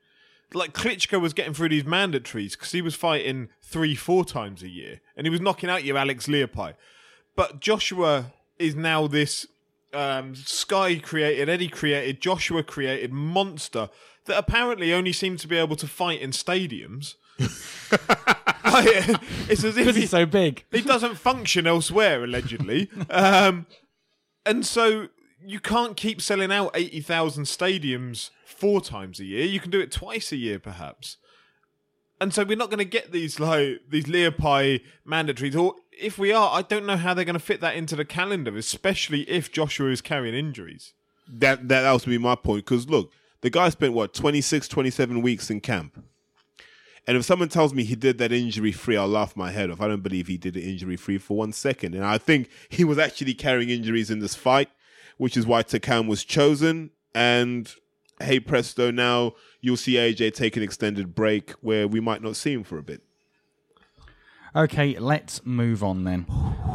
[0.55, 4.69] Like Klitschko was getting through these mandatories because he was fighting three, four times a
[4.69, 6.73] year, and he was knocking out your Alex Leapai.
[7.37, 9.47] But Joshua is now this
[9.93, 13.89] um, Sky created, Eddie created, Joshua created monster
[14.27, 17.15] that apparently only seems to be able to fight in stadiums.
[19.49, 20.65] It's as if he, he's so big.
[20.71, 22.91] he doesn't function elsewhere, allegedly.
[23.11, 23.67] um,
[24.45, 25.09] and so
[25.45, 29.45] you can't keep selling out 80,000 stadiums four times a year.
[29.45, 31.17] You can do it twice a year, perhaps.
[32.21, 36.33] And so we're not going to get these like these Leapai mandatories, or if we
[36.33, 39.51] are, I don't know how they're going to fit that into the calendar, especially if
[39.53, 40.95] Joshua is carrying injuries.
[41.29, 43.13] that that else would be my point because look
[43.43, 46.03] the guy spent what 26 27 weeks in camp.
[47.07, 49.81] And if someone tells me he did that injury free i'll laugh my head off.
[49.81, 51.95] I don't believe he did it injury free for one second.
[51.95, 54.71] And i think he was actually carrying injuries in this fight
[55.17, 56.91] which is why Takam was chosen.
[57.15, 57.73] And
[58.21, 62.53] hey presto now you'll see aj take an extended break where we might not see
[62.53, 63.03] him for a bit
[64.57, 66.27] Okay, let's move on then.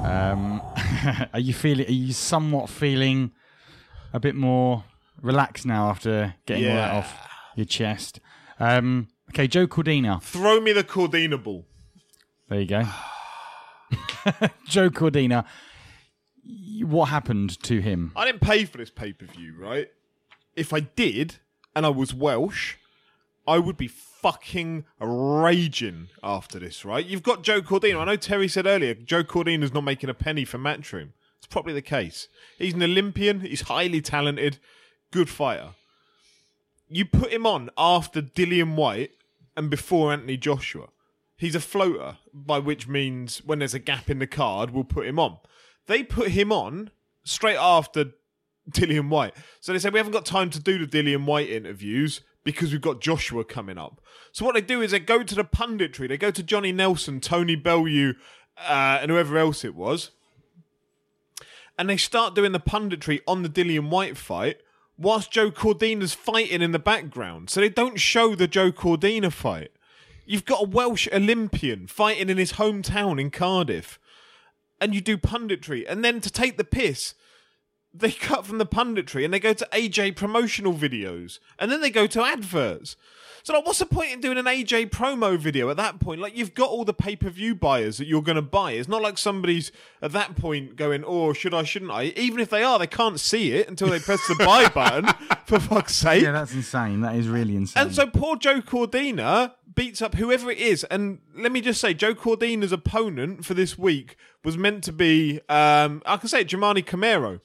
[0.04, 0.62] Um,
[1.34, 1.88] are you feeling?
[1.88, 3.32] Are you somewhat feeling
[4.14, 4.84] a bit more
[5.22, 6.98] relaxed now after getting all that Yeah.
[7.00, 7.18] off
[7.56, 8.20] your chest?
[8.60, 10.22] Um, okay, Joe Cordina.
[10.22, 11.66] Throw me the Cordina ball.
[12.50, 12.84] There you go.
[14.68, 15.46] Joe Cordina.
[16.46, 18.12] y- What happened to him?
[18.16, 19.88] I didn't pay for this pay per view, right?
[20.56, 21.38] If I did,
[21.76, 22.76] and I was Welsh,
[23.48, 23.88] I would be
[24.24, 27.06] fucking raging after this, right?
[27.06, 28.00] You've got Joe Cordino.
[28.00, 31.10] I know Terry said earlier, Joe Cordino's not making a penny for Matchroom.
[31.38, 32.30] It's probably the case.
[32.58, 34.60] He's an Olympian, he's highly talented,
[35.12, 35.72] good fighter.
[36.88, 39.12] You put him on after Dillian Whyte
[39.58, 40.88] and before Anthony Joshua.
[41.36, 45.06] He's a floater, by which means when there's a gap in the card, we'll put
[45.06, 45.38] him on.
[45.88, 46.92] They put him on
[47.26, 48.12] straight after
[48.72, 49.34] Dillian Whyte.
[49.60, 52.82] So they said, We haven't got time to do the Dillian Whyte interviews because we've
[52.82, 54.02] got Joshua coming up.
[54.32, 57.20] So what they do is they go to the punditry, they go to Johnny Nelson,
[57.20, 58.16] Tony Bellew,
[58.58, 60.12] uh, and whoever else it was,
[61.78, 64.58] and they start doing the punditry on the Dillian Whyte fight
[64.98, 67.50] whilst Joe Cordina's fighting in the background.
[67.50, 69.72] So they don't show the Joe Cordina fight.
[70.26, 74.00] You've got a Welsh Olympian fighting in his hometown in Cardiff,
[74.80, 77.14] and you do punditry, and then to take the piss,
[77.94, 81.90] they cut from the punditry and they go to AJ promotional videos, and then they
[81.90, 82.96] go to adverts.
[83.44, 86.22] So, like, what's the point in doing an AJ promo video at that point?
[86.22, 88.72] Like, you've got all the pay per view buyers that you're going to buy.
[88.72, 89.70] It's not like somebody's
[90.02, 91.64] at that point going, "Oh, should I?
[91.64, 94.70] Shouldn't I?" Even if they are, they can't see it until they press the buy
[94.74, 95.08] button.
[95.46, 96.24] For fuck's sake!
[96.24, 97.02] Yeah, that's insane.
[97.02, 97.84] That is really insane.
[97.84, 100.86] And so poor Joe Cordina beats up whoever it is.
[100.86, 105.42] And let me just say, Joe Cordina's opponent for this week was meant to be,
[105.50, 107.42] um, I can say it, Germani Camaro,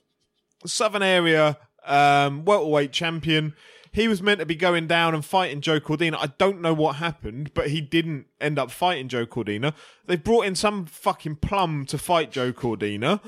[0.67, 3.55] Southern Area um, welterweight champion.
[3.91, 6.17] He was meant to be going down and fighting Joe Cordina.
[6.21, 9.75] I don't know what happened, but he didn't end up fighting Joe Cordina.
[10.07, 13.21] They brought in some fucking plum to fight Joe Cordina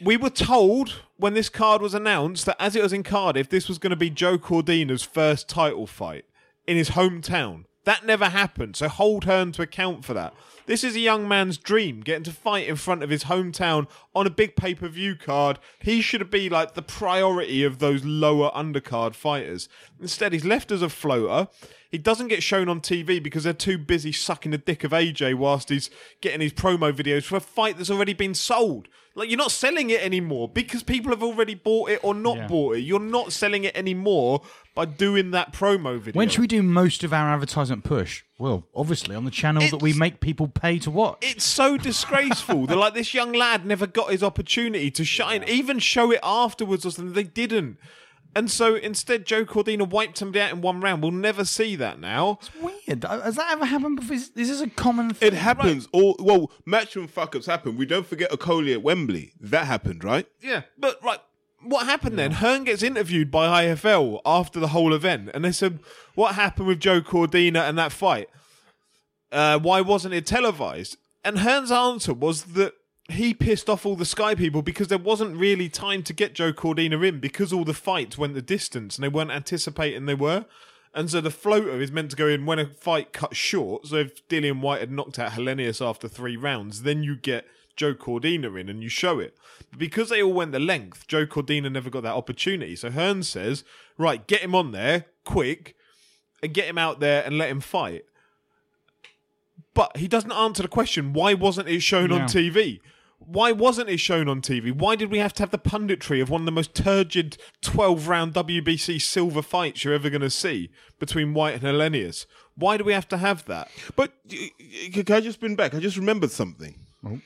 [0.00, 3.68] we were told when this card was announced that as it was in Cardiff, this
[3.68, 6.24] was going to be Joe Cordina's first title fight
[6.66, 7.64] in his hometown.
[7.84, 10.34] That never happened, so hold Hearn to account for that.
[10.66, 14.26] This is a young man's dream, getting to fight in front of his hometown on
[14.26, 15.58] a big pay per view card.
[15.78, 19.68] He should be like the priority of those lower undercard fighters.
[19.98, 21.48] Instead, he's left as a floater.
[21.90, 25.34] He doesn't get shown on TV because they're too busy sucking the dick of AJ
[25.34, 25.90] whilst he's
[26.20, 28.86] getting his promo videos for a fight that's already been sold.
[29.16, 32.46] Like you're not selling it anymore because people have already bought it or not Yeah.
[32.46, 32.80] bought it.
[32.82, 34.42] You're not selling it anymore
[34.76, 36.16] by doing that promo video.
[36.16, 38.22] When should we do most of our advertisement push?
[38.38, 41.18] Well, obviously on the channel that we make people pay to watch.
[41.22, 42.66] It's so disgraceful.
[42.66, 46.86] They're like this young lad never got his opportunity to shine, even show it afterwards
[46.86, 47.14] or something.
[47.14, 47.78] They didn't.
[48.34, 51.02] And so instead, Joe Cordina wiped somebody out in one round.
[51.02, 52.38] We'll never see that now.
[52.40, 53.04] It's weird.
[53.04, 54.14] Uh, Has that ever happened before?
[54.14, 55.28] Is, is this a common thing?
[55.28, 55.88] It happens.
[55.92, 57.76] All well, matchroom fuck ups happen.
[57.76, 59.32] We don't forget Okolie at Wembley.
[59.40, 60.26] That happened, right?
[60.40, 61.18] Yeah, but right.
[61.62, 62.32] What happened then?
[62.32, 65.80] Hearn gets interviewed by IFL after the whole event, and they said,
[66.14, 68.28] "What happened with Joe Cordina and that fight?
[69.32, 72.74] Uh, why wasn't it televised?" And Hearn's answer was that
[73.12, 76.52] he pissed off all the Sky people because there wasn't really time to get Joe
[76.52, 80.44] Cordina in because all the fights went the distance and they weren't anticipating they were.
[80.92, 83.86] And so the floater is meant to go in when a fight cut short.
[83.86, 87.46] So if Dillian Whyte had knocked out Helenius after three rounds, then you get
[87.76, 89.36] Joe Cordina in and you show it.
[89.70, 92.74] But because they all went the length, Joe Cordina never got that opportunity.
[92.74, 93.62] So Hearn says,
[93.96, 95.76] right, get him on there quick
[96.42, 98.04] and get him out there and let him fight.
[99.74, 102.80] But he doesn't answer the question why wasn't it shown on TV?
[103.22, 104.72] Why wasn't it shown on TV?
[104.72, 108.08] Why did we have to have the punditry of one of the most turgid 12
[108.08, 112.24] round WBC silver fights you're ever going to see between Whyte and Helenius?
[112.56, 113.68] Why do we have to have that?
[113.94, 115.74] But y- y- can I just bring back?
[115.74, 116.86] I just remembered something.
[117.06, 117.20] Oh.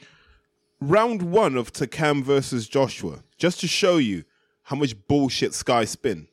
[0.81, 4.25] Round one of Takam versus Joshua, just to show you
[4.65, 6.27] how much bullshit Sky spin.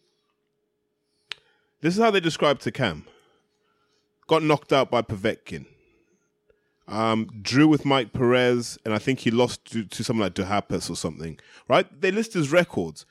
[1.81, 3.03] This is how they describe Takam.
[4.27, 5.65] Got knocked out by Povetkin.
[6.87, 10.89] Um, drew with Mike Perez, and I think he lost to, to someone like Duhapis
[10.89, 11.39] or something.
[11.69, 11.87] Right?
[12.01, 13.05] They list his records.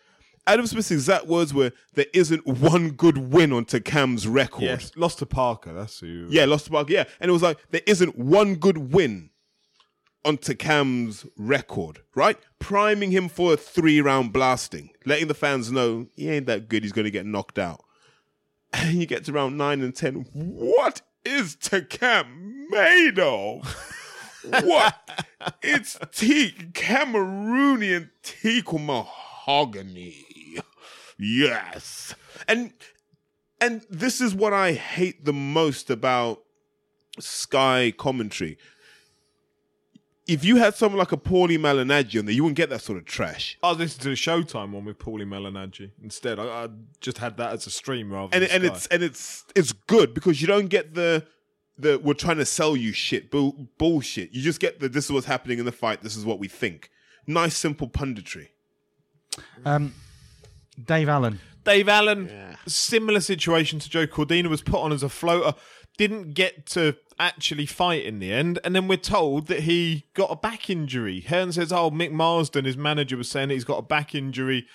[0.47, 5.27] Adam Smith's exact words were, "There isn't one good win on Takam's record." Lost to
[5.27, 6.27] Parker, that's who.
[6.29, 6.93] Yeah, lost to Parker.
[6.93, 9.31] Yeah, and it was like there isn't one good win
[10.25, 12.39] on Takam's record, right?
[12.59, 16.83] Priming him for a three-round blasting, letting the fans know he ain't that good.
[16.83, 17.85] He's going to get knocked out.
[18.73, 20.27] And you get to round nine and ten.
[20.33, 23.63] What is Takam made of?
[24.65, 24.97] what?
[25.63, 30.25] It's teak, Cameroonian teak mahogany.
[31.19, 32.15] Yes,
[32.49, 32.73] and
[33.61, 36.43] and this is what I hate the most about
[37.19, 38.57] Sky commentary.
[40.31, 42.99] If you had someone like a Paulie Malignaggi on there, you wouldn't get that sort
[42.99, 43.59] of trash.
[43.63, 46.39] I was listening to the Showtime one with Paulie Malignaggi instead.
[46.39, 46.69] I, I
[47.01, 48.75] just had that as a stream rather And than and Sky.
[48.75, 51.27] it's and it's it's good because you don't get the
[51.79, 54.33] the we're trying to sell you shit bull, bullshit.
[54.33, 56.03] You just get the this is what's happening in the fight.
[56.03, 56.91] This is what we think.
[57.27, 58.49] Nice simple punditry.
[59.65, 59.95] Um,
[60.83, 61.41] Dave Allen.
[61.63, 62.31] Dave Allen,
[62.67, 65.55] similar situation to Joe Cordina, was put on as a floater,
[66.01, 70.31] didn't get to actually fight in the end, and then we're told that he got
[70.31, 71.21] a back injury.
[71.21, 74.67] Hearn says, "Oh, Mick Marsden, his manager, was saying that he's got a back injury,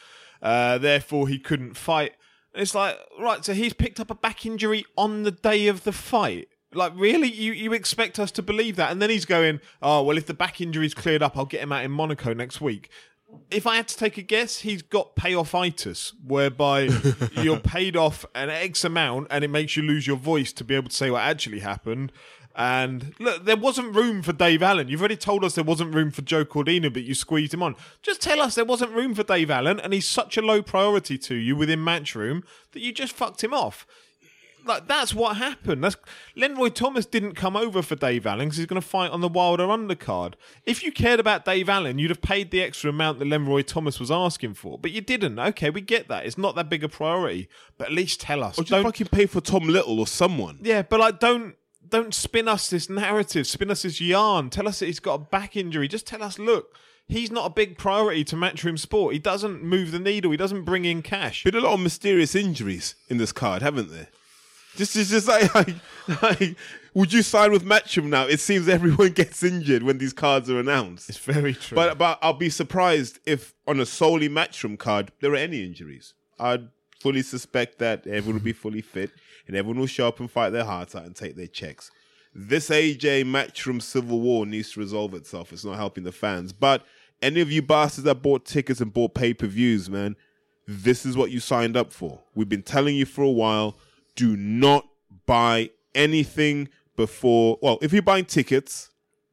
[0.44, 2.12] uh, therefore he couldn't fight."
[2.54, 5.84] And it's like, right, so he's picked up a back injury on the day of
[5.84, 6.48] the fight.
[6.72, 7.32] Like, really?
[7.32, 8.92] You you expect us to believe that?
[8.92, 11.72] And then he's going, "Oh, well, if the back injury's cleared up, I'll get him
[11.72, 12.92] out in Monaco next week."
[13.52, 16.90] If I had to take a guess, he's got payoff-itis, whereby
[17.34, 20.76] you're paid off an X amount and it makes you lose your voice to be
[20.76, 22.12] able to say what actually happened.
[22.56, 24.88] And look, there wasn't room for Dave Allen.
[24.88, 27.76] You've already told us there wasn't room for Joe Cordina, but you squeezed him on.
[28.02, 31.18] Just tell us there wasn't room for Dave Allen, and he's such a low priority
[31.18, 33.86] to you within Matchroom that you just fucked him off.
[34.66, 35.84] Like that's what happened.
[35.84, 35.96] That's
[36.36, 39.28] Lenroy Thomas didn't come over for Dave Allen because he's going to fight on the
[39.28, 40.34] Wilder undercard.
[40.66, 44.00] If you cared about Dave Allen, you'd have paid the extra amount that Lenroy Thomas
[44.00, 45.38] was asking for, but you didn't.
[45.38, 46.26] Okay, we get that.
[46.26, 47.48] It's not that big a priority,
[47.78, 48.58] but at least tell us.
[48.58, 50.60] Or just Don't- fucking pay for Tom Little or someone.
[50.62, 51.56] yeah, but like don't
[51.88, 54.50] don't spin us this narrative, spin us this yarn.
[54.50, 55.88] Tell us that he's got a back injury.
[55.88, 56.76] Just tell us, look,
[57.08, 59.14] he's not a big priority to Matchroom Sport.
[59.14, 60.32] He doesn't move the needle.
[60.32, 61.44] He doesn't bring in cash.
[61.44, 64.08] Been a lot of mysterious injuries in this card, haven't there?
[64.76, 65.76] Just, it's just like, like,
[66.22, 66.58] like,
[66.94, 68.26] would you sign with Matchroom now?
[68.26, 71.10] It seems everyone gets injured when these cards are announced.
[71.10, 71.76] It's very true.
[71.76, 76.14] But but I'll be surprised if on a solely Matchroom card there are any injuries.
[76.40, 76.70] I'd
[77.00, 79.12] fully suspect that everyone will be fully fit
[79.48, 81.92] and everyone will show up and fight their hearts out and take their checks.
[82.34, 85.54] This AJ Matchroom civil war needs to resolve itself.
[85.54, 86.54] It's not helping the fans.
[86.54, 86.86] But
[87.22, 90.16] any of you bastards that bought tickets and bought pay per views, man,
[90.68, 92.22] this is what you signed up for.
[92.34, 93.78] We've been telling you for a while
[94.16, 94.88] do not
[95.26, 97.58] buy anything before.
[97.62, 98.90] Well, if you're buying tickets,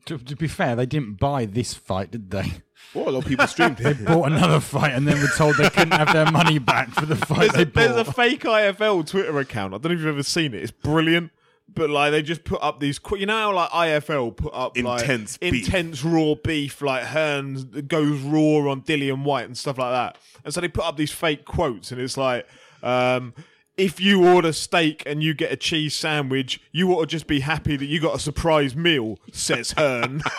[0.06, 2.52] To, to be fair, they didn't buy this fight, did they?
[2.94, 4.04] well, a lot of people streamed it.
[4.04, 7.16] Bought another fight and then were told they couldn't have their money back for the
[7.16, 9.72] fight they there's a fake IFL Twitter account.
[9.74, 10.62] I don't know if you've ever seen it.
[10.62, 11.30] It's brilliant.
[11.74, 14.76] But like they just put up these, qu- you know, how, like IFL put up
[14.76, 15.66] Intense like, beef.
[15.68, 20.18] intense raw beef, like Hearns goes raw on Dillian Whyte and stuff like that.
[20.44, 22.46] And so they put up these fake quotes, and it's like,
[22.82, 23.32] um,
[23.76, 27.40] if you order steak and you get a cheese sandwich, you ought to just be
[27.40, 30.22] happy that you got a surprise meal, says Hearn.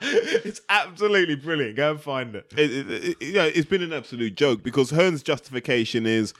[0.00, 1.76] it's absolutely brilliant.
[1.76, 2.52] Go and find it.
[2.56, 6.34] it, it, it- yeah, it's been an absolute joke because Hearn's justification is,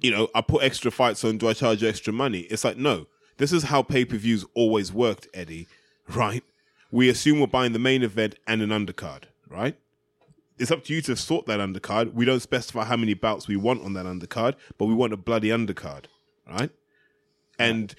[0.00, 1.38] you know, I put extra fights on.
[1.38, 2.40] Do I charge you extra money?
[2.42, 3.06] It's like no.
[3.38, 5.66] This is how pay per views always worked, Eddie.
[6.08, 6.44] Right?
[6.90, 9.24] We assume we're buying the main event and an undercard.
[9.48, 9.76] Right?
[10.58, 12.14] It's up to you to sort that undercard.
[12.14, 15.16] We don't specify how many bouts we want on that undercard, but we want a
[15.16, 16.04] bloody undercard.
[16.48, 16.70] Right?
[17.58, 17.94] And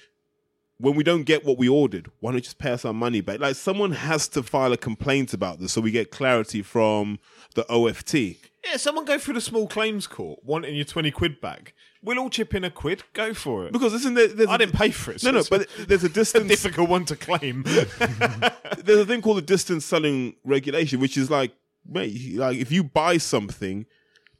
[0.78, 3.20] when we don't get what we ordered, why don't you just pay us our money
[3.20, 3.40] back?
[3.40, 7.18] Like someone has to file a complaint about this so we get clarity from
[7.54, 8.36] the OFT.
[8.64, 11.74] Yeah, someone go through the small claims court wanting your 20 quid back.
[12.02, 13.02] We'll all chip in a quid.
[13.12, 13.72] Go for it.
[13.72, 14.28] Because isn't there?
[14.28, 15.22] There's I a- didn't pay for it.
[15.24, 16.06] No, so no, it's but there's a
[16.40, 17.62] a difficult one to claim.
[18.78, 21.52] there's a thing called the distance selling regulation, which is like,
[21.88, 23.86] mate, like if you buy something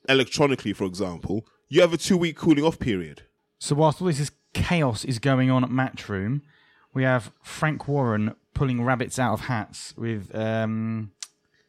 [0.09, 3.23] electronically, for example, you have a two week cooling off period.
[3.59, 6.43] So whilst all this is chaos is going on at Matchroom,
[6.95, 11.13] we have Frank Warren pulling rabbits out of hats with um,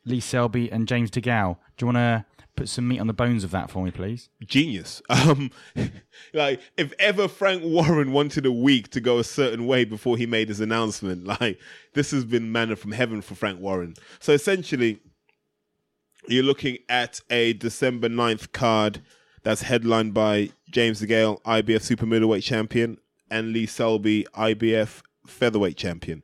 [0.06, 1.58] Lee Selby and James DeGale.
[1.78, 2.26] Do you want to
[2.56, 4.30] put some meat on the bones of that for me, please?
[4.46, 5.02] Genius.
[5.10, 5.52] Um,
[6.34, 10.26] like if ever Frank Warren wanted a week to go a certain way before he
[10.26, 11.60] made his announcement, like
[11.94, 13.96] this has been manna from heaven for Frank Warren.
[14.20, 15.00] So essentially,
[16.34, 19.02] you're looking at a December 9th card
[19.44, 22.98] that's headlined by James DeGale, IBF Super Middleweight Champion,
[23.32, 26.24] and Lee Selby, IBF Featherweight Champion.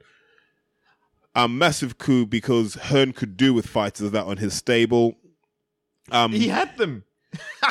[1.34, 5.16] A massive coup because Hearn could do with fighters that on his stable.
[6.12, 7.04] Um, he had them.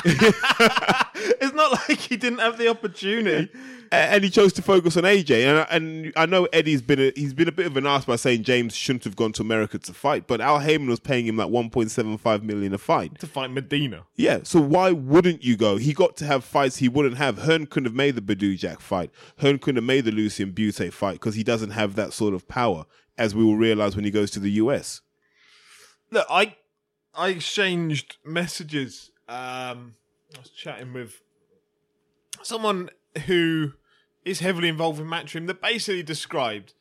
[0.05, 3.51] It's not like he didn't have the opportunity.
[3.93, 5.45] And he chose to focus on AJ.
[5.45, 8.05] And I, and I know Eddie's been a, he's been a bit of an ass
[8.05, 11.27] by saying James shouldn't have gone to America to fight, but Al Haymon was paying
[11.27, 13.19] him like 1.75 million a fight.
[13.21, 14.07] To fight Medina.
[14.17, 15.77] Yeah, so why wouldn't you go?
[15.77, 17.39] He got to have fights he wouldn't have.
[17.39, 19.11] Hearn couldn't have made the Badou Jack fight.
[19.39, 22.49] Hearn couldn't have made the Lucian Bute fight because he doesn't have that sort of
[22.49, 22.87] power,
[23.17, 25.01] as we will realize when he goes to the US.
[26.11, 26.57] Look, I
[27.15, 29.11] I exchanged messages.
[29.29, 29.95] Um,
[30.35, 31.23] I was chatting with
[32.43, 32.91] someone
[33.27, 33.73] who
[34.25, 36.75] is heavily involved in Matchroom that basically described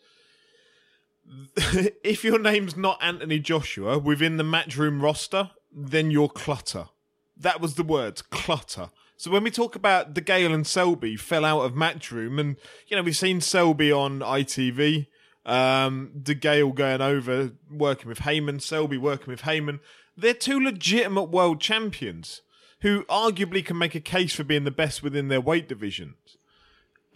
[2.03, 6.89] if your name's not Anthony Joshua within the Matchroom roster, then you're clutter.
[7.37, 8.89] That was the words, clutter.
[9.17, 12.57] So when we talk about DeGale and Selby fell out of Matchroom, and
[12.87, 15.07] you know we've seen Selby on ITV,
[15.45, 19.79] um, De Gale going over working with Haymon, Selby working with Haymon.
[20.15, 22.41] They're two legitimate world champions
[22.81, 26.37] who arguably can make a case for being the best within their weight divisions.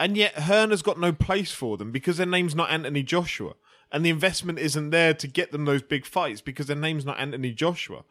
[0.00, 3.54] And yet Hearn has got no place for them because their name's not Anthony Joshua.
[3.90, 7.18] And the investment isn't there to get them those big fights because their name's not
[7.18, 8.04] Anthony Joshua.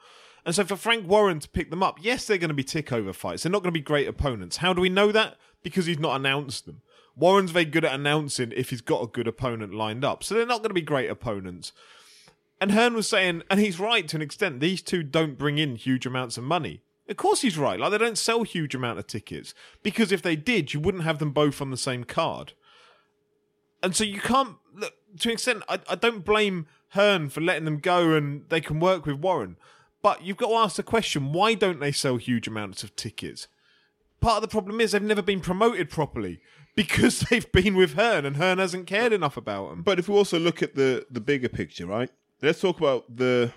[0.45, 2.91] And so for Frank Warren to pick them up, yes, they're going to be tick
[2.91, 3.43] over fights.
[3.43, 4.57] They're not going to be great opponents.
[4.57, 5.37] How do we know that?
[5.61, 6.81] Because he's not announced them.
[7.15, 10.23] Warren's very good at announcing if he's got a good opponent lined up.
[10.23, 11.73] So they're not going to be great opponents.
[12.59, 15.75] And Hearn was saying, and he's right to an extent, these two don't bring in
[15.75, 16.81] huge amounts of money.
[17.09, 17.79] Of course he's right.
[17.79, 19.53] Like they don't sell huge amount of tickets.
[19.83, 22.53] Because if they did, you wouldn't have them both on the same card.
[23.81, 27.65] And so you can't look to an extent I, I don't blame Hearn for letting
[27.65, 29.57] them go and they can work with Warren.
[30.01, 33.47] But you've got to ask the question, why don't they sell huge amounts of tickets?
[34.19, 36.39] Part of the problem is they've never been promoted properly
[36.75, 39.83] because they've been with Hearn and Hearn hasn't cared enough about them.
[39.83, 42.11] But if we also look at the the bigger picture, right?
[42.41, 43.51] Let's talk about the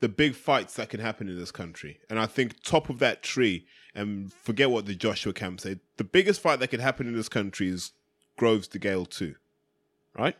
[0.00, 2.00] the big fights that can happen in this country.
[2.10, 6.02] And I think top of that tree, and forget what the Joshua camp said, the
[6.02, 7.92] biggest fight that could happen in this country is
[8.36, 9.36] Groves DeGale 2.
[10.18, 10.36] Right?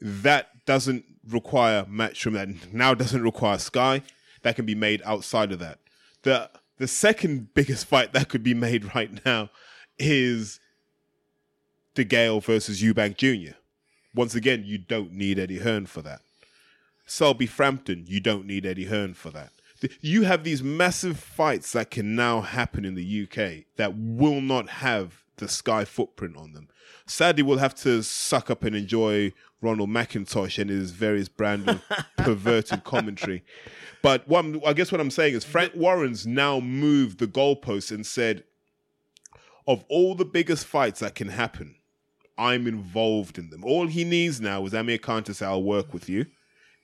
[0.00, 4.02] That doesn't require Matchroom, that now doesn't require Sky.
[4.42, 5.78] That can be made outside of that.
[6.22, 9.50] The The second biggest fight that could be made right now
[9.96, 10.58] is
[11.94, 13.54] De Gale versus Eubank Jr.
[14.12, 16.20] Once again, you don't need Eddie Hearn for that.
[17.04, 19.52] Selby Frampton, you don't need Eddie Hearn for that.
[20.00, 24.68] You have these massive fights that can now happen in the UK that will not
[24.68, 26.68] have the Sky footprint on them.
[27.06, 31.82] Sadly, we'll have to suck up and enjoy Ronald McIntosh and his various brand of
[32.18, 33.42] perverted commentary.
[34.02, 37.90] But what I'm, I guess what I'm saying is Frank Warren's now moved the goalposts
[37.90, 38.44] and said,
[39.66, 41.76] of all the biggest fights that can happen,
[42.36, 43.64] I'm involved in them.
[43.64, 46.26] All he needs now is Amir Khan to say, I'll work with you.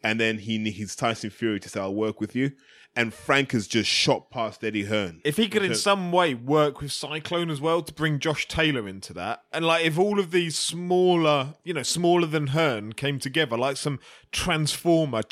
[0.03, 2.53] And then he needs Tyson Fury to say, I'll work with you.
[2.97, 5.21] And Frank has just shot past Eddie Hearn.
[5.25, 8.89] If he could in some way work with Cyclone as well to bring Josh Taylor
[8.89, 13.21] into that, and like if all of these smaller, you know, smaller than Hearn came
[13.21, 14.01] together, like some
[14.33, 15.23] transformer,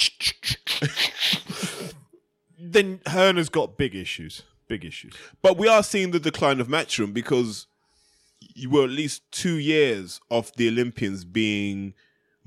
[2.58, 4.42] then Hearn has got big issues.
[4.68, 5.14] Big issues.
[5.42, 7.66] But we are seeing the decline of Matchroom because
[8.54, 11.94] you were at least two years of the Olympians being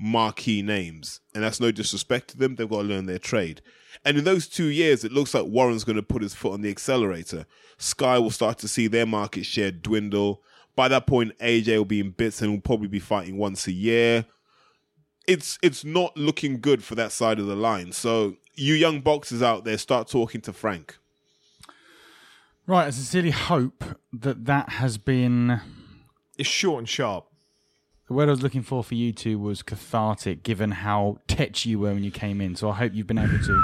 [0.00, 1.20] marquee names.
[1.34, 2.56] And that's no disrespect to them.
[2.56, 3.60] They've got to learn their trade.
[4.04, 6.62] And in those two years, it looks like Warren's going to put his foot on
[6.62, 7.44] the accelerator.
[7.76, 10.42] Sky will start to see their market share dwindle.
[10.74, 13.72] By that point, AJ will be in bits and will probably be fighting once a
[13.72, 14.24] year.
[15.26, 17.92] It's it's not looking good for that side of the line.
[17.92, 20.96] So you young boxers out there, start talking to Frank.
[22.66, 25.60] Right, I sincerely hope that that has been.
[26.38, 27.29] It's short and sharp.
[28.10, 31.78] The word I was looking for for you two was cathartic, given how tetchy you
[31.78, 32.56] were when you came in.
[32.56, 33.62] So I hope you've been able to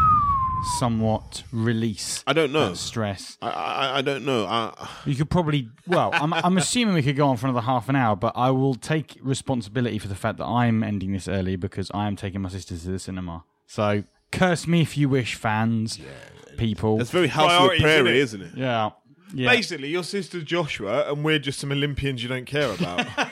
[0.78, 2.68] somewhat release I don't know.
[2.68, 3.38] that stress.
[3.42, 4.46] I, I, I don't know.
[4.46, 7.88] I, You could probably, well, I'm, I'm assuming we could go on for another half
[7.88, 11.56] an hour, but I will take responsibility for the fact that I'm ending this early
[11.56, 13.42] because I am taking my sisters to the cinema.
[13.66, 15.98] So curse me if you wish, fans,
[16.56, 16.98] people.
[16.98, 18.60] That's very House of Priorities, Prairie, isn't isn't it?
[18.62, 18.90] yeah.
[19.34, 19.50] Yeah.
[19.50, 23.04] Basically, your sister's Joshua, and we're just some Olympians you don't care about.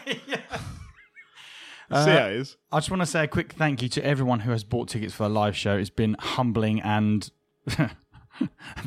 [1.94, 2.56] Uh, See how it is.
[2.72, 5.14] I just want to say a quick thank you to everyone who has bought tickets
[5.14, 5.76] for the live show.
[5.76, 7.30] It's been humbling and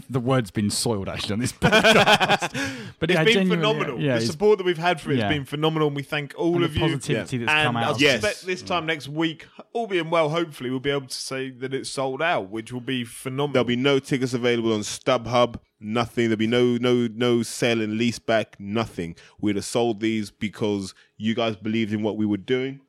[0.10, 2.52] the word's been soiled actually on this podcast.
[3.00, 4.00] but It's yeah, been phenomenal.
[4.00, 5.28] Yeah, the support that we've had for it Yeah.
[5.28, 6.86] has been phenomenal, and we thank all and of the you.
[6.86, 7.96] positivity that's and come out.
[7.96, 8.22] I Yes.
[8.22, 11.74] suspect this time next week, all being well, hopefully we'll be able to say that
[11.74, 13.54] it's sold out, which will be phenomenal.
[13.54, 15.56] There'll be no tickets available on StubHub.
[15.80, 16.26] Nothing.
[16.26, 18.56] There'll be no no no sale and lease back.
[18.60, 19.16] Nothing.
[19.40, 22.82] We'd have sold these because you guys believed in what we were doing,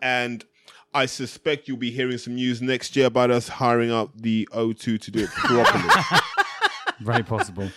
[0.00, 0.44] and
[0.94, 5.00] I suspect you'll be hearing some news next year about us hiring out the O2
[5.00, 6.20] to do it properly.
[7.00, 7.70] Very possible.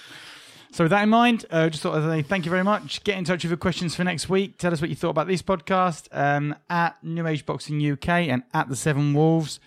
[0.72, 3.04] So with that in mind, uh, just thought I'd say thank you very much.
[3.04, 4.58] Get in touch with your questions for next week.
[4.58, 8.44] Tell us what you thought about this podcast um, at New Age Boxing UK and
[8.54, 9.60] at the Seven Wolves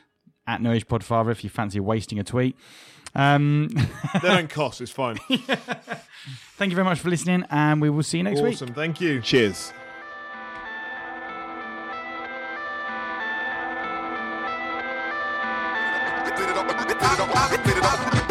[0.46, 2.56] at No Age Podfather if you fancy wasting a tweet.
[3.14, 3.68] Um,
[4.22, 4.80] they don't cost.
[4.80, 5.16] It's fine.
[6.56, 8.54] thank you very much for listening, and we will see you next week.
[8.54, 8.72] awesome.
[8.72, 9.20] Thank you.
[9.20, 9.72] Cheers.
[17.14, 18.22] It up, fit it up, fit it up.